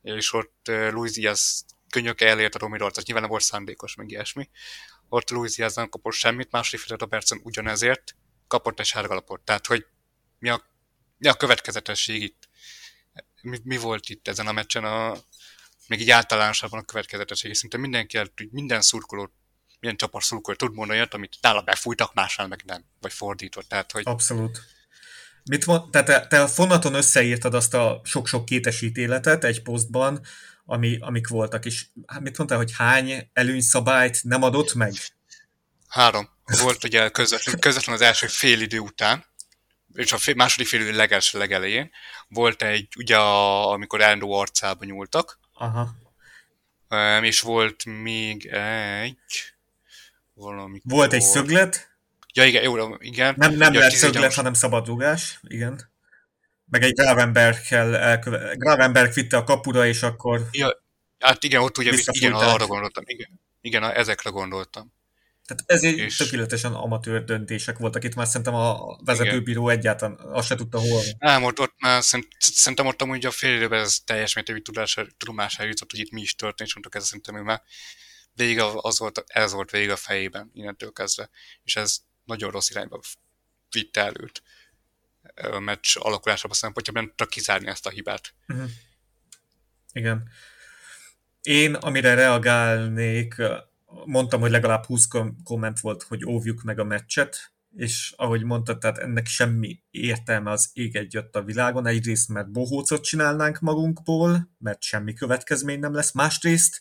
[0.03, 4.49] és ott Luis Diaz könyöke elért a Romirort, tehát nyilván nem volt szándékos, meg ilyesmi.
[5.09, 8.17] Ott Luis Diaz nem kapott semmit, második fél Robertson ugyanezért
[8.47, 9.41] kapott egy sárgalapot.
[9.41, 9.87] Tehát, hogy
[10.39, 10.63] mi a,
[11.17, 12.40] mi a következetesség itt?
[13.43, 15.17] Mi, mi, volt itt ezen a meccsen a
[15.91, 18.19] meg így általánosabban a következetesség, és szinte mindenki,
[18.51, 19.33] minden szurkoló,
[19.81, 23.63] milyen csapat szurkoló tud mondani olyat, amit nála befújtak, másnál meg nem, vagy fordítva.
[23.63, 24.03] Tehát, hogy...
[24.07, 24.61] Abszolút.
[25.45, 30.21] Mit mond, tehát te, te a fonaton összeírtad azt a sok-sok kétes ítéletet egy posztban,
[30.65, 34.93] ami, amik voltak, és hát mit mondtál, hogy hány előnyszabályt nem adott meg?
[35.89, 36.29] Három.
[36.45, 39.25] Volt ugye közvetlen, közvetlen az első fél idő után,
[39.95, 41.91] és a fél, második fél idő legelső legelején
[42.31, 45.95] volt egy, ugye a, amikor Endo arcába nyúltak, Aha.
[47.21, 49.55] és volt még egy
[50.35, 50.81] valami.
[50.85, 51.89] Volt egy szöglet.
[52.33, 53.35] Ja, igen, jó, igen.
[53.37, 55.91] Nem, nem ja, lehet szöglet, hanem szabadrugás, igen.
[56.65, 58.55] Meg egy Gravenberg-kel elköve...
[58.55, 60.49] Gravenberg vitte a kapura, és akkor...
[60.51, 60.83] Ja,
[61.19, 63.41] hát igen, ott ugye, igen, arra gondoltam, igen.
[63.61, 64.93] Igen, ezekre gondoltam.
[65.55, 66.17] Tehát ez egy és...
[66.17, 68.05] tökéletesen amatőr döntések voltak.
[68.05, 69.79] Itt már szerintem a vezetőbíró Igen.
[69.79, 71.03] egyáltalán azt se tudta hol.
[71.19, 72.03] Nem, ott, ott már
[72.39, 74.63] szerintem ott amúgy a fél időben ez teljes mértékű
[75.19, 77.63] tudomására jutott, hogy itt mi is történt, és mondtuk, ez szerintem ő már
[78.33, 81.31] végig az volt, ez volt végig a fejében innentől kezdve.
[81.63, 83.01] És ez nagyon rossz irányba
[83.71, 84.43] vitte előtt
[85.35, 88.35] a meccs alakulásában szempontjából, nem tudta kizárni ezt a hibát.
[88.49, 88.71] Uh-huh.
[89.93, 90.29] Igen.
[91.43, 93.35] Én, amire reagálnék,
[94.05, 95.09] mondtam, hogy legalább 20
[95.45, 100.71] komment volt, hogy óvjuk meg a meccset, és ahogy mondtad, tehát ennek semmi értelme az
[100.73, 101.87] ég egyött a világon.
[101.87, 106.13] Egyrészt, mert bohócot csinálnánk magunkból, mert semmi következmény nem lesz.
[106.13, 106.81] Másrészt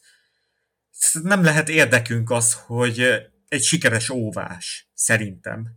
[1.24, 5.68] nem lehet érdekünk az, hogy egy sikeres óvás, szerintem.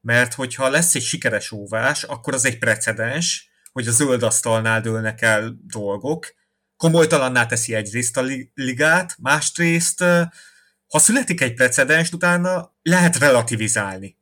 [0.00, 5.22] Mert hogyha lesz egy sikeres óvás, akkor az egy precedens, hogy a zöld asztalnál dőlnek
[5.22, 6.34] el dolgok,
[6.76, 8.24] komolytalanná teszi egyrészt a
[8.54, 10.04] ligát, másrészt
[10.90, 14.16] ha születik egy precedens, utána lehet relativizálni.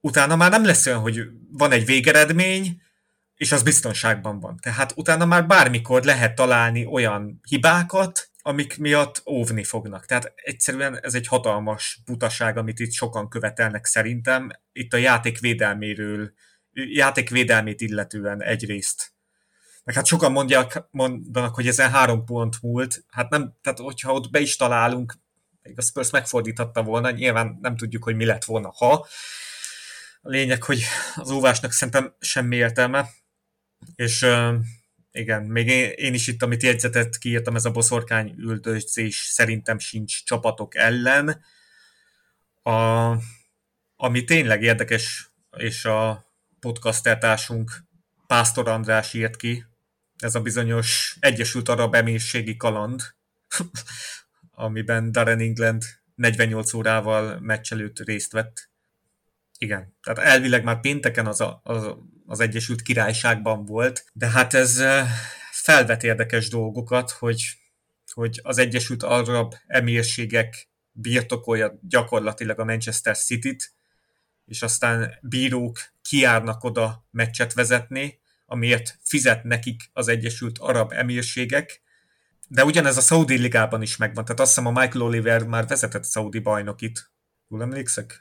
[0.00, 1.20] Utána már nem lesz olyan, hogy
[1.50, 2.82] van egy végeredmény,
[3.36, 4.56] és az biztonságban van.
[4.62, 10.06] Tehát utána már bármikor lehet találni olyan hibákat, amik miatt óvni fognak.
[10.06, 14.50] Tehát egyszerűen ez egy hatalmas butaság, amit itt sokan követelnek szerintem.
[14.72, 16.32] Itt a játék védelméről,
[16.72, 19.12] játék védelmét illetően egyrészt.
[19.84, 23.04] Meg hát sokan mondják, mondanak, hogy ezen három pont múlt.
[23.08, 25.14] Hát nem, tehát hogyha ott be is találunk,
[25.64, 29.06] még a Spurs megfordíthatta volna, nyilván nem tudjuk, hogy mi lett volna, ha.
[30.22, 30.82] A lényeg, hogy
[31.14, 33.08] az óvásnak szerintem semmi értelme,
[33.94, 34.26] és
[35.12, 40.24] igen, még én, én is itt, amit jegyzetet kiírtam, ez a boszorkány üldözés szerintem sincs
[40.24, 41.44] csapatok ellen.
[42.62, 43.10] A,
[43.96, 46.24] ami tényleg érdekes, és a
[46.60, 47.84] podcastertársunk
[48.26, 49.64] Pásztor András írt ki,
[50.18, 53.02] ez a bizonyos Egyesült Arab Emírségi kaland,
[54.54, 55.82] amiben Darren England
[56.14, 58.68] 48 órával meccs előtt részt vett.
[59.58, 61.94] Igen, tehát elvileg már pénteken az, a, az,
[62.26, 64.82] az Egyesült Királyságban volt, de hát ez
[65.50, 67.44] felvet érdekes dolgokat, hogy,
[68.12, 73.72] hogy az Egyesült Arab Emírségek birtokolja gyakorlatilag a Manchester City-t,
[74.46, 81.82] és aztán bírók kiárnak oda meccset vezetni, amiért fizet nekik az Egyesült Arab Emírségek,
[82.54, 86.04] de ugyanez a Saudi ligában is megvan, tehát azt hiszem a Michael Oliver már vezetett
[86.04, 87.12] Saudi bajnokit.
[87.48, 88.20] Jól emlékszek?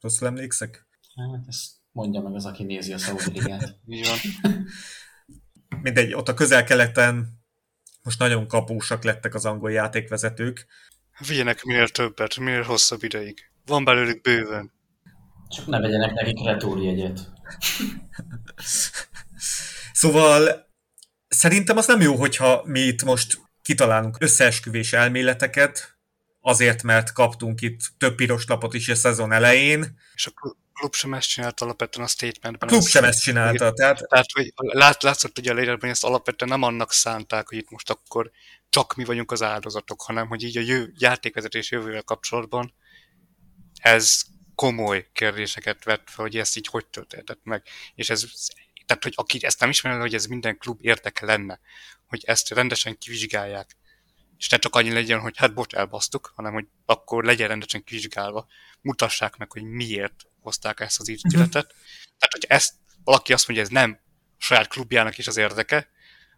[0.00, 0.86] Rosszul emlékszek?
[1.14, 3.78] Hát ezt mondja meg az, aki nézi a Saudi ligát.
[5.82, 7.42] Mindegy, ott a közel-keleten
[8.02, 10.66] most nagyon kapósak lettek az angol játékvezetők.
[11.28, 13.50] Vigyenek minél többet, minél hosszabb ideig.
[13.66, 14.72] Van belőlük bőven.
[15.48, 17.32] Csak ne vegyenek nekik retúrjegyet.
[19.92, 20.68] szóval
[21.28, 25.98] szerintem az nem jó, hogyha mi itt most kitalálunk összeesküvés elméleteket,
[26.40, 29.98] azért, mert kaptunk itt több piros lapot is a szezon elején.
[30.14, 30.32] És a
[30.72, 32.68] klub sem ezt csinált alapvetően a statementben.
[32.68, 33.72] A klub sem ezt csinálta.
[33.72, 37.58] Tehát, tehát hogy lát, látszott ugye a leírásban, hogy ezt alapvetően nem annak szánták, hogy
[37.58, 38.30] itt most akkor
[38.68, 42.74] csak mi vagyunk az áldozatok, hanem hogy így a jö, játékvezetés jövővel kapcsolatban
[43.74, 44.22] ez
[44.54, 47.62] komoly kérdéseket vett fel, hogy ezt így hogy történtett meg.
[47.94, 48.24] És ez,
[48.86, 51.60] tehát, hogy aki ezt nem ismeri, hogy ez minden klub érdeke lenne,
[52.14, 53.76] hogy ezt rendesen kivizsgálják.
[54.38, 58.46] És ne csak annyi legyen, hogy hát bocs, elbasztuk, hanem hogy akkor legyen rendesen kivizsgálva,
[58.80, 61.64] mutassák meg, hogy miért hozták ezt az ítéletet.
[61.64, 61.80] Uh-huh.
[62.18, 62.74] Tehát, hogy ezt
[63.04, 63.98] valaki azt mondja, ez nem
[64.38, 65.88] a saját klubjának is az érdeke,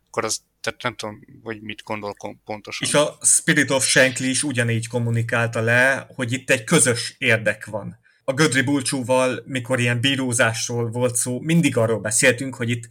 [0.06, 2.88] akkor az, tehát nem tudom, hogy mit gondol pontosan.
[2.88, 8.04] És a Spirit of Shankly is ugyanígy kommunikálta le, hogy itt egy közös érdek van
[8.28, 12.88] a Gödri Bulcsúval, mikor ilyen bírózásról volt szó, mindig arról beszéltünk, hogy itt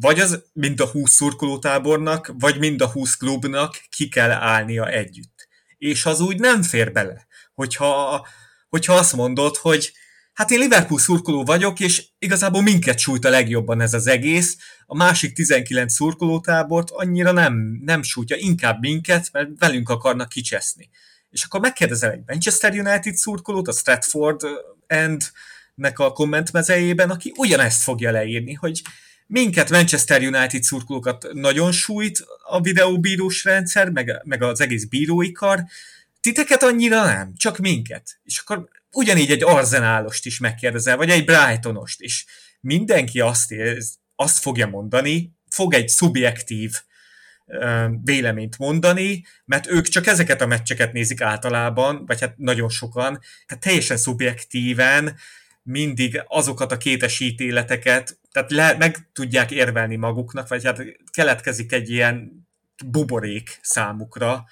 [0.00, 5.48] vagy az mind a 20 szurkolótábornak, vagy mind a 20 klubnak ki kell állnia együtt.
[5.78, 8.26] És az úgy nem fér bele, hogyha,
[8.68, 9.92] hogyha azt mondod, hogy
[10.32, 14.56] Hát én Liverpool szurkoló vagyok, és igazából minket sújt a legjobban ez az egész.
[14.86, 20.90] A másik 19 szurkolótábort annyira nem, nem sújtja, inkább minket, mert velünk akarnak kicseszni.
[21.36, 24.40] És akkor megkérdezel egy Manchester United szurkolót, a Stratford
[24.86, 28.82] End-nek a kommentmezejében, aki ugyanezt fogja leírni, hogy
[29.26, 35.64] minket Manchester United szurkolókat nagyon sújt a videóbírós rendszer, meg, meg az egész bírói kar,
[36.20, 38.20] titeket annyira nem, csak minket.
[38.22, 42.26] És akkor ugyanígy egy arzenálost is megkérdezel, vagy egy Brightonost is.
[42.60, 46.72] Mindenki azt, érz, azt fogja mondani, fog egy szubjektív
[48.02, 53.62] véleményt mondani, mert ők csak ezeket a meccseket nézik általában, vagy hát nagyon sokan, tehát
[53.62, 55.14] teljesen szubjektíven
[55.62, 60.82] mindig azokat a kétes ítéleteket, tehát le, meg tudják érvelni maguknak, vagy hát
[61.12, 62.46] keletkezik egy ilyen
[62.86, 64.44] buborék számukra.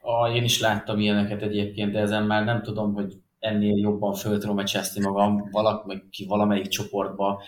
[0.00, 4.38] A, én is láttam ilyeneket egyébként, de ezen már nem tudom, hogy ennél jobban föl
[4.38, 4.64] tudom
[5.00, 7.42] magam, valaki valamelyik csoportba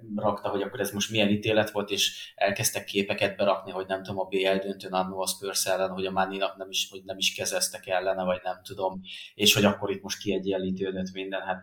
[0.00, 4.20] berakta, hogy akkor ez most milyen ítélet volt, és elkezdtek képeket berakni, hogy nem tudom,
[4.20, 7.34] a BL döntőn annó a Spurs ellen, hogy a Manninak nem is, hogy nem is
[7.34, 9.00] kezeztek ellene, vagy nem tudom,
[9.34, 11.62] és hogy akkor itt most kiegyenlítődött minden, hát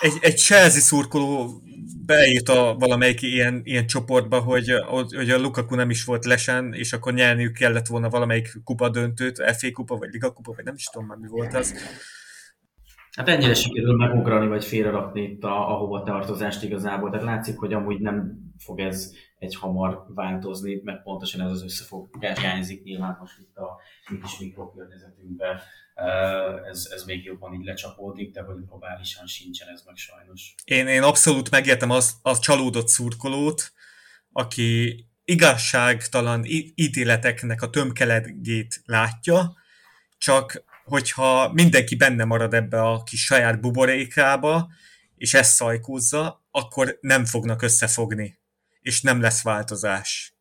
[0.00, 1.62] egy, egy Chelsea szurkoló
[2.06, 4.72] beírta valamelyik ilyen, ilyen csoportba, hogy,
[5.16, 9.56] hogy a Lukaku nem is volt lesen, és akkor nyerniük kellett volna valamelyik kupa döntőt,
[9.56, 11.74] FA kupa, vagy Liga kupa, vagy nem is tudom már mi volt az.
[13.18, 17.10] Hát ennyire sikerül megugrani, vagy félrerakni itt a, ahova tartozást igazából.
[17.10, 22.38] Tehát látszik, hogy amúgy nem fog ez egy hamar változni, mert pontosan ez az összefogás
[22.38, 23.80] hiányzik nyilván most itt a
[24.10, 25.60] mi kis mikrokörnyezetünkben
[26.70, 30.54] ez, ez még jobban így lecsapódik, de hogy globálisan sincsen ez meg sajnos.
[30.64, 33.72] Én, én abszolút megértem az, a csalódott szurkolót,
[34.32, 39.52] aki igazságtalan ítéleteknek a tömkelegét látja,
[40.18, 44.68] csak hogyha mindenki benne marad ebbe a kis saját buborékába,
[45.16, 48.38] és ezt szajkózza, akkor nem fognak összefogni,
[48.80, 50.34] és nem lesz változás.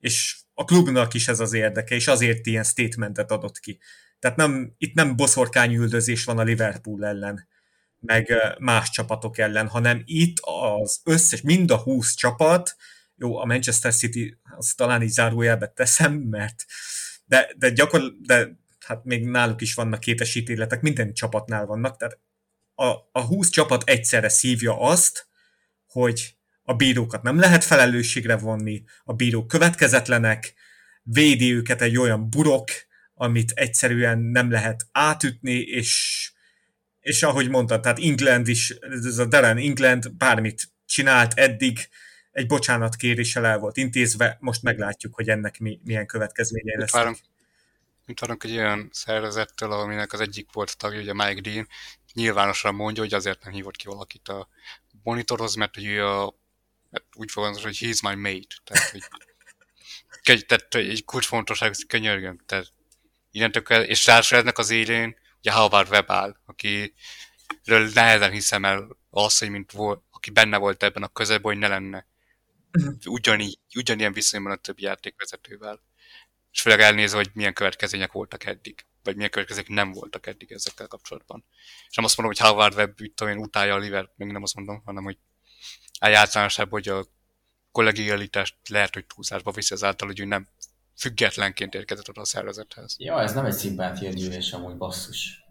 [0.00, 3.78] És a klubnak is ez az érdeke, és azért ilyen statementet adott ki.
[4.18, 7.48] Tehát nem, itt nem boszorkányüldözés van a Liverpool ellen,
[8.00, 12.76] meg más csapatok ellen, hanem itt az összes, mind a 20 csapat,
[13.16, 16.64] jó, a Manchester City, azt talán így zárójelbe teszem, mert
[17.24, 18.58] de, de gyakor, de
[18.88, 22.18] hát még náluk is vannak kétesítéletek, minden csapatnál vannak, tehát
[22.74, 25.28] a, a 20 csapat egyszerre szívja azt,
[25.86, 30.54] hogy a bírókat nem lehet felelősségre vonni, a bírók következetlenek,
[31.02, 32.70] védi őket egy olyan burok,
[33.14, 36.32] amit egyszerűen nem lehet átütni, és,
[37.00, 41.88] és ahogy mondtad, tehát England is, ez a Darren England bármit csinált eddig,
[42.30, 47.02] egy bocsánatkéréssel el volt intézve, most meglátjuk, hogy ennek mi, milyen következményei lesznek.
[47.02, 47.18] Várunk,
[48.08, 51.68] mint várunk egy olyan szervezettől, aminek az egyik volt tagja, ugye Mike Dean,
[52.12, 54.48] nyilvánosan mondja, hogy azért nem hívott ki valakit a
[55.02, 56.34] monitorhoz, mert hogy ő a,
[56.90, 59.02] mert úgy fogalmaz, hogy he's my mate, tehát hogy
[60.46, 62.72] tehát egy kulcsfontosság, könyörgöm, tehát
[63.30, 69.38] innentől kell, és ráadásul az élén ugye Howard Webb áll, akiről nehezen hiszem el azt,
[69.38, 72.06] hogy mint volt, aki benne volt ebben a közelben, hogy ne lenne
[72.70, 72.88] mhm.
[73.04, 75.80] ugyanígy, ugyanilyen viszonyban a többi játékvezetővel.
[76.58, 80.86] És főleg elnézve, hogy milyen következmények voltak eddig, vagy milyen következmények nem voltak eddig ezekkel
[80.86, 81.44] kapcsolatban.
[81.88, 84.54] És nem azt mondom, hogy Howard Webb, itt én utálja a Liver, még nem azt
[84.54, 85.18] mondom, hanem hogy
[86.00, 87.06] általánosabb, hogy a
[87.72, 90.48] kollegialitást lehet, hogy túlzásba viszi azáltal, hogy ő nem
[90.96, 92.94] függetlenként érkezett oda a szervezethez.
[92.98, 95.44] Ja, ez nem egy szimpátia gyűlés amúgy basszus.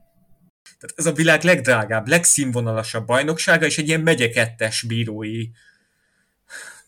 [0.80, 5.50] Tehát ez a világ legdrágább, legszínvonalasabb bajnoksága, és egy ilyen megyekettes bírói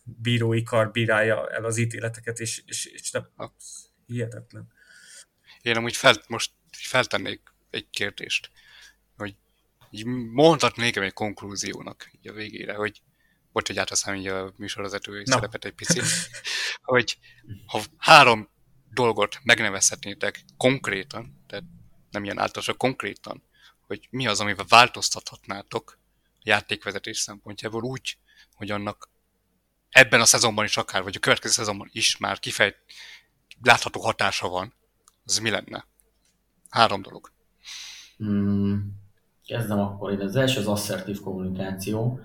[0.04, 3.30] bírói kar bírálja el az ítéleteket, és, és, és nem,
[4.10, 4.72] hihetetlen.
[5.62, 8.52] Én amúgy fel, most feltennék egy kérdést,
[9.18, 9.36] hogy
[9.90, 13.02] így mondhatnék egy konklúziónak így a végére, hogy
[13.52, 15.34] bocs, hogy átveszem így a műsorvezetői no.
[15.34, 16.04] szerepet egy picit,
[16.82, 17.18] hogy
[17.66, 18.50] ha három
[18.94, 21.66] dolgot megnevezhetnétek konkrétan, tehát
[22.12, 23.44] nem ilyen általánosan konkrétan,
[23.88, 28.18] hogy mi az, amivel változtathatnátok a játékvezetés szempontjából úgy,
[28.54, 29.10] hogy annak
[29.90, 32.78] ebben a szezonban is akár, vagy a következő szezonban is már kifejt,
[33.64, 34.74] látható hatása van,
[35.26, 35.86] az mi lenne?
[36.70, 37.32] Három dolog.
[38.18, 39.00] Hmm,
[39.46, 40.12] kezdem akkor.
[40.12, 42.20] Én az első az asszertív kommunikáció.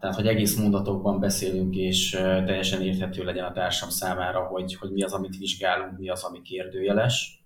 [0.00, 5.02] Tehát, hogy egész mondatokban beszélünk, és teljesen érthető legyen a társam számára, hogy, hogy mi
[5.02, 7.44] az, amit vizsgálunk, mi az, ami kérdőjeles.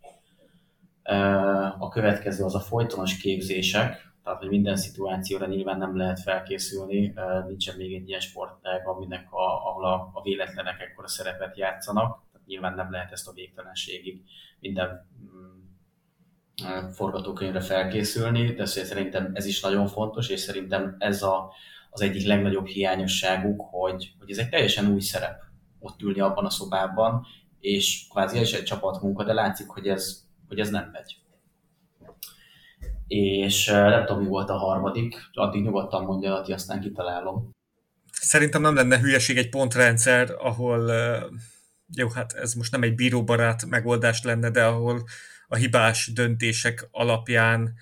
[1.79, 7.15] A következő az a folytonos képzések, tehát, hogy minden szituációra nyilván nem lehet felkészülni,
[7.47, 12.75] nincsen még egy ilyen sportág, aminek a, ahol a, a véletlenek ekkora szerepet játszanak, nyilván
[12.75, 14.23] nem lehet ezt a végtelenségig
[14.61, 21.53] minden mm, forgatókönyvre felkészülni, de szerintem ez is nagyon fontos, és szerintem ez a,
[21.91, 25.43] az egyik legnagyobb hiányosságuk, hogy, hogy ez egy teljesen új szerep
[25.79, 27.27] ott ülni abban a szobában,
[27.61, 31.19] és kvázi ez egy csapatmunka, de látszik, hogy ez, hogy ez nem megy.
[33.07, 37.51] És nem tudom, mi volt a harmadik, addig nyugodtan mondja, Ati, aztán kitalálom.
[38.13, 40.91] Szerintem nem lenne hülyeség egy pontrendszer, ahol
[41.95, 45.05] jó, hát ez most nem egy bíróbarát megoldás lenne, de ahol
[45.49, 47.75] a hibás döntések alapján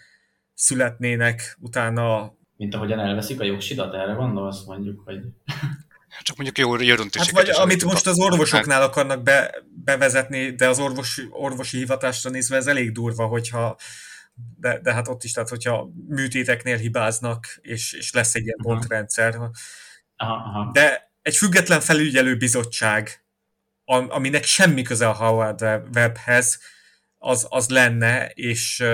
[0.55, 2.36] születnének utána...
[2.56, 5.20] Mint ahogyan elveszik a jogsidat, erre gondolsz mondjuk, hogy...
[6.22, 9.55] Csak mondjuk jó, jó Hát vagy amit most az orvosoknál akarnak be,
[9.85, 13.76] bevezetni, de az orvos, orvosi hivatásra nézve ez elég durva, hogyha
[14.56, 19.35] de, de hát ott is, tehát hogyha műtéteknél hibáznak, és, és lesz egy ilyen pontrendszer.
[19.36, 19.52] Aha,
[20.16, 20.70] aha.
[20.72, 23.24] De egy független felügyelő bizottság,
[23.89, 25.62] aminek semmi köze a Howard
[25.94, 26.59] Webhez,
[27.19, 28.85] az, az lenne, és...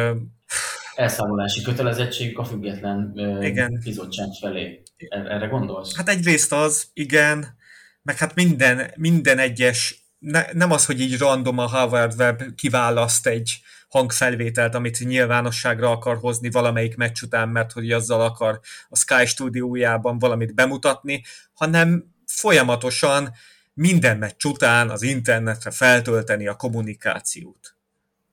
[0.95, 3.13] Elszámolási kötelezettség a független
[3.43, 3.81] igen.
[3.85, 4.83] bizottság felé.
[5.09, 5.97] Er-, erre gondolsz?
[5.97, 7.57] Hát egyrészt az, igen,
[8.03, 13.27] meg hát minden, minden egyes, ne, nem az, hogy így random a Harvard Web kiválaszt
[13.27, 19.27] egy hangfelvételt, amit nyilvánosságra akar hozni valamelyik meccs után, mert hogy azzal akar a Sky
[19.27, 23.33] stúdiójában valamit bemutatni, hanem folyamatosan
[23.75, 27.77] minden meccs után az internetre feltölteni a kommunikációt.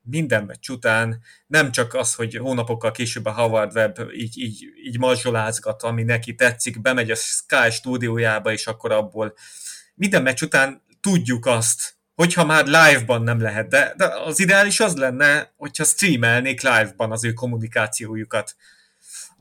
[0.03, 4.97] Minden meccs után nem csak az, hogy hónapokkal később a Howard Web így, így, így
[4.97, 9.33] mazsolázgat, ami neki tetszik, bemegy a Sky stúdiójába, és akkor abból
[9.95, 14.95] minden meccs után tudjuk azt, hogyha már live-ban nem lehet, de, de az ideális az
[14.95, 18.55] lenne, hogyha streamelnék live-ban az ő kommunikációjukat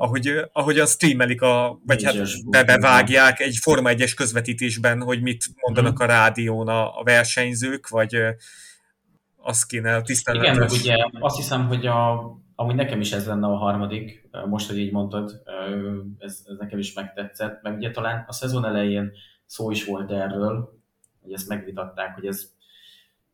[0.00, 5.96] ahogy, ahogy a streamelik, a, vagy hát bebevágják egy Forma 1-es közvetítésben, hogy mit mondanak
[5.96, 6.08] hmm.
[6.08, 8.16] a rádión a, a versenyzők, vagy
[9.36, 10.48] azt kéne a tiszteletes.
[10.48, 12.20] Igen, meg ugye azt hiszem, hogy a,
[12.54, 15.42] amúgy nekem is ez lenne a harmadik, most, hogy így mondtad,
[16.18, 19.12] ez, ez nekem is megtetszett, meg ugye talán a szezon elején
[19.46, 20.80] szó is volt erről,
[21.22, 22.42] hogy ezt megvitatták, hogy ez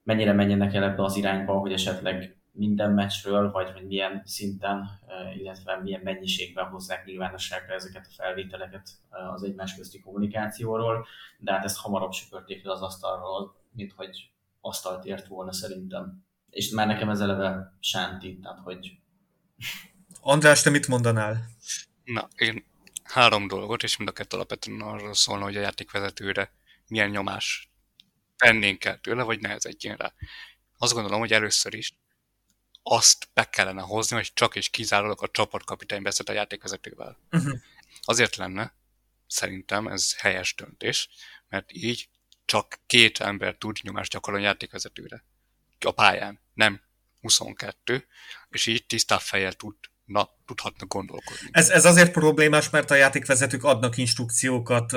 [0.02, 5.00] mennyire menjenek el ebbe az irányba, hogy esetleg minden meccsről, vagy hogy milyen szinten,
[5.36, 8.90] illetve milyen mennyiségben hozzák nyilvánosságra ezeket a felvételeket
[9.34, 11.06] az egymás közti kommunikációról,
[11.38, 14.30] de hát ezt hamarabb söpörték le az asztalról, mint hogy
[14.60, 16.24] asztalt ért volna szerintem.
[16.50, 18.98] És már nekem ez eleve sánti, tehát hogy...
[20.20, 21.36] András, te mit mondanál?
[22.04, 22.64] Na, én
[23.04, 26.52] három dolgot, és mind a kettő alapvetően arról szólna, hogy a játékvezetőre
[26.88, 27.70] milyen nyomás
[28.36, 30.12] tennénk el tőle, vagy nehezedjén rá.
[30.78, 31.98] Azt gondolom, hogy először is
[32.88, 37.18] azt be kellene hozni, hogy csak és kizárólag a csapatkapitány beszélt a játékvezetővel.
[37.30, 37.58] Uh-huh.
[38.00, 38.74] Azért lenne,
[39.26, 41.08] szerintem ez helyes döntés,
[41.48, 42.08] mert így
[42.44, 45.24] csak két ember tud nyomást gyakorolni a játékvezetőre
[45.80, 46.80] a pályán, nem
[47.20, 48.06] 22,
[48.48, 49.76] és így tisztább fejjel tud
[50.06, 51.48] na, tudhatnak gondolkodni.
[51.50, 54.92] Ez, ez azért problémás, mert a játékvezetők adnak instrukciókat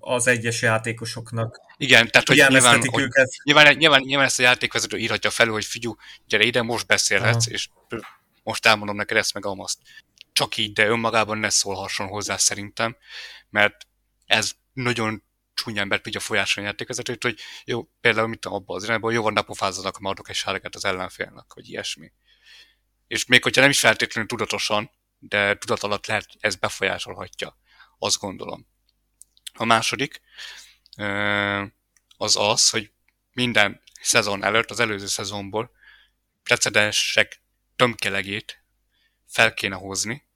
[0.00, 1.60] az egyes játékosoknak.
[1.76, 3.30] Igen, tehát hogy nyilván, hogy őket.
[3.44, 7.54] Nyilván, nyilván, nyilván ezt a játékvezető írhatja fel, hogy figyú, gyere ide, most beszélhetsz, Aha.
[7.54, 7.68] és
[8.42, 9.78] most elmondom neked ezt meg amazt.
[10.32, 12.96] Csak így, de önmagában ne szólhasson hozzá szerintem,
[13.50, 13.86] mert
[14.26, 15.22] ez nagyon
[15.54, 19.32] csúnya embert tudja folyásolni a játékvezetőt, hogy jó, például mit abban az irányban, jó van,
[19.32, 22.12] napofázzanak, ha adok egy sárgát az ellenfélnek, vagy ilyesmi
[23.06, 27.58] és még hogyha nem is feltétlenül tudatosan, de tudat alatt lehet, ez befolyásolhatja,
[27.98, 28.66] azt gondolom.
[29.52, 30.20] A második
[32.16, 32.90] az az, hogy
[33.32, 35.70] minden szezon előtt, az előző szezonból
[36.42, 37.42] precedensek
[37.76, 38.64] tömkelegét
[39.26, 40.26] fel kéne hozni,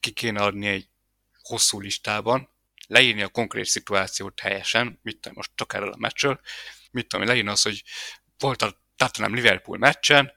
[0.00, 0.88] ki kéne adni egy
[1.42, 2.48] hosszú listában,
[2.86, 6.40] leírni a konkrét szituációt helyesen, mit tudom, most csak erről a meccsről,
[6.90, 7.82] mit tudom, leírni az, hogy
[8.38, 10.32] volt a Tottenham Liverpool meccsen,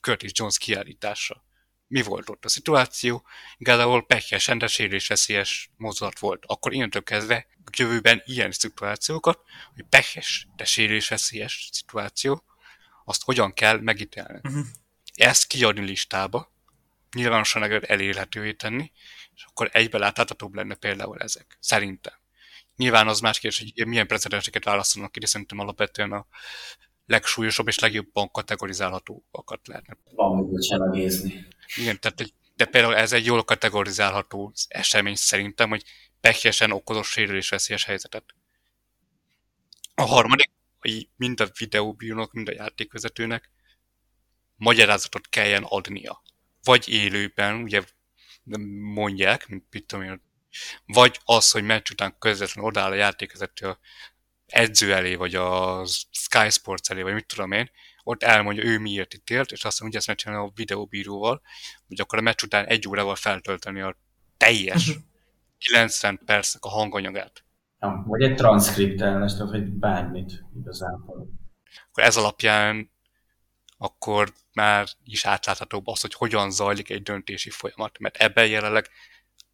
[0.00, 1.44] Curtis Jones kiállítása.
[1.88, 3.26] Mi volt ott a szituáció?
[3.56, 6.44] Igazából pekesen, de sérülésveszélyes mozdulat volt.
[6.46, 9.40] Akkor innentől kezdve a jövőben ilyen szituációkat,
[9.74, 12.44] hogy pekes, de sérülésveszélyes szituáció,
[13.04, 14.40] azt hogyan kell megítélni.
[14.42, 14.66] Uh-huh.
[15.14, 16.52] Ezt kiadni listába,
[17.12, 18.92] nyilvánosan elérhetővé tenni,
[19.34, 21.56] és akkor egybe láthatóbb lenne például ezek.
[21.60, 22.14] Szerintem.
[22.76, 26.26] Nyilván az más kérdés, hogy milyen precedenseket választanak ki, de szerintem alapvetően a
[27.06, 29.96] legsúlyosabb és legjobban kategorizálhatóakat lehetne.
[30.14, 31.46] Van mit sem megnézni.
[31.76, 35.84] Igen, tehát, de például ez egy jól kategorizálható esemény szerintem, hogy
[36.20, 38.24] pekjesen okozott sérülésveszélyes helyzetet.
[39.94, 43.50] A harmadik, hogy mind a videóbírónak, mind a játékvezetőnek
[44.56, 46.22] magyarázatot kelljen adnia.
[46.62, 47.82] Vagy élőben, ugye
[48.80, 50.22] mondják, mint mit tudom én,
[50.86, 53.76] vagy az, hogy meccs után közvetlenül odáll a játékvezető
[54.46, 57.70] edző elé, vagy a Sky Sports elé, vagy mit tudom én,
[58.02, 61.42] ott elmondja ő miért itt élt, és azt mondja, hogy ezt megcsinálni a videóbíróval,
[61.86, 63.96] hogy akkor a meccs után egy órával feltölteni a
[64.36, 64.90] teljes
[65.58, 67.44] 90 percnek a hanganyagát.
[67.80, 71.28] Ja, vagy egy transzkriptelnes, tehát hogy bármit igazából.
[71.90, 72.90] Akkor ez alapján
[73.78, 78.88] akkor már is átláthatóbb az, hogy hogyan zajlik egy döntési folyamat, mert ebben jelenleg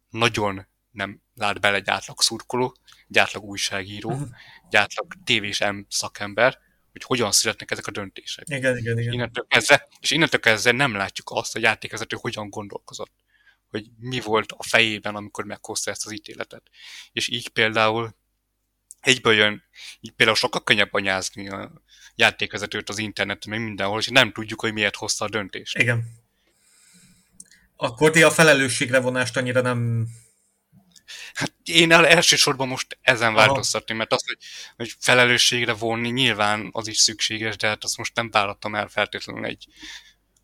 [0.09, 2.75] nagyon nem lát bele egy átlag szurkoló,
[3.09, 4.27] egy átlag újságíró, uh-huh.
[4.69, 6.59] egy átlag tévés szakember,
[6.91, 8.49] hogy hogyan születnek ezek a döntések.
[8.49, 9.13] Igen, igen, igen.
[9.13, 13.13] Innentől kezdve, és innentől kezdve nem látjuk azt, hogy játékvezető hogyan gondolkozott,
[13.69, 16.63] hogy mi volt a fejében, amikor meghozta ezt az ítéletet.
[17.11, 18.15] És így például
[18.99, 19.63] egyből jön,
[19.99, 21.71] így például sokkal könnyebb anyázni a
[22.15, 25.77] játékvezetőt az interneten, meg mindenhol, és nem tudjuk, hogy miért hozta a döntést.
[25.77, 26.21] Igen.
[27.75, 30.07] Akkor ti a felelősségre vonást annyira nem
[31.33, 34.37] Hát én el elsősorban most ezen változtatni, mert az, hogy,
[34.75, 39.45] hogy felelősségre vonni, nyilván az is szükséges, de hát azt most nem várhatom el feltétlenül
[39.45, 39.67] egy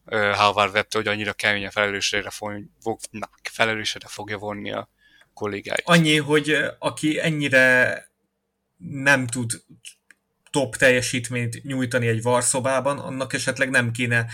[0.06, 3.00] uh, Harvard web hogy annyira keményen felelősségre, fog,
[3.42, 4.90] felelősségre fogja vonni a
[5.34, 5.82] kollégáit.
[5.84, 8.04] Annyi, hogy aki ennyire
[8.78, 9.52] nem tud
[10.50, 14.26] top teljesítményt nyújtani egy varszobában, annak esetleg nem kéne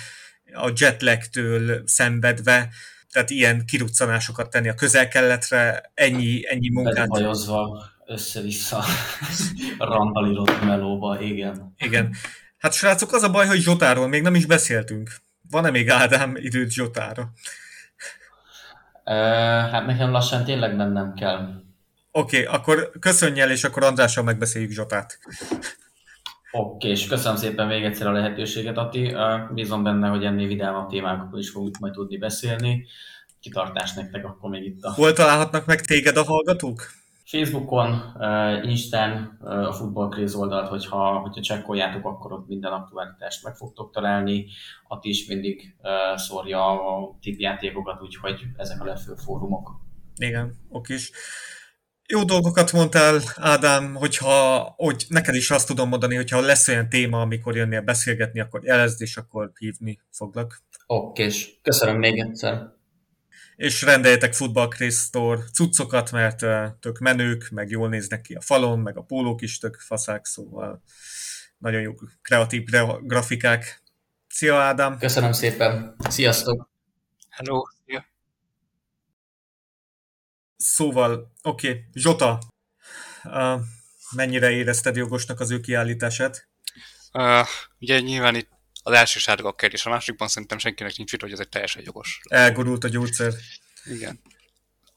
[0.53, 2.69] a jetlagtől szenvedve
[3.15, 7.07] tehát ilyen kiruccanásokat tenni a közel-keletre, ennyi, ennyi munkát.
[7.07, 8.83] Bajozva össze-vissza
[9.77, 11.73] randalírott melóba, igen.
[11.77, 12.15] Igen.
[12.57, 15.09] Hát srácok, az a baj, hogy Zsotáról még nem is beszéltünk.
[15.49, 17.31] Van-e még Ádám időt Zsotára?
[19.71, 21.63] hát nekem lassan tényleg mennem kell.
[22.11, 25.19] Oké, okay, akkor köszönj el, és akkor Andrással megbeszéljük Zsotát.
[26.57, 29.15] Oké, és köszönöm szépen még egyszer a lehetőséget, Ati.
[29.53, 32.85] Bízom benne, hogy ennél vidámabb témákról is fogunk majd tudni beszélni.
[33.39, 34.93] Kitartás nektek akkor még itt a...
[34.93, 36.81] Hol találhatnak meg téged a hallgatók?
[37.23, 38.15] Facebookon,
[38.63, 44.45] Instán, a Football oldalt, hogyha, hogyha csekkoljátok, akkor ott minden aktualitást meg fogtok találni.
[44.87, 45.75] Ati is mindig
[46.15, 49.71] szórja a tippjátékokat, úgyhogy ezek a legfőbb fórumok.
[50.17, 51.11] Igen, oké is.
[52.07, 57.21] Jó dolgokat mondtál, Ádám, hogyha hogy neked is azt tudom mondani, hogyha lesz olyan téma,
[57.21, 60.61] amikor jönnél beszélgetni, akkor jelezd, és akkor hívni foglak.
[60.87, 62.73] Oké, és köszönöm még egyszer.
[63.55, 66.45] És rendeljetek Football Store cuccokat, mert
[66.79, 70.83] tök menők, meg jól néznek ki a falon, meg a pólók is tök faszák, szóval
[71.57, 72.63] nagyon jó kreatív
[73.01, 73.83] grafikák.
[74.27, 74.97] Szia Ádám!
[74.97, 75.95] Köszönöm szépen!
[76.09, 76.69] Sziasztok!
[77.29, 77.61] Hello!
[80.57, 82.39] Szóval, oké, okay, Zsota,
[83.23, 83.61] uh,
[84.15, 86.47] mennyire érezted jogosnak az ő kiállítását?
[87.13, 87.47] Uh,
[87.79, 88.49] ugye nyilván itt
[88.83, 91.81] az első sárga a kérdés, a másikban szerintem senkinek nincs vita, hogy ez egy teljesen
[91.85, 92.21] jogos.
[92.29, 93.33] Elgurult a gyógyszer.
[93.85, 94.21] Igen.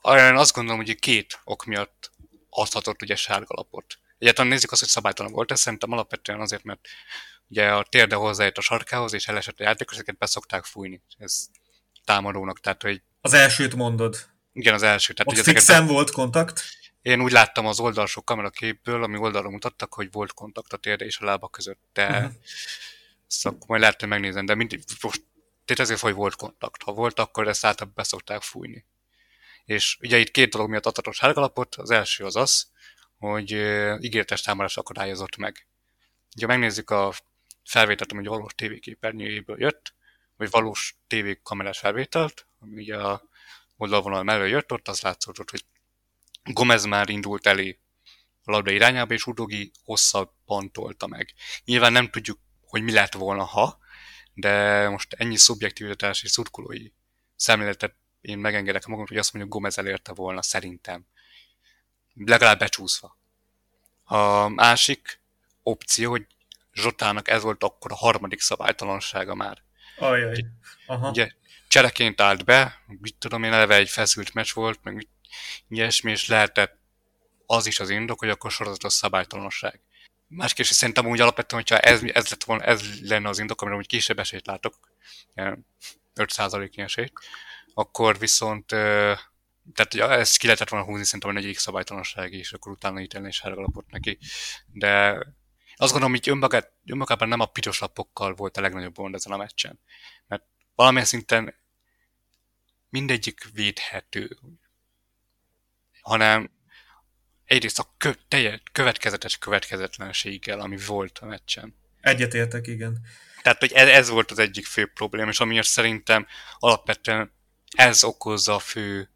[0.00, 2.10] Arra azt gondolom, hogy két ok miatt
[2.50, 3.98] adhatott ugye sárga lapot.
[4.18, 6.88] Egyáltalán nézzük azt, hogy szabálytalan volt, ez szerintem alapvetően azért, mert
[7.48, 11.02] ugye a térde hozzájött a sarkához, és elesett a játékos, ezeket beszokták fújni.
[11.18, 11.46] Ez
[12.04, 13.02] támadónak, tehát hogy...
[13.20, 14.28] Az elsőt mondod.
[14.52, 15.12] Igen, az első.
[15.12, 15.86] Tehát, Ott fixen a...
[15.86, 16.62] volt kontakt?
[17.02, 21.18] Én úgy láttam az oldalsó kameraképből, ami oldalra mutattak, hogy volt kontakt a térde és
[21.18, 22.32] a lába között, de uh-huh.
[23.26, 25.22] szóval majd lehet, hogy megnézem, de mindig, most
[25.64, 26.82] ezért, hogy volt kontakt.
[26.82, 28.84] Ha volt, akkor ezt általában beszokták fújni.
[29.64, 32.70] És ugye itt két dolog miatt adhatott sárgalapot, az első az az,
[33.18, 33.50] hogy
[34.00, 35.66] ígéretes támadás akadályozott meg.
[36.36, 37.12] Ugye megnézzük a
[37.64, 39.94] felvételt, ami valós tévéképernyőjéből jött,
[40.36, 43.27] vagy valós tévékamerás felvételt, ami ugye a
[43.78, 45.64] oldalvonal mellől jött, ott az látszott, hogy
[46.42, 47.78] Gomez már indult elé
[48.44, 51.34] a labda irányába, és Udogi hosszabban tolta meg.
[51.64, 53.78] Nyilván nem tudjuk, hogy mi lett volna, ha,
[54.34, 56.90] de most ennyi szubjektivitás és szurkolói
[57.36, 61.06] szemléletet én megengedek magamnak, hogy azt mondjuk Gomez elérte volna, szerintem.
[62.14, 63.18] Legalább becsúszva.
[64.04, 65.20] A másik
[65.62, 66.26] opció, hogy
[66.72, 69.62] Zsotának ez volt akkor a harmadik szabálytalansága már.
[69.98, 70.44] Ajaj.
[70.86, 71.08] Aha.
[71.08, 71.30] Ugye
[71.68, 75.08] csereként állt be, mit tudom én, eleve egy feszült meccs volt, meg
[75.68, 76.78] ilyesmi, és lehetett
[77.46, 79.80] az is az indok, hogy akkor sorozatos szabálytalanság.
[80.26, 83.76] Másképp is szerintem úgy alapvetően, hogyha ez, ez, lett volna, ez lenne az indok, amire
[83.76, 84.74] úgy kisebb esélyt látok,
[86.14, 87.12] 5%-nyi esélyt,
[87.74, 88.74] akkor viszont
[89.74, 93.26] tehát ugye, ezt ki lehetett volna húzni szerintem a negyedik szabálytalanság, és akkor utána ítélni
[93.26, 94.18] és alapot neki.
[94.66, 95.18] De
[95.76, 99.36] azt gondolom, hogy önmagát, önmagában nem a piros lapokkal volt a legnagyobb gond ezen a
[99.36, 99.80] meccsen.
[100.26, 100.42] Mert
[100.78, 101.54] valamilyen szinten
[102.88, 104.38] mindegyik védhető,
[106.00, 106.50] hanem
[107.44, 111.74] egyrészt a kö, teljes, következetes következetlenséggel, ami volt a meccsen.
[112.00, 113.06] Egyetértek, igen.
[113.42, 116.26] Tehát, hogy ez, ez volt az egyik fő probléma, és amiért szerintem
[116.58, 117.32] alapvetően
[117.76, 119.10] ez okozza a fő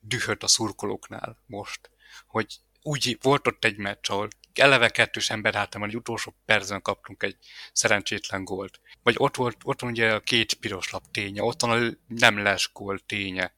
[0.00, 1.90] dühöt a szurkolóknál most,
[2.26, 7.22] hogy úgy volt ott egy meccs, ahol eleve kettős ember hátán egy utolsó percben kaptunk
[7.22, 7.36] egy
[7.72, 8.80] szerencsétlen gólt.
[9.02, 12.38] Vagy ott, volt, ott van ugye a két piros lap ténye, ott van a nem
[12.38, 13.54] les gól ténye.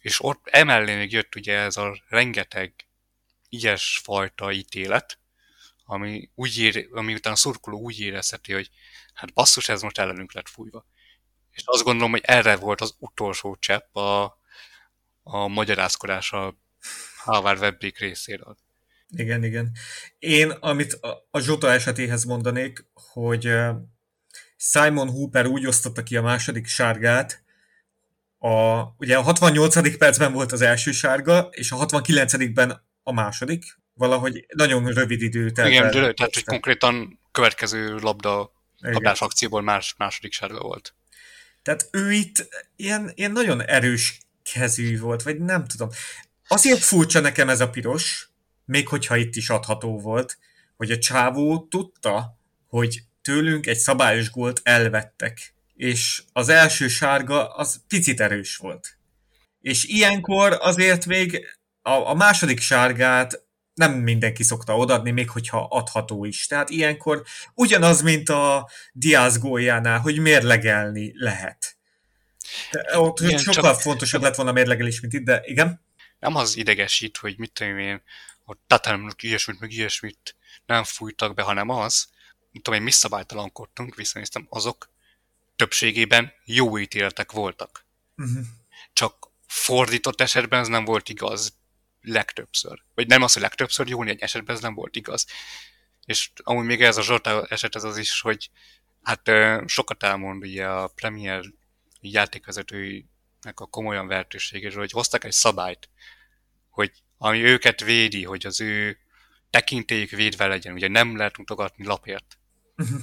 [0.00, 2.74] És ott emellé még jött ugye ez a rengeteg
[3.48, 5.18] ilyesfajta ítélet,
[5.84, 8.70] ami, úgy ér, ami után a szurkoló úgy érezheti, hogy
[9.14, 10.86] hát basszus, ez most ellenünk lett fújva.
[11.50, 14.38] És azt gondolom, hogy erre volt az utolsó csepp a,
[15.22, 16.56] a magyarázkodás a
[17.16, 18.56] Harvard Webbik részéről.
[19.16, 19.70] Igen, igen.
[20.18, 20.98] Én, amit
[21.30, 23.52] a Zsota esetéhez mondanék, hogy
[24.56, 27.42] Simon Hooper úgy osztotta ki a második sárgát,
[28.38, 29.96] a, ugye a 68.
[29.98, 35.68] percben volt az első sárga, és a 69-ben a második, valahogy nagyon rövid idő telt
[35.68, 40.94] Igen, tehát hogy konkrétan következő labda labdás akcióból más, második sárga volt.
[41.62, 44.18] Tehát ő itt ilyen, ilyen nagyon erős
[44.52, 45.88] kezű volt, vagy nem tudom.
[46.48, 48.29] Azért furcsa nekem ez a piros,
[48.70, 50.38] még hogyha itt is adható volt,
[50.76, 57.80] hogy a csávó tudta, hogy tőlünk egy szabályos gólt elvettek, és az első sárga az
[57.88, 58.96] picit erős volt.
[59.60, 61.46] És ilyenkor azért még
[61.82, 63.42] a, a második sárgát
[63.74, 66.46] nem mindenki szokta odadni, még hogyha adható is.
[66.46, 67.22] Tehát ilyenkor
[67.54, 71.76] ugyanaz, mint a Diaz góljánál, hogy mérlegelni lehet.
[72.70, 73.80] De ott igen, sokkal csak...
[73.80, 75.80] fontosabb lett volna a mérlegelés, mint itt, de igen?
[76.18, 78.02] Nem az idegesít, hogy mit tudom én,
[78.50, 80.36] hogy Tatámnak ilyesmit, meg ilyesmit
[80.66, 82.08] nem fújtak be, hanem az,
[82.50, 84.90] mint tudom én, mi szabálytalankodtunk, visszanéztem, azok
[85.56, 87.86] többségében jó ítéletek voltak.
[88.16, 88.44] Uh-huh.
[88.92, 91.56] Csak fordított esetben ez nem volt igaz
[92.00, 92.82] legtöbbször.
[92.94, 95.26] Vagy nem az, hogy legtöbbször, jó egy esetben ez nem volt igaz.
[96.04, 98.50] És amúgy még ez a Zsoltá eset ez az is, hogy
[99.02, 99.30] hát
[99.66, 101.44] sokat elmond ugye a Premier
[102.00, 105.88] játékvezetőinek a komolyan vertőségéről, hogy hoztak egy szabályt,
[106.70, 108.98] hogy ami őket védi, hogy az ő
[109.50, 112.38] tekintélyük védve legyen, ugye nem lehet mutogatni lapért.
[112.76, 113.00] Uh-huh.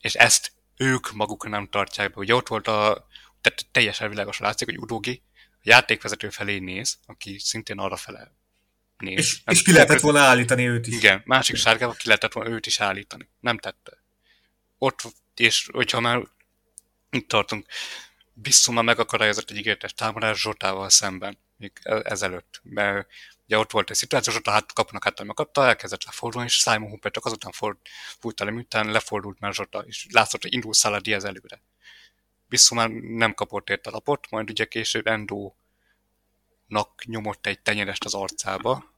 [0.00, 2.20] És ezt ők maguk nem tartják be.
[2.20, 3.06] Ugye ott volt a,
[3.40, 8.32] tehát teljesen világos látszik, hogy Udogi a játékvezető felé néz, aki szintén arra fele
[8.98, 9.18] néz.
[9.18, 10.96] És, és ki lehetett volna állítani őt is.
[10.96, 13.28] Igen, másik sárgával ki lehetett volna őt is állítani.
[13.40, 14.02] Nem tette.
[14.78, 15.00] Ott,
[15.34, 16.22] és hogyha már
[17.10, 17.66] itt tartunk,
[18.32, 22.60] Bissuma megakadályozott egy ígéretes támadás Zsotával szemben, még e- ezelőtt.
[22.62, 23.08] Mert
[23.48, 26.88] ugye ott volt egy szituáció, ott a hát, kapunak hát megkapta, elkezdett lefordulni, és Simon
[26.88, 27.76] Hooper csak azután ford,
[28.18, 31.62] fújta le, miután lefordult már Zsota, és látszott, hogy indul Szala Diaz előre.
[32.48, 35.52] Bissuma nem kapott érte lapot, majd ugye később Endo
[36.66, 38.94] nak nyomott egy tenyerest az arcába,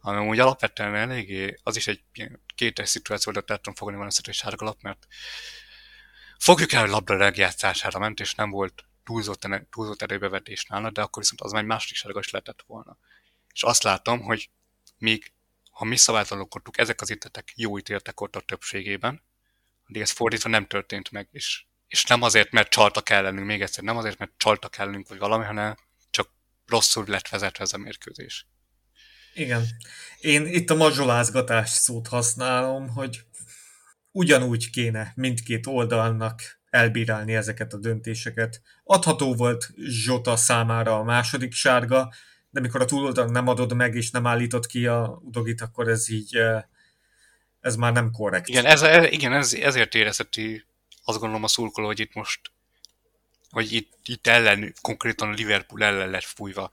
[0.00, 2.02] ami úgy alapvetően eléggé, az is egy
[2.54, 5.06] kétes szituáció, de tettem fogni van egy sárgalap, mert
[6.38, 11.22] fogjuk el, hogy labda legjátszására ment, és nem volt túlzott, túlzott erőbevetés nála, de akkor
[11.22, 12.98] viszont az már egy másik sárga is lehetett volna.
[13.56, 14.50] És azt látom, hogy
[14.98, 15.32] még
[15.70, 19.22] ha mi szabálytalankodtuk, ezek az ítéletek jó ítéltek ott a többségében,
[19.86, 23.84] de ez fordítva nem történt meg, és, és nem azért, mert csaltak ellenünk, még egyszer,
[23.84, 25.76] nem azért, mert csaltak ellenünk, vagy valami, hanem
[26.10, 26.28] csak
[26.66, 28.46] rosszul lett vezetve ez a mérkőzés.
[29.34, 29.64] Igen.
[30.20, 33.20] Én itt a mazsolázgatás szót használom, hogy
[34.10, 38.62] ugyanúgy kéne mindkét oldalnak elbírálni ezeket a döntéseket.
[38.84, 42.12] Adható volt Zsota számára a második sárga,
[42.56, 46.08] de mikor a túloldal nem adod meg és nem állítod ki a udogit, akkor ez
[46.08, 46.38] így
[47.60, 48.48] ez már nem korrekt.
[48.48, 50.64] Igen, ez, ez, igen ez, ezért érezheti
[51.04, 52.40] azt gondolom a szurkoló, hogy itt most
[53.50, 56.70] hogy itt, itt ellen, konkrétan a Liverpool ellen lett fújva.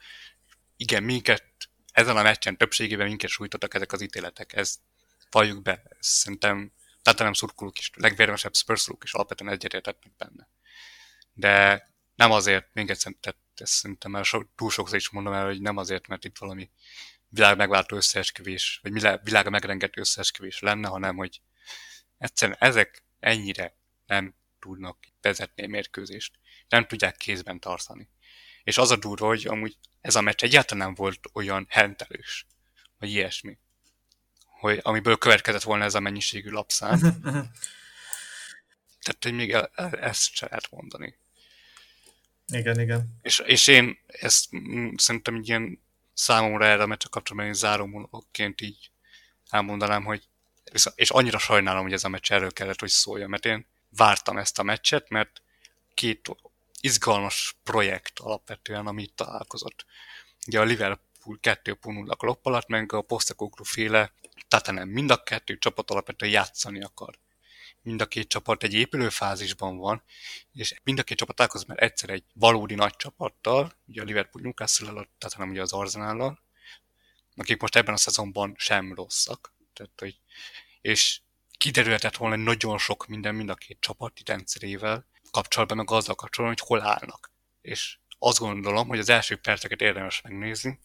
[0.77, 1.43] Igen, minket
[1.91, 4.53] ezen a meccsen többségében minket sújtottak ezek az ítéletek.
[4.53, 4.79] Ez
[5.31, 5.83] valljuk be.
[5.99, 6.71] Ez szerintem
[7.17, 10.47] nem szurkolók is, legvérmesebb spurszolók is alapvetően egyetértetnek benne.
[11.33, 13.13] De nem azért, még egyszer,
[13.61, 16.69] ezt szerintem már so, túl sokszor is mondom el, hogy nem azért, mert itt valami
[17.27, 18.91] világ megváltó összeesküvés, vagy
[19.23, 21.41] világ megrengető összeesküvés lenne, hanem hogy
[22.17, 26.39] egyszerűen ezek ennyire nem tudnak vezetni a mérkőzést.
[26.69, 28.09] Nem tudják kézben tartani.
[28.63, 32.47] És az a durva, hogy amúgy ez a meccs egyáltalán nem volt olyan hentelős,
[32.97, 33.57] vagy ilyesmi
[34.63, 36.99] hogy, amiből következett volna ez a mennyiségű lapszám.
[39.03, 39.51] Tehát, hogy még
[39.91, 41.17] ezt se lehet mondani.
[42.51, 43.19] Igen, igen.
[43.21, 44.49] És, és én ezt
[44.95, 45.79] szerintem egy ilyen
[46.13, 48.89] számomra erre a meccsek kapcsolatban én zárómonokként így
[49.49, 50.27] elmondanám, hogy
[50.95, 54.59] és annyira sajnálom, hogy ez a meccs erről kellett, hogy szóljon, mert én vártam ezt
[54.59, 55.41] a meccset, mert
[55.93, 56.29] két
[56.79, 59.85] izgalmas projekt alapvetően, amit találkozott.
[60.47, 64.13] Ugye a Liverpool 2.0 klopp alatt, meg a Postecoglou féle
[64.65, 67.19] nem mind a kettő csapat alapvetően játszani akar.
[67.83, 70.03] Mind a két csapat egy épülőfázisban van,
[70.53, 74.43] és mind a két csapat találkozik mert egyszer egy valódi nagy csapattal, ugye a Liverpool
[74.43, 75.07] Newcastle-el,
[75.37, 76.41] nem ugye az Arsenal
[77.35, 79.53] akik most ebben a szezonban sem rosszak.
[79.73, 80.19] Tehát, hogy,
[80.81, 81.19] és
[81.57, 86.67] kiderülhetett volna nagyon sok minden mind a két csapati rendszerével kapcsolatban, meg azzal kapcsolatban, hogy
[86.67, 87.31] hol állnak.
[87.61, 90.79] És azt gondolom, hogy az első perceket érdemes megnézni,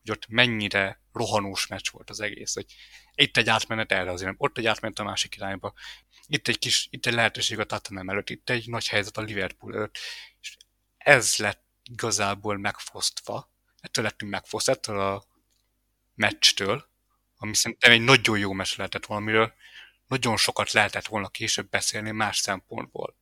[0.00, 2.74] hogy ott mennyire rohanós meccs volt az egész, hogy
[3.14, 5.72] itt egy átmenet erre azért, ott egy átmenet a másik irányba,
[6.26, 9.74] itt egy kis, itt egy lehetőség a Tottenham előtt, itt egy nagy helyzet a Liverpool
[9.74, 9.98] előtt,
[10.40, 10.56] és
[10.96, 13.50] ez lett igazából megfosztva,
[13.80, 15.24] ettől lettünk megfosztva, ettől a
[16.14, 16.88] meccstől,
[17.36, 19.52] ami szerintem egy nagyon jó meccs lehetett valamiről,
[20.06, 23.16] nagyon sokat lehetett volna később beszélni más szempontból.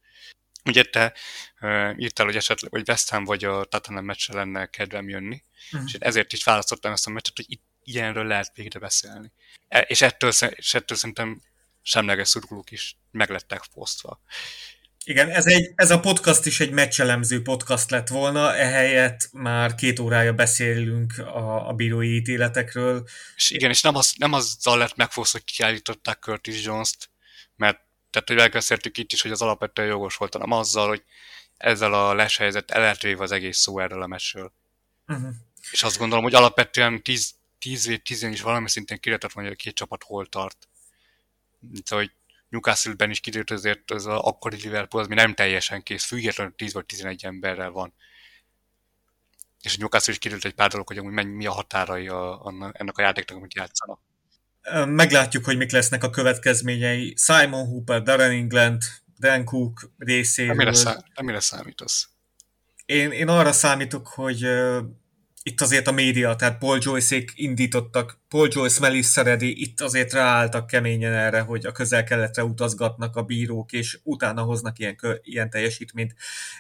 [0.65, 1.15] Ugye te
[1.61, 5.89] uh, írtál, hogy esetleg, hogy West Ham vagy a Tottenham meccsre lenne kedvem jönni, uh-huh.
[5.89, 9.33] és ezért is választottam ezt a meccset, hogy itt ilyenről lehet végre beszélni.
[9.69, 11.43] E, és, ettől, és ettől szerintem
[11.83, 14.21] semleges szurkolók is meglettek fosztva.
[15.05, 19.99] Igen, ez, egy, ez a podcast is egy meccselemző podcast lett volna, ehelyett már két
[19.99, 23.09] órája beszélünk a, a bírói ítéletekről.
[23.37, 27.11] És igen, és nem, az, nem azzal lett megfosztva, hogy kiállították Curtis Jones-t,
[27.57, 27.81] mert
[28.11, 31.05] tehát, hogy megbeszéltük itt is, hogy az alapvetően jogos volt, hanem azzal, hogy
[31.57, 34.53] ezzel a leshelyzet eleltvéve az egész szó erről a meccsről.
[35.07, 35.35] Uh-huh.
[35.71, 39.75] És azt gondolom, hogy alapvetően 10, 10 10 is valami szintén kiretett hogy a két
[39.75, 40.69] csapat hol tart.
[41.59, 42.13] Mint hogy
[42.49, 46.73] Newcastle-ben is kiderült azért az a akkori Liverpool, az mi nem teljesen kész, függetlenül 10
[46.73, 47.93] vagy 11 emberrel van.
[49.63, 52.73] És a Newcastle is kiderült egy pár dolog, hogy amúgy mi a határai a, a,
[52.73, 54.01] ennek a játéknak, amit játszanak.
[54.87, 57.15] Meglátjuk, hogy mik lesznek a következményei.
[57.17, 58.83] Simon Hooper, Darren England,
[59.19, 60.53] Dan Cook részéről.
[60.53, 62.09] Amire, szá- amire számítasz?
[62.87, 64.79] Én, én arra számítok, hogy uh,
[65.43, 70.67] itt azért a média, tehát Paul Joyce-ék indítottak, Paul Joyce, Melissa Reddy itt azért ráálltak
[70.67, 76.15] keményen erre, hogy a közel-keletre utazgatnak a bírók, és utána hoznak ilyen, ilyen teljesítményt.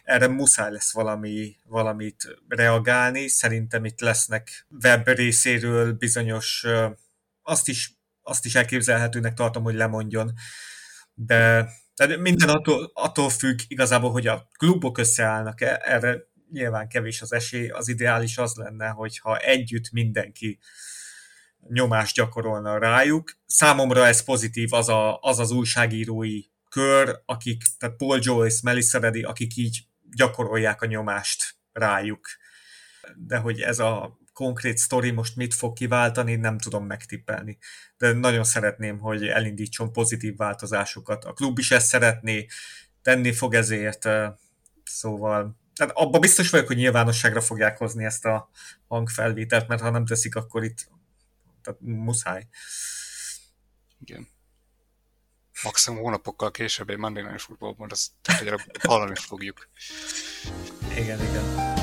[0.04, 3.28] Erre muszáj lesz valami, valamit reagálni.
[3.28, 6.66] Szerintem itt lesznek web részéről bizonyos,
[7.42, 7.97] azt is,
[8.28, 10.32] azt is elképzelhetőnek tartom, hogy lemondjon.
[11.14, 15.60] De tehát minden attól, attól függ igazából, hogy a klubok összeállnak.
[15.60, 16.18] Erre
[16.50, 20.58] nyilván kevés az esély, az ideális az lenne, hogyha együtt mindenki
[21.68, 23.32] nyomást gyakorolna rájuk.
[23.46, 29.22] Számomra ez pozitív, az a, az, az újságírói kör, akik, tehát Paul Joyce, Melissa Reddy,
[29.22, 29.86] akik így
[30.16, 32.28] gyakorolják a nyomást rájuk.
[33.16, 37.58] De hogy ez a konkrét sztori most mit fog kiváltani, nem tudom megtippelni.
[37.96, 41.24] De nagyon szeretném, hogy elindítson pozitív változásokat.
[41.24, 42.46] A klub is ezt szeretné,
[43.02, 44.08] tenni fog ezért,
[44.84, 48.50] szóval tehát abban biztos vagyok, hogy nyilvánosságra fogják hozni ezt a
[48.88, 50.88] hangfelvételt, mert ha nem teszik, akkor itt
[51.62, 52.46] tehát muszáj.
[54.00, 54.28] Igen.
[55.62, 58.10] Maximum hónapokkal később egy Monday Night Footballban, azt
[58.82, 59.68] hallani fogjuk.
[60.96, 61.77] Igen, igen.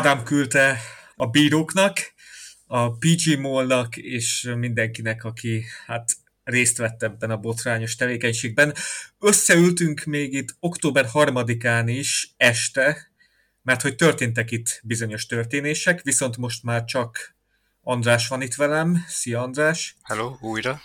[0.00, 0.78] Ádám küldte
[1.16, 2.14] a bíróknak,
[2.66, 8.74] a PG Molnak és mindenkinek, aki hát részt vett ebben a botrányos tevékenységben.
[9.18, 13.10] Összeültünk még itt október 3-án is este,
[13.62, 17.36] mert hogy történtek itt bizonyos történések, viszont most már csak
[17.80, 19.04] András van itt velem.
[19.08, 19.96] Szia András!
[20.02, 20.80] Hello, újra!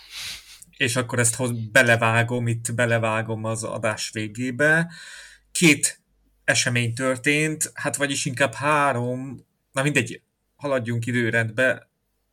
[0.76, 4.92] És akkor ezt belevágom, itt belevágom az adás végébe.
[5.52, 6.00] Két
[6.46, 10.22] esemény történt, hát vagyis inkább három, na mindegy,
[10.56, 11.90] haladjunk időrendbe.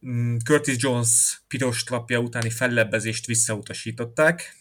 [0.08, 4.56] Mm, Curtis Jones piros trapja utáni fellebbezést visszautasították.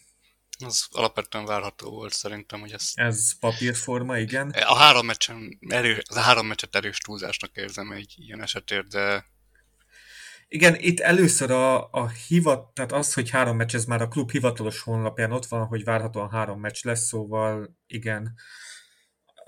[0.64, 2.90] Az alapvetően várható volt szerintem, hogy ez...
[2.94, 4.50] Ez papírforma, igen.
[4.50, 9.24] A három meccsen, erő, az a három meccset erős túlzásnak érzem egy ilyen esetért, de...
[10.48, 14.30] Igen, itt először a, a hivat, tehát az, hogy három meccs, ez már a klub
[14.30, 18.34] hivatalos honlapján ott van, hogy várhatóan három meccs lesz, szóval igen.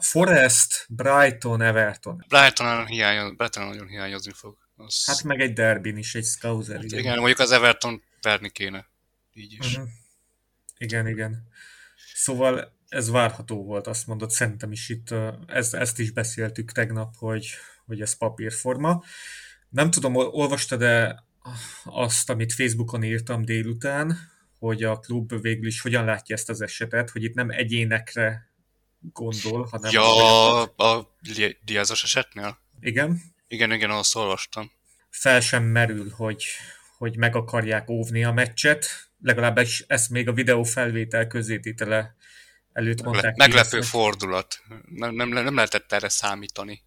[0.05, 2.25] Forest, Brighton, Everton.
[2.29, 4.57] Brighton hiányoz, Brighton nagyon hiányozni fog.
[4.77, 5.05] Az...
[5.07, 6.77] Hát meg egy derbin is, egy Scouser.
[6.77, 6.99] Hát igen.
[6.99, 8.87] igen, mondjuk az Everton verni kéne.
[9.33, 9.77] Így is.
[9.77, 9.89] Uh-huh.
[10.79, 11.49] Igen, igen.
[12.15, 15.15] Szóval ez várható volt, azt mondod, szerintem is itt,
[15.47, 17.51] ez, ezt is beszéltük tegnap, hogy,
[17.87, 19.03] hogy ez papírforma.
[19.69, 21.25] Nem tudom, olvastad-e
[21.85, 24.19] azt, amit Facebookon írtam délután,
[24.59, 28.54] hogy a klub végül is hogyan látja ezt az esetet, hogy itt nem egyénekre
[29.13, 29.93] gondol, hanem...
[29.93, 31.17] Ja, a
[31.65, 32.59] diázos esetnél?
[32.81, 33.21] Igen.
[33.49, 34.71] Igen, igen, azt olvastam.
[35.11, 36.45] Fel sem merül, hogy,
[36.99, 38.87] hogy meg akarják óvni a meccset,
[39.21, 42.17] legalábbis ezt még a videó felvétel közététele
[42.73, 43.37] előtt mondták.
[43.37, 44.63] Meglepő ki, fordulat.
[44.89, 46.83] Nem, nem, nem lehetett erre számítani.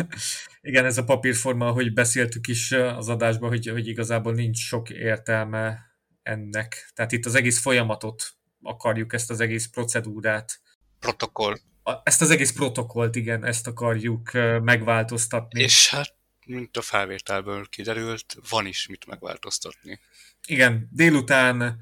[0.60, 5.78] Igen, ez a papírforma, ahogy beszéltük is az adásban, hogy, hogy igazából nincs sok értelme
[6.22, 6.90] ennek.
[6.94, 8.32] Tehát itt az egész folyamatot
[8.62, 10.60] akarjuk, ezt az egész procedúrát.
[10.98, 11.58] Protokoll.
[12.02, 14.30] Ezt az egész protokollt, igen, ezt akarjuk
[14.62, 15.62] megváltoztatni.
[15.62, 16.14] És hát,
[16.46, 20.00] mint a felvételből kiderült, van is mit megváltoztatni.
[20.46, 21.80] Igen, délután,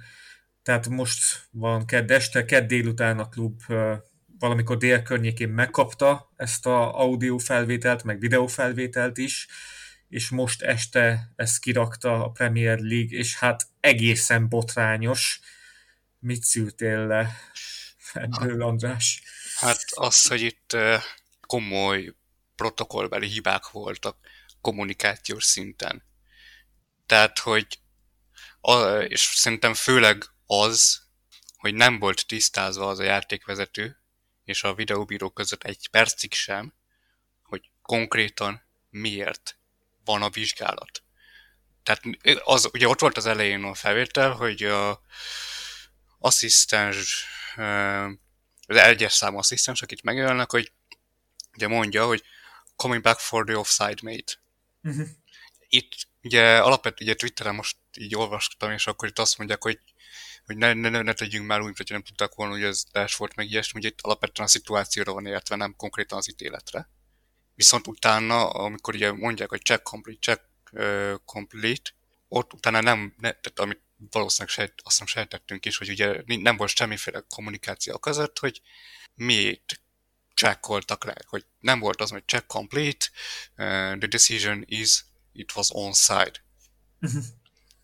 [0.62, 3.62] tehát most van kedd este, kedd délután a klub
[4.38, 9.47] valamikor dél környékén megkapta ezt a audio felvételt, meg videó felvételt is,
[10.09, 15.40] és most este ezt kirakta a Premier League, és hát egészen botrányos.
[16.18, 17.36] Mit szültél le
[18.12, 19.23] ebből, András?
[19.57, 20.77] Hát az, hogy itt
[21.41, 22.15] komoly
[22.55, 24.16] protokollbeli hibák voltak
[24.61, 26.05] kommunikációs szinten.
[27.07, 27.66] Tehát, hogy
[29.09, 31.03] és szerintem főleg az,
[31.57, 34.01] hogy nem volt tisztázva az a játékvezető
[34.45, 36.74] és a videóbíró között egy percig sem,
[37.43, 39.59] hogy konkrétan miért
[40.05, 41.03] van a vizsgálat.
[41.83, 42.03] Tehát
[42.45, 45.01] az, ugye ott volt az elején a felvétel, hogy a
[46.19, 47.27] asszisztens,
[48.66, 50.73] az egyes számú asszisztens, akit megölnek, hogy
[51.55, 52.23] ugye mondja, hogy
[52.77, 54.33] coming back for the offside mate.
[54.83, 55.07] Uh-huh.
[55.69, 59.81] Itt ugye alapvetően ugye Twitteren most így olvastam, és akkor itt azt mondják, hogy
[60.47, 63.35] hogy ne, ne, ne tegyünk már úgy, hogy nem tudták volna, hogy ez dash volt
[63.37, 66.89] meg ilyesmi, hogy itt alapvetően a szituációra van értve, nem konkrétan az ítéletre.
[67.55, 70.43] Viszont utána, amikor ugye mondják, hogy check complete, check
[70.73, 71.91] uh, complete,
[72.28, 76.56] ott utána nem, ne, tehát amit valószínűleg sejt, azt hiszem sejtettünk is, hogy ugye nem
[76.56, 78.60] volt semmiféle kommunikáció között, hogy
[79.14, 79.81] miért
[80.35, 83.06] checkoltak le, hogy nem volt az, hogy check complete,
[83.56, 86.44] uh, the decision is, it was onside.
[87.01, 87.24] Uh-huh.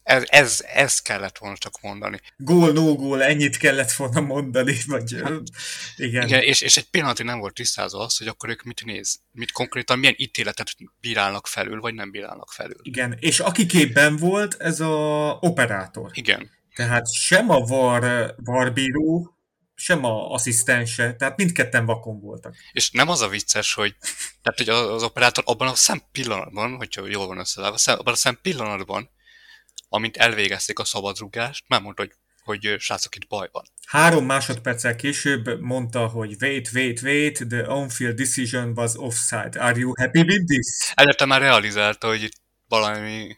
[0.03, 2.21] Ez, ez, ez kellett volna csak mondani.
[2.37, 5.47] Gól, no gól, ennyit kellett volna mondani, vagy igen.
[5.97, 9.53] igen és, és egy pillanatig nem volt tisztázva az, hogy akkor ők mit néz, mit
[9.53, 10.69] konkrétan, milyen ítéletet
[11.01, 12.79] bírálnak felül, vagy nem bírálnak felül.
[12.83, 16.11] Igen, és aki képben volt, ez a operátor.
[16.15, 16.51] Igen.
[16.75, 19.37] Tehát sem a var, varbíró,
[19.75, 22.55] sem a asszisztense, tehát mindketten vakon voltak.
[22.73, 23.97] És nem az a vicces, hogy,
[24.43, 28.39] tehát, hogy az operátor abban a szem pillanatban, hogyha jól van összeállva, abban a szem
[28.43, 29.11] pillanatban
[29.89, 32.13] amint elvégezték a szabadrugást, már mondta, hogy,
[32.45, 33.65] hogy srácok, itt baj van.
[33.87, 39.61] Három másodperccel később mondta, hogy wait, wait, wait, the on-field decision was offside.
[39.61, 40.93] Are you happy with this?
[40.95, 42.37] Előtte már realizálta, hogy itt
[42.69, 43.37] valami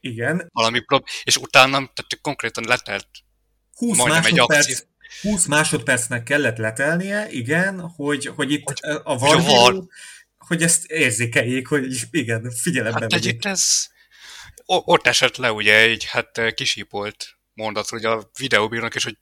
[0.00, 0.48] igen.
[0.52, 3.08] Valami prob- és utána, tehát konkrétan letelt
[3.74, 4.82] 20 másodperc,
[5.22, 9.84] 20 másodpercnek kellett letelnie, igen, hogy, hogy itt hogy, a var,
[10.38, 13.88] hogy ezt érzékeljék, hogy igen, figyelembe hát itt ez,
[14.70, 19.18] ott esett le ugye egy hát eh, kisípolt mondat, hogy a videóbírnak is, hogy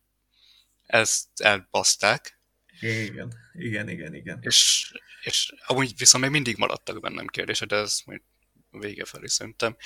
[0.87, 2.41] ezt elbaszták.
[2.81, 4.39] Igen, igen, igen, igen.
[4.41, 4.93] És,
[5.23, 8.21] és amúgy viszont még mindig maradtak bennem kérdése, de ez majd
[8.71, 9.77] vége felé szerintem.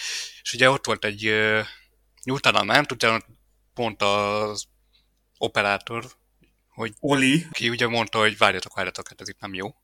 [0.43, 1.67] És ugye ott volt egy, uh,
[2.25, 3.25] utána ment, utána
[3.75, 4.65] pont az
[5.39, 6.05] operátor,
[6.69, 7.47] hogy Oli.
[7.51, 9.75] ki ugye mondta, hogy várjatok, várjatok, hát ez itt nem jó.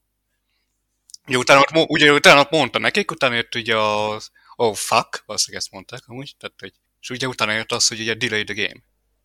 [1.27, 6.03] Ugye utána, ugye utána mondta nekik, utána jött ugye az oh fuck, valószínűleg ezt mondták
[6.07, 8.81] amúgy, tehát, hogy, és ugye utána jött az, hogy ugye delay the game.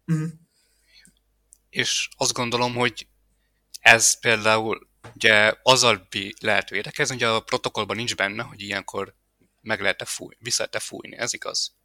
[0.06, 0.30] Uh-huh.
[1.70, 3.08] És azt gondolom, hogy
[3.80, 6.08] ez például ugye azzal
[6.40, 9.16] lehet védekezni, hogy a protokollban nincs benne, hogy ilyenkor
[9.62, 11.76] meg lehet-e fújni, vissza lehet-e fújni, ez igaz.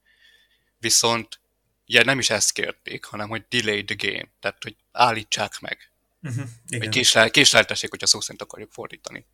[0.79, 1.41] Viszont
[1.87, 5.93] ugye nem is ezt kérték, hanem hogy delay the game, tehát hogy állítsák meg.
[6.23, 6.91] Uh-huh, igen.
[6.91, 9.27] Vagy késleltessék, hogyha szó szerint akarjuk fordítani.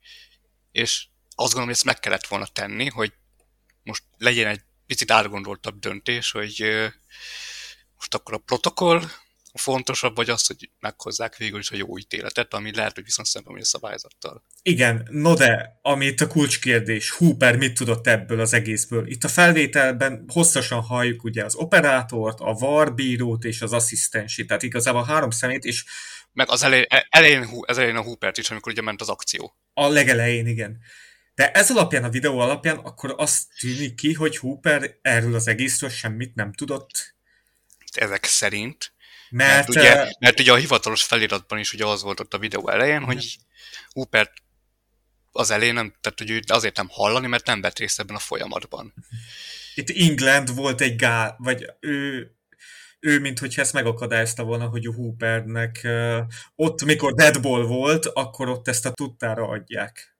[0.72, 3.12] És azt gondolom, hogy ezt meg kellett volna tenni, hogy
[3.84, 6.64] most legyen egy picit átgondoltabb döntés, hogy
[7.94, 9.02] most akkor a protokoll
[9.54, 13.56] fontosabb, vagy az, hogy meghozzák végül is a jó ítéletet, ami lehet, hogy viszont szemben
[13.56, 14.44] a szabályzattal.
[14.62, 19.06] Igen, no de, ami itt a kulcskérdés, Hooper mit tudott ebből az egészből?
[19.06, 25.04] Itt a felvételben hosszasan halljuk ugye az operátort, a varbírót és az asszisztensit, tehát igazából
[25.04, 25.84] három szemét, és
[26.32, 29.56] meg az elején, elején, elején a Hoopert is, amikor ugye ment az akció.
[29.74, 30.78] A legelején, igen.
[31.34, 35.90] De ez alapján, a videó alapján, akkor azt tűnik ki, hogy Hooper erről az egészről
[35.90, 37.14] semmit nem tudott.
[37.92, 38.92] Ezek szerint.
[39.30, 42.68] Mert, mert, ugye, mert ugye a hivatalos feliratban is ugye az volt ott a videó
[42.68, 43.04] elején, nem.
[43.04, 43.36] hogy
[43.88, 44.30] Hooper
[45.32, 48.94] az elején nem, tehát hogy azért nem hallani, mert nem vett részt ebben a folyamatban.
[49.74, 52.30] Itt England volt egy gál, vagy ő,
[53.00, 55.88] ő, mint hogyha ezt megakadályozta volna, hogy a Hoopernek
[56.54, 60.13] ott, mikor deadball volt, akkor ott ezt a tudtára adják.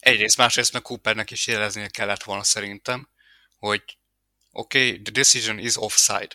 [0.00, 3.08] Egyrészt, másrészt meg Coopernek is jeleznie kellett volna szerintem,
[3.58, 3.98] hogy
[4.50, 6.28] oké, okay, the decision is offside.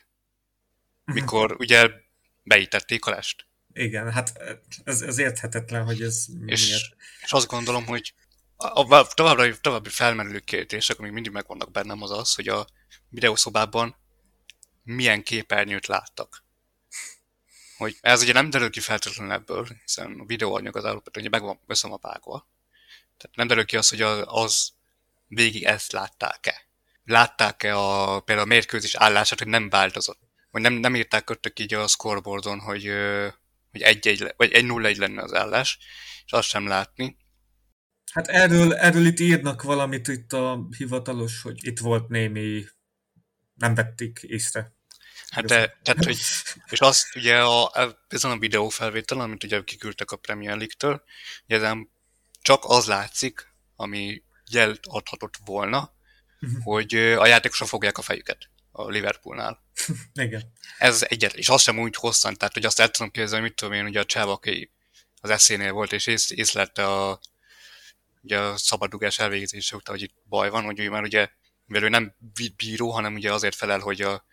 [1.05, 1.15] Mhm.
[1.15, 1.89] Mikor ugye
[2.43, 3.45] beítették a lest.
[3.73, 4.41] Igen, hát
[4.83, 6.95] ez, ez érthetetlen, hogy ez és, miért.
[7.21, 8.13] És azt gondolom, hogy
[8.55, 12.67] a, a továbbra, további felmerülő kérdések, amik mindig megvannak bennem, az az, hogy a
[13.09, 13.95] videószobában
[14.83, 16.43] milyen képernyőt láttak.
[17.77, 21.59] Hogy ez ugye nem derül ki feltétlenül ebből, hiszen a videóanyag az alapvetően meg van
[21.67, 22.47] össze a vágva.
[23.17, 24.71] Tehát nem derül ki az, hogy az
[25.27, 26.67] végig ezt látták-e.
[27.03, 30.19] Látták-e a, például a mérkőzés állását, hogy nem változott.
[30.51, 32.91] Vagy nem, nem írták köttek így a scoreboardon, hogy,
[33.71, 35.77] hogy egy-egy, vagy egy nulla egy lenne az állás,
[36.25, 37.17] és azt sem látni.
[38.11, 42.63] Hát erről, erről itt írnak valamit itt a hivatalos, hogy itt volt némi,
[43.53, 44.73] nem vették észre.
[45.29, 46.19] Hát de, tehát, hogy,
[46.69, 47.71] és azt ugye a,
[48.07, 51.03] ezen a videó felvétel, amit ugye kiküldtek a Premier League-től,
[51.45, 51.89] ugye ezen
[52.45, 55.93] csak az látszik, ami jel adhatott volna,
[56.41, 56.63] uh-huh.
[56.63, 59.63] hogy a játékosok fogják a fejüket a Liverpoolnál.
[60.13, 60.51] Igen.
[60.77, 63.73] Ez egyet, és az sem úgy hosszan, tehát hogy azt el tudom képzelni, mit tudom
[63.73, 64.71] én, ugye a csáv, aki
[65.21, 67.19] az eszénél volt, és ész, észlette a,
[68.21, 71.29] ugye a szabadugás elvégzése után, hogy itt baj van, hogy ő már ugye,
[71.65, 72.15] mivel ő nem
[72.55, 74.25] bíró, hanem ugye azért felel, hogy a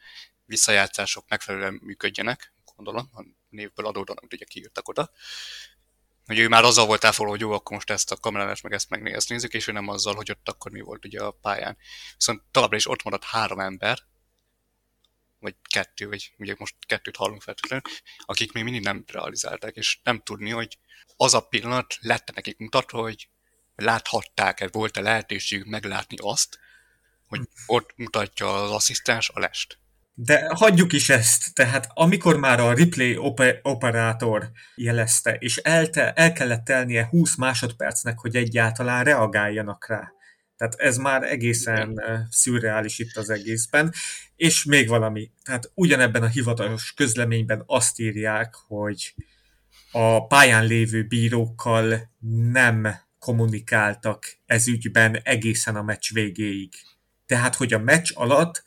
[0.44, 5.10] visszajátszások megfelelően működjenek, gondolom, a névből adódóan, amit ugye kiírtak oda.
[6.27, 8.89] Hogy ő már azzal volt elfoglalva, hogy jó, akkor most ezt a kamerás meg ezt
[8.89, 11.77] meg ezt nézzük, és ő nem azzal, hogy ott akkor mi volt ugye a pályán.
[12.16, 13.99] Viszont továbbra is ott maradt három ember,
[15.39, 17.85] vagy kettő, vagy ugye most kettőt hallunk feltétlenül,
[18.19, 20.78] akik még mindig nem realizálták, és nem tudni, hogy
[21.16, 23.28] az a pillanat lett nekik mutatva, hogy
[23.77, 26.59] láthatták-e, volt-e lehetőségük meglátni azt,
[27.27, 29.78] hogy ott mutatja az asszisztens a lest.
[30.14, 33.16] De hagyjuk is ezt, tehát amikor már a replay
[33.62, 40.12] operátor jelezte, és elte, el kellett telnie 20 másodpercnek, hogy egyáltalán reagáljanak rá.
[40.56, 42.26] Tehát ez már egészen Igen.
[42.30, 43.93] szürreális itt az egészben.
[44.36, 49.14] És még valami, tehát ugyanebben a hivatalos közleményben azt írják, hogy
[49.93, 52.10] a pályán lévő bírókkal
[52.52, 56.74] nem kommunikáltak ez ügyben egészen a meccs végéig.
[57.26, 58.62] Tehát, hogy a meccs alatt,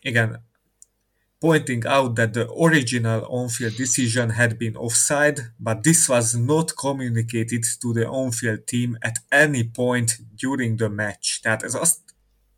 [0.00, 0.46] igen,
[1.46, 7.64] pointing out that the original on-field decision had been offside, but this was not communicated
[7.80, 10.10] to the on-field team at any point
[10.42, 11.40] during the match.
[11.42, 11.98] Tehát ez azt,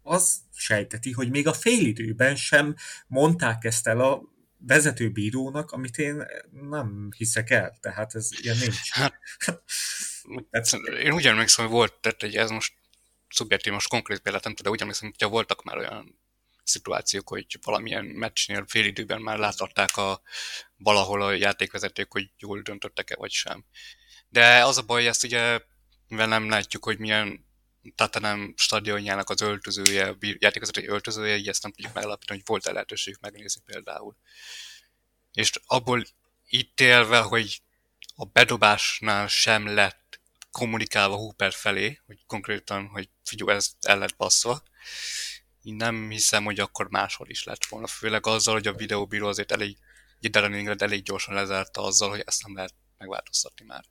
[0.02, 2.74] az sejteti, hogy még a félidőben sem
[3.06, 4.23] mondták ezt el a
[4.59, 8.90] vezetőbírónak, amit én nem hiszek el, tehát ez ilyen nincs.
[8.90, 9.15] Hát,
[11.05, 12.74] én úgy emlékszem, hogy volt, tehát egy, ez most
[13.28, 16.19] szubjektív, most konkrét példát nem tudom, de úgy emlékszem, hogy voltak már olyan
[16.69, 20.23] szituációk, hogy valamilyen meccsnél fél időben már láthatták a,
[20.77, 23.65] valahol a játékvezetők, hogy jól döntöttek-e vagy sem.
[24.28, 25.61] De az a baj, ezt ugye,
[26.09, 27.47] mivel nem látjuk, hogy milyen
[27.95, 33.61] Tatanem stadionjának az öltözője, játékvezetői öltözője, így ezt nem tudjuk megállapítani, hogy volt-e lehetőségük megnézni
[33.65, 34.16] például.
[35.32, 36.05] És abból
[36.49, 37.61] ítélve, hogy
[38.15, 40.20] a bedobásnál sem lett
[40.51, 44.62] kommunikálva Hooper felé, hogy konkrétan, hogy figyelj, ez el lett basszva,
[45.74, 47.86] nem hiszem, hogy akkor máshol is lett volna.
[47.86, 49.77] Főleg azzal, hogy a videóbíró azért elég,
[50.31, 53.85] Darren elég gyorsan lezárta azzal, hogy ezt nem lehet megváltoztatni már.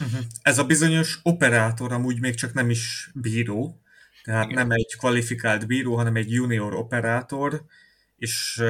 [0.00, 0.20] Uh-huh.
[0.42, 3.80] Ez a bizonyos operátor amúgy még csak nem is bíró,
[4.22, 4.66] tehát Igen.
[4.66, 7.64] nem egy kvalifikált bíró, hanem egy junior operátor,
[8.16, 8.62] és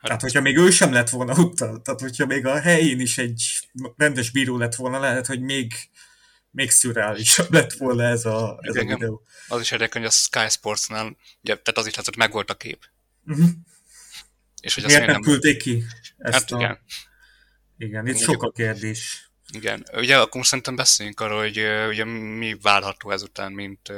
[0.00, 3.18] Hát, tehát, hogyha még ő sem lett volna ott, tehát hogyha még a helyén is
[3.18, 3.42] egy
[3.96, 5.72] rendes bíró lett volna, lehet, hogy még
[6.50, 9.22] még szürreálisabb lett volna ez a, ez igen, a videó.
[9.48, 12.54] Az is érdekes, hogy a Sky Sportsnál, ugye, tehát az is látszott, hogy megvolt a
[12.54, 12.84] kép.
[13.26, 13.48] Uh-huh.
[14.60, 15.84] És hogy Miért nem, nem küldték ki
[16.18, 16.56] ezt hát, a...
[16.56, 16.78] igen.
[17.78, 19.30] Igen, itt sok a kérdés.
[19.52, 21.58] Igen, ugye akkor most szerintem beszéljünk arról, hogy
[21.88, 23.92] ugye mi várható ezután, mint...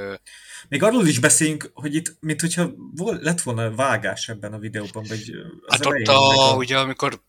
[0.68, 5.04] Még arról is beszéljünk, hogy itt, mint hogyha vol, lett volna vágás ebben a videóban,
[5.08, 5.30] vagy
[5.66, 7.22] az Hát ott a, a, ugye amikor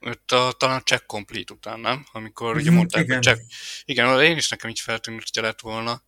[0.00, 2.06] ott a, talán check complete után, nem?
[2.12, 3.16] Amikor ugye mhm, mondták, igen.
[3.16, 3.42] hogy check...
[3.84, 6.02] Igen, én is nekem így feltűnt, hogy lett volna.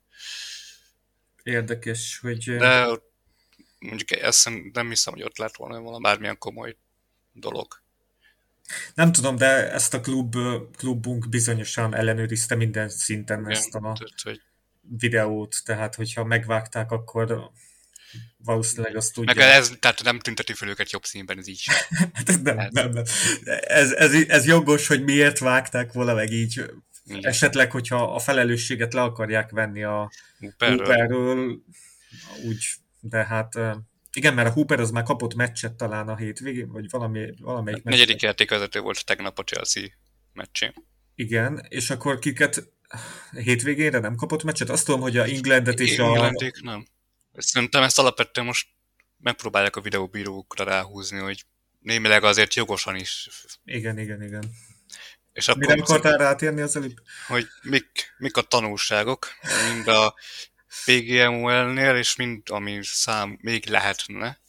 [1.43, 2.57] Érdekes, hogy...
[2.57, 2.87] De
[3.79, 6.77] mondjuk ezt nem hiszem, hogy ott lett volna valami bármilyen komoly
[7.33, 7.81] dolog.
[8.95, 10.37] Nem tudom, de ezt a klub,
[10.77, 14.41] klubunk bizonyosan ellenőrizte minden szinten Igen, ezt a tehát, hogy...
[14.81, 17.51] videót, tehát hogyha megvágták, akkor
[18.45, 19.35] valószínűleg azt tudja.
[19.37, 21.65] Meg ez, tehát nem tünteti fel őket jobb színben, ez így
[22.15, 23.05] hát nem, nem, nem.
[23.61, 26.65] Ez, ez, ez jogos, hogy miért vágták volna meg így.
[27.05, 27.25] Igen.
[27.25, 30.11] Esetleg, hogyha a felelősséget le akarják venni a
[30.61, 31.63] Uberről,
[32.47, 32.65] úgy,
[33.01, 33.59] de hát
[34.13, 38.01] Igen, mert a Hooper az már kapott meccset talán a hétvégén, vagy valami, valamelyik meccset.
[38.01, 39.85] Negyedik játékvezető volt tegnap a Chelsea
[40.33, 40.73] meccsén.
[41.15, 42.73] Igen, és akkor kiket
[43.31, 44.71] hétvégére nem kapott meccset?
[44.71, 46.05] Azt tudom, hogy a Englandet és a...
[46.05, 46.87] Englandék nem.
[47.41, 48.69] Szerintem ezt alapvetően most
[49.17, 51.45] megpróbálják a videóbírókra ráhúzni, hogy
[51.79, 53.29] némileg azért jogosan is.
[53.65, 54.55] Igen, igen, igen.
[55.33, 56.97] És akkor Mire akartál rátérni az előbb?
[57.27, 59.29] Hogy mik, mik a tanulságok,
[59.73, 60.15] mind a
[60.85, 64.41] PGMOL-nél, és mind ami szám még lehetne.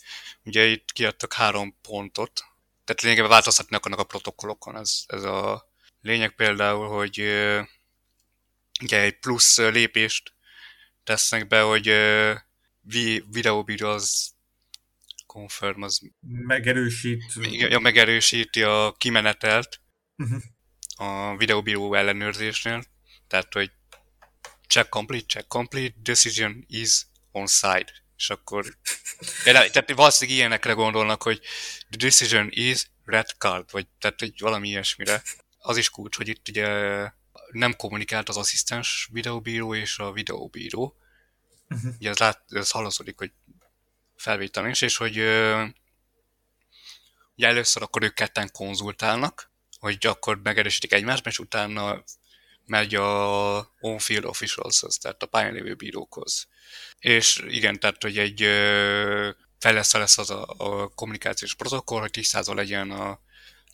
[0.43, 2.43] Ugye itt kiadtak három pontot,
[2.83, 4.77] tehát lényegében változtatni akarnak a protokollokon.
[4.77, 7.19] Ez, ez a lényeg például, hogy
[8.81, 10.33] ugye egy plusz lépést
[11.03, 11.87] tesznek be, hogy
[13.31, 14.33] videóbíró az
[15.25, 17.23] confirm, az megerősít.
[17.51, 19.81] Ja, megerősíti a kimenetelt
[20.17, 20.41] uh-huh.
[20.95, 22.83] a videóbíró ellenőrzésnél.
[23.27, 23.71] Tehát, hogy
[24.67, 27.91] check complete, check complete, decision is on side.
[28.17, 28.77] És akkor
[29.43, 31.39] tehát valószínűleg ilyenekre gondolnak, hogy
[31.89, 35.23] the decision is red card, vagy tehát hogy valami ilyesmire.
[35.57, 36.67] Az is kulcs, hogy itt ugye
[37.51, 40.95] nem kommunikált az asszisztens videóbíró és a videóbíró.
[41.71, 41.93] Uh-huh.
[41.99, 43.31] Ugye ez, lát, ez hallaszódik, hogy
[44.15, 45.17] felvételen is, és hogy
[47.35, 52.03] ugye először akkor ők ketten konzultálnak, hogy akkor megerősítik egymást, és utána
[52.65, 56.47] megy a on-field officials tehát a pályán lévő bírókhoz.
[56.99, 58.39] És igen, tehát, hogy egy
[59.59, 63.19] fejleszte lesz az a, a kommunikációs protokoll, hogy tisztázva legyen a,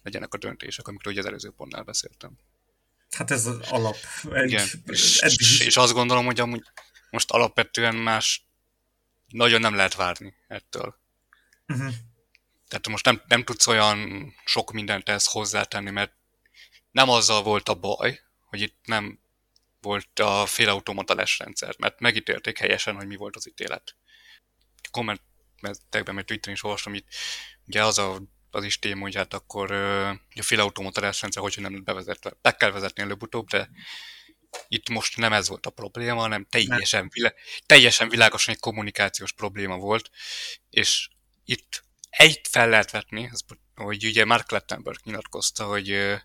[0.04, 2.32] legyenek a döntések, amikről ugye az előző pontnál beszéltem.
[3.10, 3.98] Hát ez az alap.
[4.32, 6.64] Egy, igen, és, és, és azt gondolom, hogy amúgy
[7.10, 8.46] most alapvetően más
[9.28, 10.96] nagyon nem lehet várni ettől.
[11.68, 11.94] Uh-huh.
[12.68, 16.14] Tehát most nem, nem tudsz olyan sok mindent ezt hozzátenni, mert
[16.92, 18.20] nem azzal volt a baj,
[18.50, 19.20] hogy itt nem
[19.82, 23.96] volt a félautomata lesrendszer, mert megítélték helyesen, hogy mi volt az ítélet.
[24.92, 27.08] Kommentekben, mert Twitteren is olvastam, itt
[27.66, 28.22] ugye az a
[28.52, 32.34] az is téma, hogy hát akkor a félautomata lesrendszer, hogyha nem lett bevezetve.
[32.42, 33.70] Be kell vezetni előbb-utóbb, de
[34.68, 37.34] itt most nem ez volt a probléma, hanem teljesen, vilá,
[37.66, 40.10] teljesen világosan egy kommunikációs probléma volt,
[40.70, 41.10] és
[41.46, 43.32] itt egy fel lehet vetni,
[43.76, 46.18] hogy ugye Mark Lettenberg nyilatkozta, hogy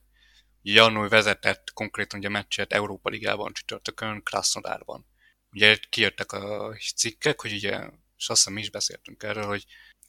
[0.62, 5.06] Janúj vezetett konkrétan ugye meccset Európa Ligában csütörtökön, Krasnodárban.
[5.50, 7.78] Ugye kijöttek a cikkek, hogy ugye,
[8.16, 9.64] és azt hiszem mi is beszéltünk erről, hogy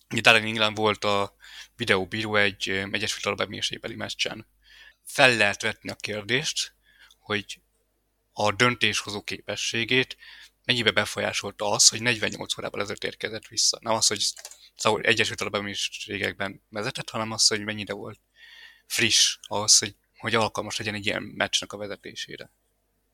[0.07, 1.35] Darren England volt a
[1.75, 4.47] videóbíró egy Egyesült Arab Emírségbeli meccsen.
[5.03, 6.73] Fel lehet vetni a kérdést,
[7.19, 7.61] hogy
[8.33, 10.17] a döntéshozó képességét
[10.65, 13.77] mennyibe befolyásolta az, hogy 48 órával ezelőtt érkezett vissza.
[13.81, 14.25] Nem az, hogy
[14.75, 18.19] szóval Egyesült Arab Emírségekben vezetett, hanem az, hogy mennyire volt
[18.87, 22.51] friss ahhoz, hogy, hogy alkalmas legyen egy ilyen meccsnek a vezetésére.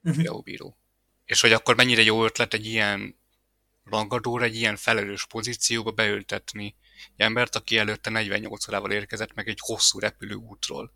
[0.02, 0.18] Uh-huh.
[0.18, 0.78] Videóbíró.
[1.26, 3.20] És hogy akkor mennyire jó ötlet egy ilyen
[3.84, 6.76] rangadóra, egy ilyen felelős pozícióba beültetni
[7.18, 10.94] egy embert, aki előtte 48 órával érkezett meg egy hosszú repülőútról.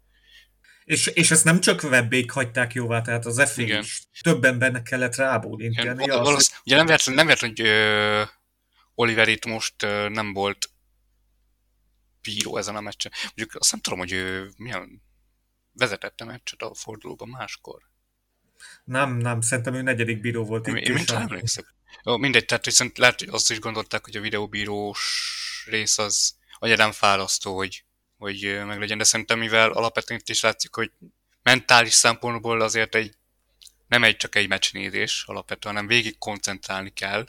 [0.85, 5.15] És, és ezt nem csak webbék hagyták jóvá, tehát az f is több embernek kellett
[5.15, 6.09] rábólintani.
[6.09, 8.23] Az, ugye nem véletlen, nem véletlen, hogy ö,
[8.95, 10.69] Oliver itt most ö, nem volt
[12.21, 13.11] bíró ezen a meccsen.
[13.23, 15.01] Mondjuk azt nem tudom, hogy ő milyen
[15.73, 17.81] vezetette meccset a fordulóban máskor.
[18.83, 20.75] Nem, nem, szerintem ő negyedik bíró volt itt.
[20.75, 21.65] Én mint emlékszem.
[22.03, 24.99] Jó, mindegy, tehát viszont lehet, hogy azt is gondolták, hogy a videóbírós
[25.69, 27.85] rész az annyira nem fárasztó, hogy
[28.23, 30.91] hogy meglegyen, de szerintem mivel alapvetően itt is látszik, hogy
[31.43, 33.15] mentális szempontból azért egy,
[33.87, 37.27] nem egy csak egy meccsnézés alapvetően, hanem végig koncentrálni kell,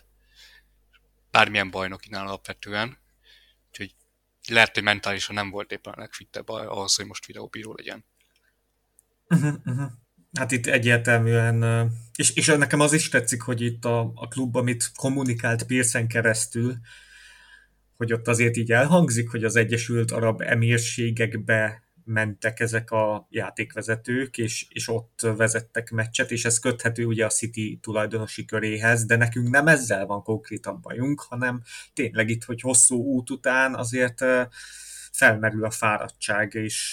[1.31, 2.99] bármilyen bajnokinál alapvetően,
[3.69, 3.95] úgyhogy
[4.49, 8.05] lehet, hogy mentálisan nem volt éppen a legfittebb ahhoz, hogy most videóbíró legyen.
[9.29, 9.91] Uh-huh, uh-huh.
[10.33, 14.91] Hát itt egyértelműen, és, és nekem az is tetszik, hogy itt a, a klub, amit
[14.95, 16.79] kommunikált Pearson keresztül,
[17.97, 24.67] hogy ott azért így elhangzik, hogy az Egyesült Arab Emírségekbe mentek ezek a játékvezetők, és,
[24.69, 29.67] és ott vezettek meccset, és ez köthető ugye a City tulajdonosi köréhez, de nekünk nem
[29.67, 31.63] ezzel van konkrétan bajunk, hanem
[31.93, 34.25] tényleg itt, hogy hosszú út után azért
[35.13, 36.91] felmerül a fáradtság, és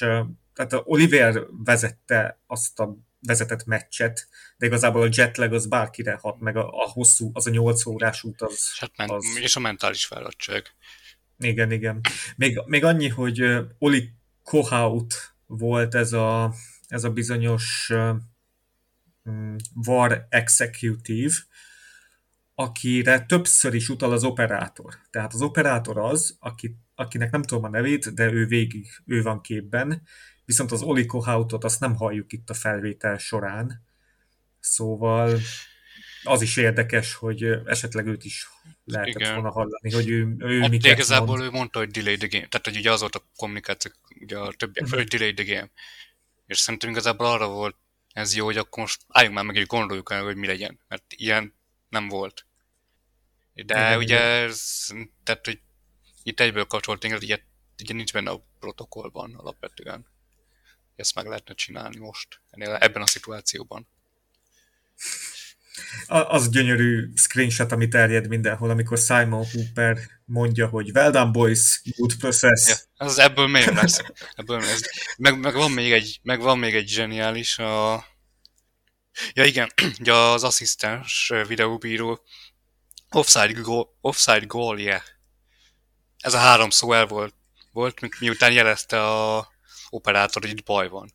[0.54, 4.28] tehát Oliver vezette azt a vezetett meccset,
[4.58, 8.24] de igazából a jetlag az bárkire hat, meg a, a hosszú, az a 8 órás
[8.24, 8.78] út az...
[8.80, 9.26] Hát men- az...
[9.40, 10.66] És a mentális fáradtság.
[11.38, 12.02] Igen, igen.
[12.36, 13.44] Még, még annyi, hogy
[13.78, 14.10] Oli
[14.44, 16.54] Kohaut volt ez a,
[16.88, 18.16] ez a bizonyos uh,
[19.74, 21.34] VAR executive,
[22.56, 24.94] akire többször is utal az operátor.
[25.10, 29.42] Tehát az operátor az, aki, akinek nem tudom a nevét, de ő végig, ő van
[29.42, 30.02] képben,
[30.52, 33.84] viszont az Oli Kohautot azt nem halljuk itt a felvétel során.
[34.60, 35.40] Szóval
[36.24, 38.50] az is érdekes, hogy esetleg őt is
[38.86, 39.34] lehetett Igen.
[39.34, 41.42] volna hallani, hogy ő, ő hát miket igazából mond.
[41.42, 43.92] ő mondta, hogy delay the game, tehát hogy ugye az volt a kommunikáció,
[44.22, 45.00] ugye a többiek, uh-huh.
[45.00, 45.70] hogy delay the game.
[46.46, 47.76] És szerintem igazából arra volt
[48.14, 51.04] ez jó, hogy akkor most álljunk már meg, és gondoljuk el, hogy mi legyen, mert
[51.16, 51.54] ilyen
[51.90, 52.46] nem volt.
[53.54, 54.88] De Igen, ugye ez,
[55.24, 55.60] tehát, hogy
[56.24, 57.40] itt egyből kapcsoltunk, ugye,
[57.82, 60.11] ugye nincs benne a protokollban alapvetően.
[60.96, 63.88] Ezt meg lehetne csinálni most, ennél, ebben a szituációban.
[66.08, 72.16] Az gyönyörű screenshot, ami terjed mindenhol, amikor Simon Hooper mondja, hogy well done boys, good
[72.16, 72.68] process.
[72.68, 74.02] Ja, az ebből még lesz.
[74.36, 74.82] Ebből ez.
[75.18, 78.06] Meg, meg, van még egy, meg van még egy zseniális, a...
[79.34, 82.24] Ja igen, ugye az asszisztens videóbíró
[83.12, 85.02] offside goal, offside goal yeah.
[86.18, 87.36] Ez a három szó el volt,
[87.72, 89.52] volt miután jelezte a
[89.92, 91.14] operátor, itt baj van.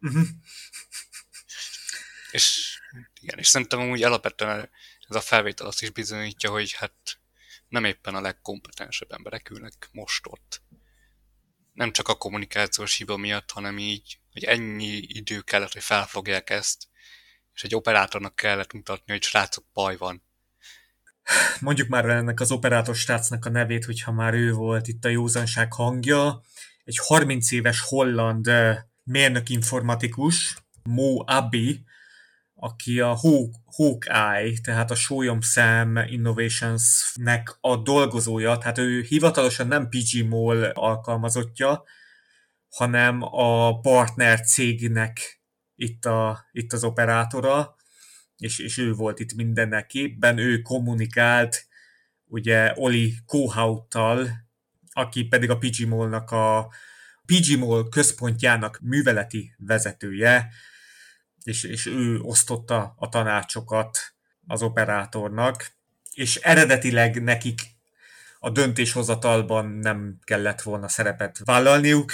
[0.00, 0.26] Uh-huh.
[2.30, 2.78] És
[3.20, 4.70] igen, és szerintem úgy alapvetően
[5.08, 7.18] ez a felvétel azt is bizonyítja, hogy hát
[7.68, 10.62] nem éppen a legkompetensebb emberek ülnek most ott.
[11.72, 16.88] Nem csak a kommunikációs hiba miatt, hanem így, hogy ennyi idő kellett, hogy felfogják ezt,
[17.54, 20.22] és egy operátornak kellett mutatni, hogy srácok, baj van.
[21.60, 25.72] Mondjuk már ennek az operátor srácnak a nevét, hogyha már ő volt itt a józanság
[25.72, 26.42] hangja.
[26.88, 31.84] Egy 30 éves holland eh, mérnök informatikus, Mo Abi,
[32.54, 33.18] aki a
[33.64, 41.84] Hawkeye, tehát a Sólyom Sam Innovationsnek a dolgozója, tehát ő hivatalosan nem PG Mall alkalmazottja,
[42.68, 45.42] hanem a partner cégnek
[45.74, 47.76] itt, a, itt az operátora,
[48.36, 49.90] és, és ő volt itt mindennek
[50.36, 51.66] ő kommunikált
[52.24, 54.47] ugye Oli Kohauttal,
[54.98, 56.72] aki pedig a PG Mall-nak a
[57.58, 60.48] Mall központjának műveleti vezetője,
[61.42, 63.98] és, és ő osztotta a tanácsokat
[64.46, 65.70] az operátornak,
[66.12, 67.60] és eredetileg nekik
[68.38, 72.12] a döntéshozatalban nem kellett volna szerepet vállalniuk,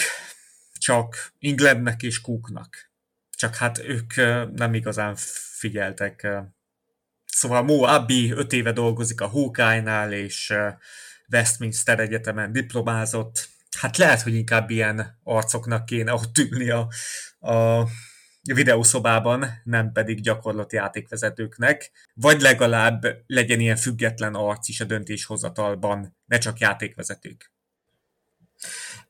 [0.73, 2.91] csak Englandnek és Cooknak.
[3.37, 4.15] Csak hát ők
[4.55, 5.15] nem igazán
[5.59, 6.27] figyeltek.
[7.27, 10.55] Szóval Mo Abbey öt éve dolgozik a Hawkeye-nál, és
[11.35, 13.49] Westminster Egyetemen diplomázott.
[13.79, 16.89] Hát lehet, hogy inkább ilyen arcoknak kéne ott ülni a,
[17.51, 17.89] a
[18.43, 26.39] videószobában, nem pedig gyakorlati játékvezetőknek, vagy legalább legyen ilyen független arc is a döntéshozatalban, ne
[26.39, 27.53] csak játékvezetők.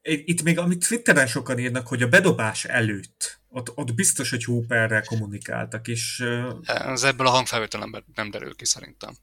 [0.03, 5.03] Itt még, amit Twitteren sokan írnak, hogy a bedobás előtt, ott, ott biztos, hogy Hooperrel
[5.03, 6.25] kommunikáltak, és...
[6.65, 9.17] Ez ebből a hangfelvétel nem derül ki szerintem.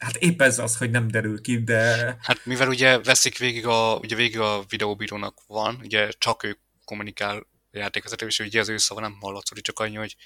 [0.00, 2.16] Hát épp ez az, hogy nem derül ki, de...
[2.20, 7.46] Hát mivel ugye veszik végig a, ugye végig a videóbírónak van, ugye csak ő kommunikál
[7.70, 10.16] játékvezető, és ugye az ő szava nem hallatszott, csak annyi, hogy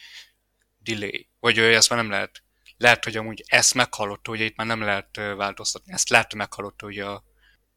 [0.78, 1.28] delay.
[1.40, 2.42] Vagy ő ezt már nem lehet.
[2.76, 5.92] Lehet, hogy amúgy ezt meghallotta, hogy itt már nem lehet változtatni.
[5.92, 7.24] Ezt lehet, hogy meghallotta, hogy a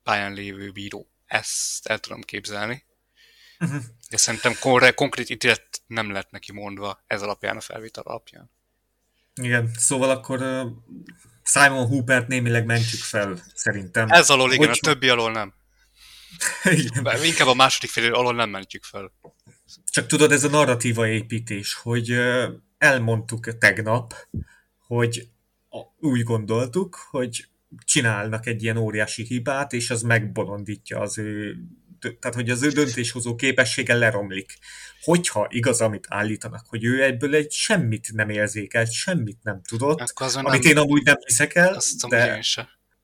[0.03, 1.11] pályán lévő bíró.
[1.26, 2.86] Ezt el tudom képzelni.
[3.60, 3.82] Uh-huh.
[4.10, 8.52] De szerintem kon- konkrét ítélet nem lett neki mondva ez alapján, a felvétel alapján.
[9.41, 10.68] Igen, szóval akkor uh,
[11.43, 14.07] Simon Hoopert némileg mentjük fel, szerintem.
[14.09, 14.80] Ez alól igen, Hogy...
[14.81, 15.53] a többi alól nem.
[16.64, 17.23] igen.
[17.23, 19.11] Inkább a második fél alól nem mentjük fel.
[19.91, 22.15] Csak tudod, ez a narratíva építés, hogy
[22.77, 24.14] elmondtuk tegnap,
[24.88, 25.27] hogy
[25.99, 27.47] úgy gondoltuk, hogy
[27.85, 31.57] csinálnak egy ilyen óriási hibát, és az megbolondítja az ő,
[31.99, 34.57] tehát hogy az ő döntéshozó képessége leromlik.
[35.07, 40.63] Hogyha igaz, amit állítanak, hogy ő ebből egy semmit nem érzékelt, semmit nem tudott, amit
[40.63, 41.77] nem, én amúgy nem hiszek el,
[42.09, 42.41] de,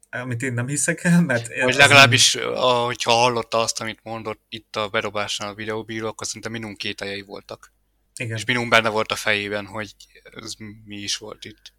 [0.09, 1.47] amit én nem hiszek el, mert...
[1.61, 2.53] Vagy legalábbis, nem...
[2.85, 7.73] hogyha hallotta azt, amit mondott itt a bedobásnál a videóbíró, akkor szerintem minimum kételjei voltak.
[8.15, 8.37] Igen.
[8.37, 10.53] És minimum benne volt a fejében, hogy ez
[10.85, 11.73] mi is volt itt.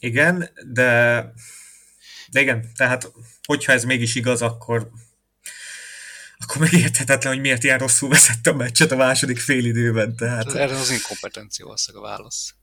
[0.00, 1.32] Igen, de,
[2.30, 3.12] de igen, tehát
[3.46, 4.90] hogyha ez mégis igaz, akkor
[6.38, 10.16] akkor megérthetetlen, hogy miért ilyen rosszul vezette a meccset a második félidőben.
[10.16, 10.54] Tehát...
[10.54, 12.54] Erre az inkompetencia a válasz.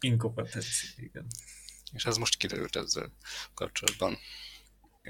[0.00, 1.26] Inkompetencia, igen.
[1.92, 3.12] És ez most kiderült ezzel
[3.54, 4.18] kapcsolatban.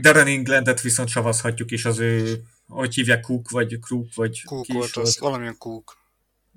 [0.01, 4.73] Darren Englandet viszont savazhatjuk is az ő, hogy hívják Cook, vagy Crook, vagy Cook ki
[4.73, 6.01] volt, az valamilyen Cook.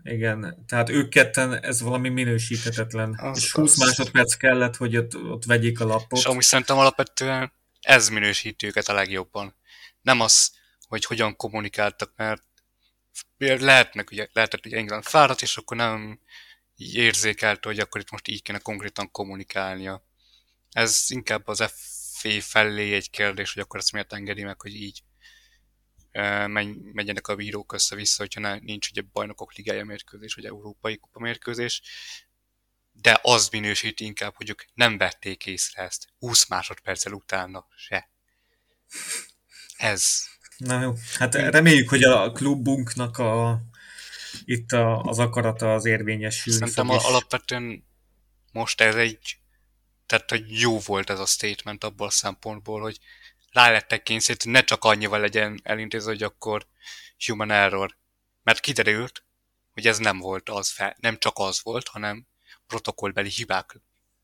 [0.03, 3.19] Igen, tehát ők ketten, ez valami minősíthetetlen.
[3.19, 3.77] Az, és 20 az.
[3.77, 6.19] másodperc kellett, hogy ott, ott vegyék a lapot.
[6.19, 7.51] És amúgy szerintem alapvetően
[7.81, 9.55] ez minősíti őket a legjobban.
[10.01, 10.51] Nem az,
[10.95, 12.43] hogy hogyan kommunikáltak, mert
[13.37, 16.19] lehetnek, ugye, lehetett, hogy England fáradt, és akkor nem
[16.77, 20.05] érzékelte, hogy akkor itt most így kéne konkrétan kommunikálnia.
[20.71, 21.71] Ez inkább az
[22.13, 25.03] FA felé egy kérdés, hogy akkor ezt miért engedi meg, hogy így
[26.93, 31.81] menjenek a bírók össze-vissza, hogyha nincs ugye bajnokok ligája mérkőzés, vagy európai kupa mérkőzés.
[32.91, 38.09] de az minősíti inkább, hogy ők nem vették észre ezt 20 másodperccel utána se.
[39.77, 40.33] Ez.
[40.57, 43.61] Na jó, hát reméljük, hogy a klubunknak a,
[44.45, 46.53] itt a, az akarata az érvényesül.
[46.53, 47.85] Szerintem a, alapvetően
[48.51, 49.37] most ez egy,
[50.05, 52.99] tehát hogy jó volt ez a statement abból a szempontból, hogy
[53.51, 56.67] rá lettek kényszeríteni, ne csak annyival legyen elintézve, hogy akkor
[57.25, 57.97] human error.
[58.43, 59.25] Mert kiderült,
[59.73, 62.27] hogy ez nem volt az fel, nem csak az volt, hanem
[62.67, 63.79] protokollbeli hibák.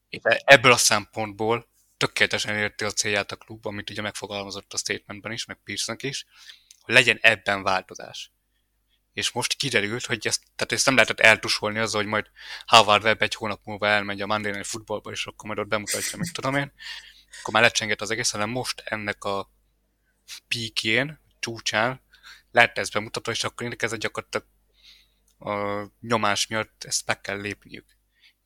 [0.09, 1.70] És ebből a szempontból
[2.01, 6.25] tökéletesen érti a célját a klub, amit ugye megfogalmazott a statementben is, meg Pearson is,
[6.81, 8.31] hogy legyen ebben változás.
[9.13, 12.25] És most kiderült, hogy ezt, tehát ezt nem lehetett eltusolni azzal, hogy majd
[12.65, 16.17] Harvard Webb egy hónap múlva elmegy a Monday Night Footballba, és akkor majd ott bemutatja,
[16.17, 16.73] mit tudom én.
[17.39, 19.51] Akkor már lecsenget az egész, hanem most ennek a
[20.47, 22.01] píkjén, csúcsán
[22.51, 24.47] lehet ezt bemutatni, és akkor ez gyakorlatilag
[25.39, 27.85] a nyomás miatt ezt meg kell lépniük.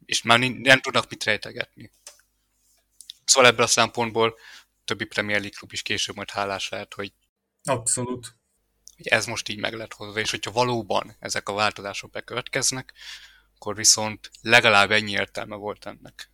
[0.05, 1.91] És már nem tudnak mit rejtegetni.
[3.25, 4.37] Szóval ebből a szempontból
[4.85, 7.13] többi Premier League klub is később majd hálás lehet, hogy
[7.63, 8.35] Abszolút.
[8.95, 12.93] Hogy ez most így meg lett hozva, és hogyha valóban ezek a változások bekövetkeznek,
[13.55, 16.29] akkor viszont legalább ennyi értelme volt ennek.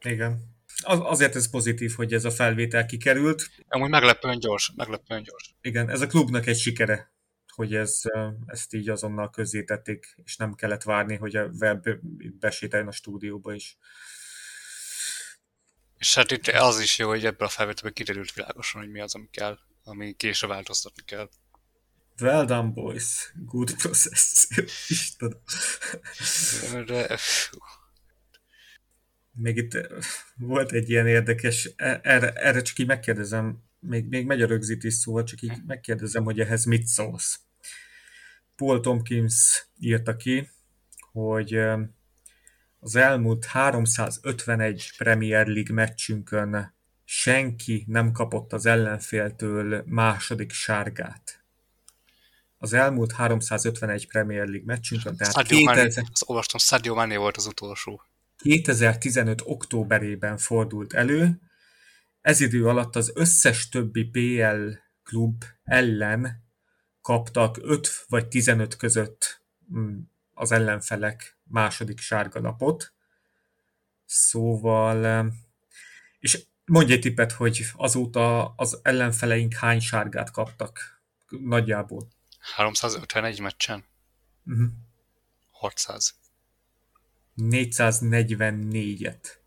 [0.00, 0.52] Igen.
[0.82, 3.50] Az, azért ez pozitív, hogy ez a felvétel kikerült.
[3.68, 5.54] Amúgy meglepően gyors, meglepően gyors.
[5.60, 7.12] Igen, ez a klubnak egy sikere,
[7.54, 8.00] hogy ez,
[8.46, 11.88] ezt így azonnal közzétették, és nem kellett várni, hogy a web
[12.40, 13.78] besételjen a stúdióba is.
[14.23, 14.23] És
[16.12, 19.28] hát itt az is jó, hogy ebből a felvételből kiderült világosan, hogy mi az, ami
[19.30, 21.28] kell, ami később változtatni kell.
[22.20, 23.32] Well done, boys.
[23.34, 24.46] Good process.
[24.88, 25.38] Istenem.
[26.86, 27.18] De,
[29.32, 29.88] még itt
[30.36, 34.94] volt egy ilyen érdekes, e, erre, erre csak így megkérdezem, még, még megy a rögzítés
[34.94, 37.40] szóval, csak így megkérdezem, hogy ehhez mit szólsz.
[38.56, 40.48] Paul Tompkins írta ki,
[41.12, 41.60] hogy
[42.84, 46.74] az elmúlt 351 Premier League meccsünkön
[47.04, 51.44] senki nem kapott az ellenféltől második sárgát.
[52.58, 55.76] Az elmúlt 351 Premier League meccsünkön, tehát Sadio 2000...
[55.76, 58.02] Mané, azt olvastam, Sadio Mané volt az utolsó.
[58.36, 59.42] 2015.
[59.44, 61.40] októberében fordult elő.
[62.20, 64.68] Ez idő alatt az összes többi PL
[65.02, 66.44] klub ellen
[67.00, 69.42] kaptak 5 vagy 15 között
[69.74, 69.98] mm,
[70.34, 72.92] az ellenfelek második sárga lapot.
[74.04, 75.30] Szóval,
[76.18, 82.08] és mondj egy tippet, hogy azóta az ellenfeleink hány sárgát kaptak nagyjából?
[82.54, 83.84] 351 meccsen?
[84.46, 84.68] Uh-huh.
[85.50, 86.14] 600.
[87.36, 89.42] 444-et.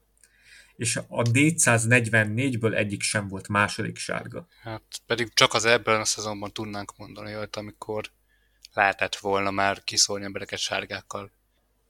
[0.75, 4.47] És a D144-ből egyik sem volt második sárga.
[4.61, 8.11] Hát pedig csak az ebben a szezonban tudnánk mondani olyat, amikor
[8.77, 11.31] lehetett volna már kiszólni embereket sárgákkal.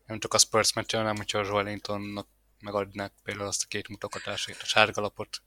[0.05, 2.27] Nem csak a Spurs meccsen, hanem hogyha a Joelintonnak
[2.59, 5.41] megadnák például azt a két mutogatását, a sárgalapot.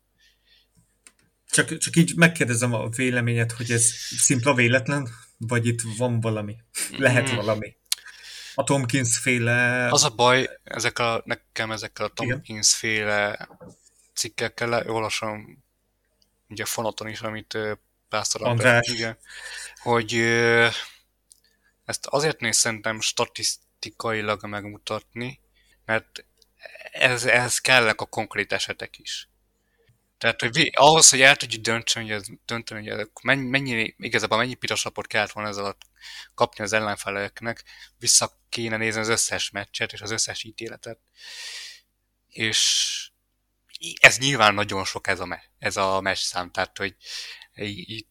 [1.50, 3.84] Csak, csak így megkérdezem a véleményet, hogy ez
[4.18, 5.08] szimpla véletlen,
[5.38, 6.56] vagy itt van valami?
[6.96, 7.34] Lehet mm.
[7.34, 7.76] valami?
[8.54, 9.88] a Tomkins féle...
[9.88, 13.48] Az a baj, ezek a, nekem ezekkel a Tomkins féle
[14.14, 15.64] cikkekkel olvasom
[16.48, 17.58] ugye a fonaton is, amit
[18.08, 18.88] Pásztor András.
[18.88, 19.18] Igen,
[19.76, 20.12] hogy
[21.90, 25.40] ezt azért néz szerintem statisztikailag megmutatni,
[25.84, 26.24] mert
[26.92, 29.28] ez, ez kellek a konkrét esetek is.
[30.18, 34.38] Tehát, hogy ahhoz, hogy el tudjuk dönteni, hogy ez, dönteni, hogy ez, mennyi, mennyi, igazából
[34.38, 35.80] mennyi piros lapot kellett volna ez alatt
[36.34, 37.64] kapni az ellenfeleknek,
[37.98, 40.98] vissza kéne nézni az összes meccset és az összes ítéletet.
[42.26, 43.10] És
[44.00, 46.96] ez nyilván nagyon sok ez a, me- ez a meccs szám, tehát, hogy
[47.54, 48.06] így,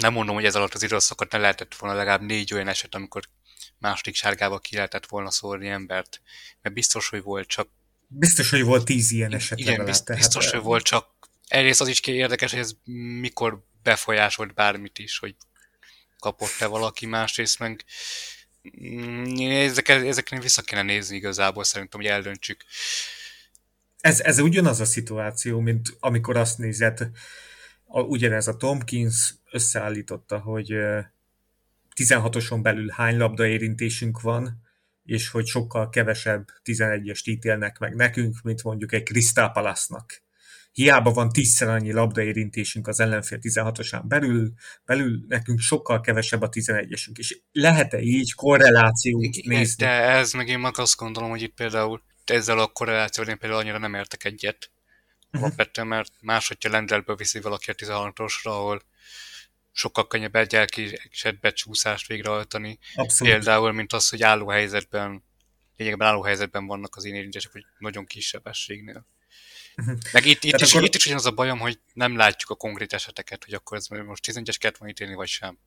[0.00, 3.22] nem mondom, hogy ez alatt az időszakot ne lehetett volna legalább négy olyan eset, amikor
[3.78, 6.20] második sárgába ki lehetett volna szórni embert,
[6.62, 7.68] mert biztos, hogy volt csak
[8.12, 9.58] Biztos, hogy volt tíz ilyen eset.
[9.58, 10.22] Igen, legalább, biztos, tehát...
[10.22, 11.06] biztos, hogy volt csak
[11.48, 12.72] egyrészt az is érdekes, hogy ez
[13.20, 15.36] mikor befolyásolt bármit is, hogy
[16.18, 17.84] kapott-e valaki, másrészt meg
[18.82, 22.64] mm, ezeket, ezeknél vissza kéne nézni igazából, szerintem, hogy eldöntsük.
[24.00, 27.00] Ez, ez ugyanaz a szituáció, mint amikor azt nézed,
[27.86, 30.74] a, ugyanez a Tomkins összeállította, hogy
[31.96, 34.62] 16-oson belül hány labda érintésünk van,
[35.04, 40.22] és hogy sokkal kevesebb 11-est ítélnek meg nekünk, mint mondjuk egy Crystal Palace-nak
[40.72, 44.52] hiába van tízszer annyi labdaérintésünk az ellenfél 16-osán belül,
[44.84, 49.84] belül nekünk sokkal kevesebb a 11-esünk, és lehet-e így korrelációt Igen, nézni?
[49.84, 53.60] De ez meg én meg azt gondolom, hogy itt például ezzel a korrelációval én például
[53.60, 54.70] annyira nem értek egyet.
[55.26, 55.42] Uh-huh.
[55.42, 58.82] Alapvetően, mert másodja Lendelből viszi valaki a 16-osra, ahol
[59.72, 62.78] sokkal könnyebb egy elkésett becsúszást végrehajtani.
[62.94, 63.32] Abszolút.
[63.32, 65.22] Például, mint az, hogy álló helyzetben
[65.80, 69.06] lényegben álló helyzetben vannak az én érintések, hogy nagyon kis sebességnél.
[69.74, 69.90] Mhm.
[70.12, 72.92] Meg itt, itt, is, akkor- itt is ugyanaz a bajom, hogy nem látjuk a konkrét
[72.92, 75.58] eseteket, hogy akkor ez most 11-es kellett volna ítélni, vagy sem.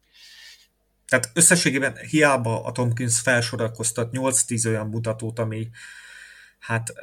[1.08, 5.70] Tehát összességében hiába a Tomkins felsorakoztat 8-10 olyan mutatót, ami
[6.60, 6.94] hát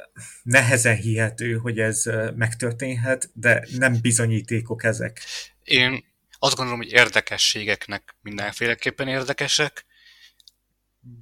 [0.43, 2.03] nehezen hihető, hogy ez
[2.35, 5.21] megtörténhet, de nem bizonyítékok ezek.
[5.63, 6.03] Én
[6.43, 9.85] azt gondolom, hogy érdekességeknek mindenféleképpen érdekesek.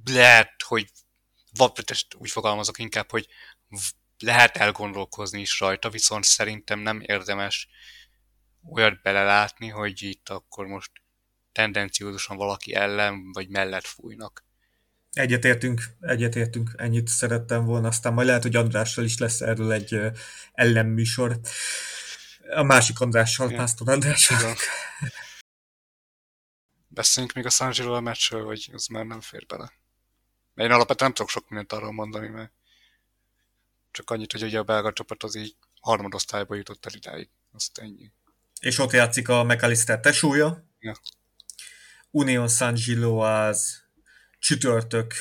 [0.04, 0.90] Lehet, hogy
[2.18, 3.26] úgy fogalmazok inkább, hogy
[4.18, 7.68] lehet elgondolkozni is rajta, viszont szerintem nem érdemes
[8.72, 10.90] olyat belelátni, hogy itt akkor most
[11.52, 14.44] tendenciózusan valaki ellen vagy mellett fújnak.
[15.12, 20.00] Egyetértünk, egyetértünk, ennyit szerettem volna, aztán majd lehet, hogy Andrással is lesz erről egy
[20.52, 21.40] ellenműsor.
[22.54, 23.58] A másik Andrással, Igen.
[23.58, 24.56] Pásztor Andrással.
[26.88, 29.72] Beszéljünk még a San Giro meccsről, vagy az már nem fér bele.
[30.54, 32.52] Mert én alapvetően nem tudok sok mindent arról mondani, mert
[33.90, 37.28] csak annyit, hogy ugye a belga csapat az így harmadosztályba jutott el idáig.
[37.52, 38.12] Azt ennyi.
[38.60, 40.64] És ott játszik a McAllister tesója.
[40.78, 40.96] Ja.
[42.10, 43.82] Union San Gilo az
[44.38, 45.14] csütörtök,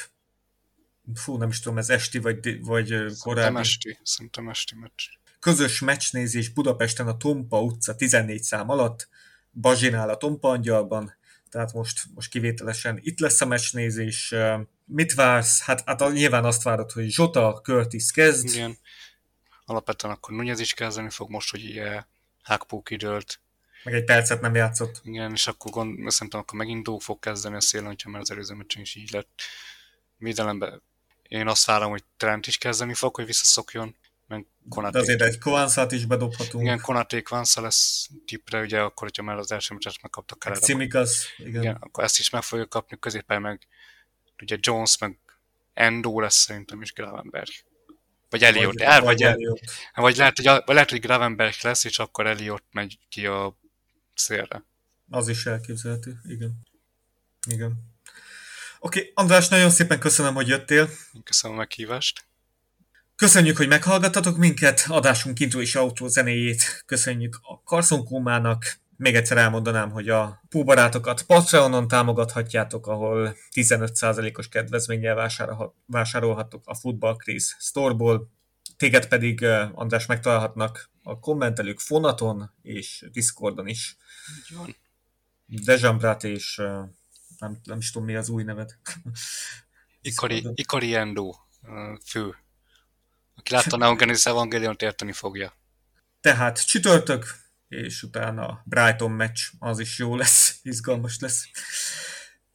[1.13, 3.59] fú, nem is tudom, ez esti vagy, vagy ö, Szerintem korábbi.
[3.59, 5.03] esti, szerintem esti meccs.
[5.39, 9.07] Közös meccsnézés Budapesten a Tompa utca 14 szám alatt,
[9.51, 11.17] Bazsinál a Tompa Angyalban,
[11.49, 14.35] tehát most, most kivételesen itt lesz a meccsnézés.
[14.85, 15.61] Mit vársz?
[15.61, 18.47] Hát, hát nyilván azt várod, hogy Zsota, Curtis kezd.
[18.47, 18.77] Igen.
[19.65, 22.03] Alapvetően akkor Nunez is kezdeni fog most, hogy ugye
[22.41, 23.39] Hákpó kidőlt.
[23.83, 25.01] meg egy percet nem játszott.
[25.03, 28.31] Igen, és akkor gond, szerintem akkor megint Dóg fog kezdeni a szélen, hogyha már az
[28.31, 29.41] előző meccsen is így lett.
[30.17, 30.81] Védelemben
[31.27, 33.95] én azt várom, hogy Trent is kezdeni fog, hogy visszaszokjon,
[34.29, 34.99] meg De Konaté.
[34.99, 36.63] azért egy Kovanszát is bedobhatunk.
[36.63, 40.59] Igen, Konaté Kvansza lesz tippre, ugye akkor, hogyha már az első meccset megkaptak meg el.
[40.59, 41.61] Cimikas, igen.
[41.61, 43.67] Igen, akkor ezt is meg fogja kapni, középen meg
[44.41, 45.17] ugye Jones, meg
[45.73, 47.51] Endo lesz szerintem is Gravenberg.
[48.29, 49.59] Vagy Elliot, vagy, el, vagy, el, Elliot.
[49.93, 53.57] vagy lehet, hogy, vagy lehet, hogy Gravenberg lesz, és akkor Elliot megy ki a
[54.15, 54.63] szélre.
[55.09, 56.67] Az is elképzelhető, igen.
[57.47, 57.87] Igen.
[58.79, 60.89] Oké, okay, András, nagyon szépen köszönöm, hogy jöttél.
[61.23, 62.28] Köszönöm a meghívást.
[63.19, 68.79] Köszönjük, hogy meghallgattatok minket, adásunk intro és autó zenéjét köszönjük a Carson Kómának.
[68.97, 77.15] Még egyszer elmondanám, hogy a Púbarátokat Patreonon támogathatjátok, ahol 15%-os kedvezménnyel vásárolha- vásárolhattok a Football
[77.15, 78.31] Crease Storeból.
[78.77, 79.43] Téged pedig,
[79.73, 83.97] András, megtalálhatnak a kommentelők Fonaton és Discordon is.
[84.37, 84.75] Így van.
[86.21, 86.55] És
[87.37, 88.77] nem, nem is tudom mi az új neved.
[90.01, 90.47] Ikari.
[90.53, 91.33] Ikari Endo
[92.05, 92.35] fő.
[93.39, 95.53] Aki látta a Neon Genesis Evangelion-t érteni fogja.
[96.21, 97.35] Tehát csütörtök,
[97.67, 101.47] és utána Brighton meccs, az is jó lesz, izgalmas lesz.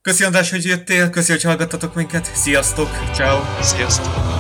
[0.01, 3.63] Köszi András, hogy jöttél, köszi, hogy hallgattatok minket, sziasztok, ciao.
[3.63, 4.34] Sziasztok!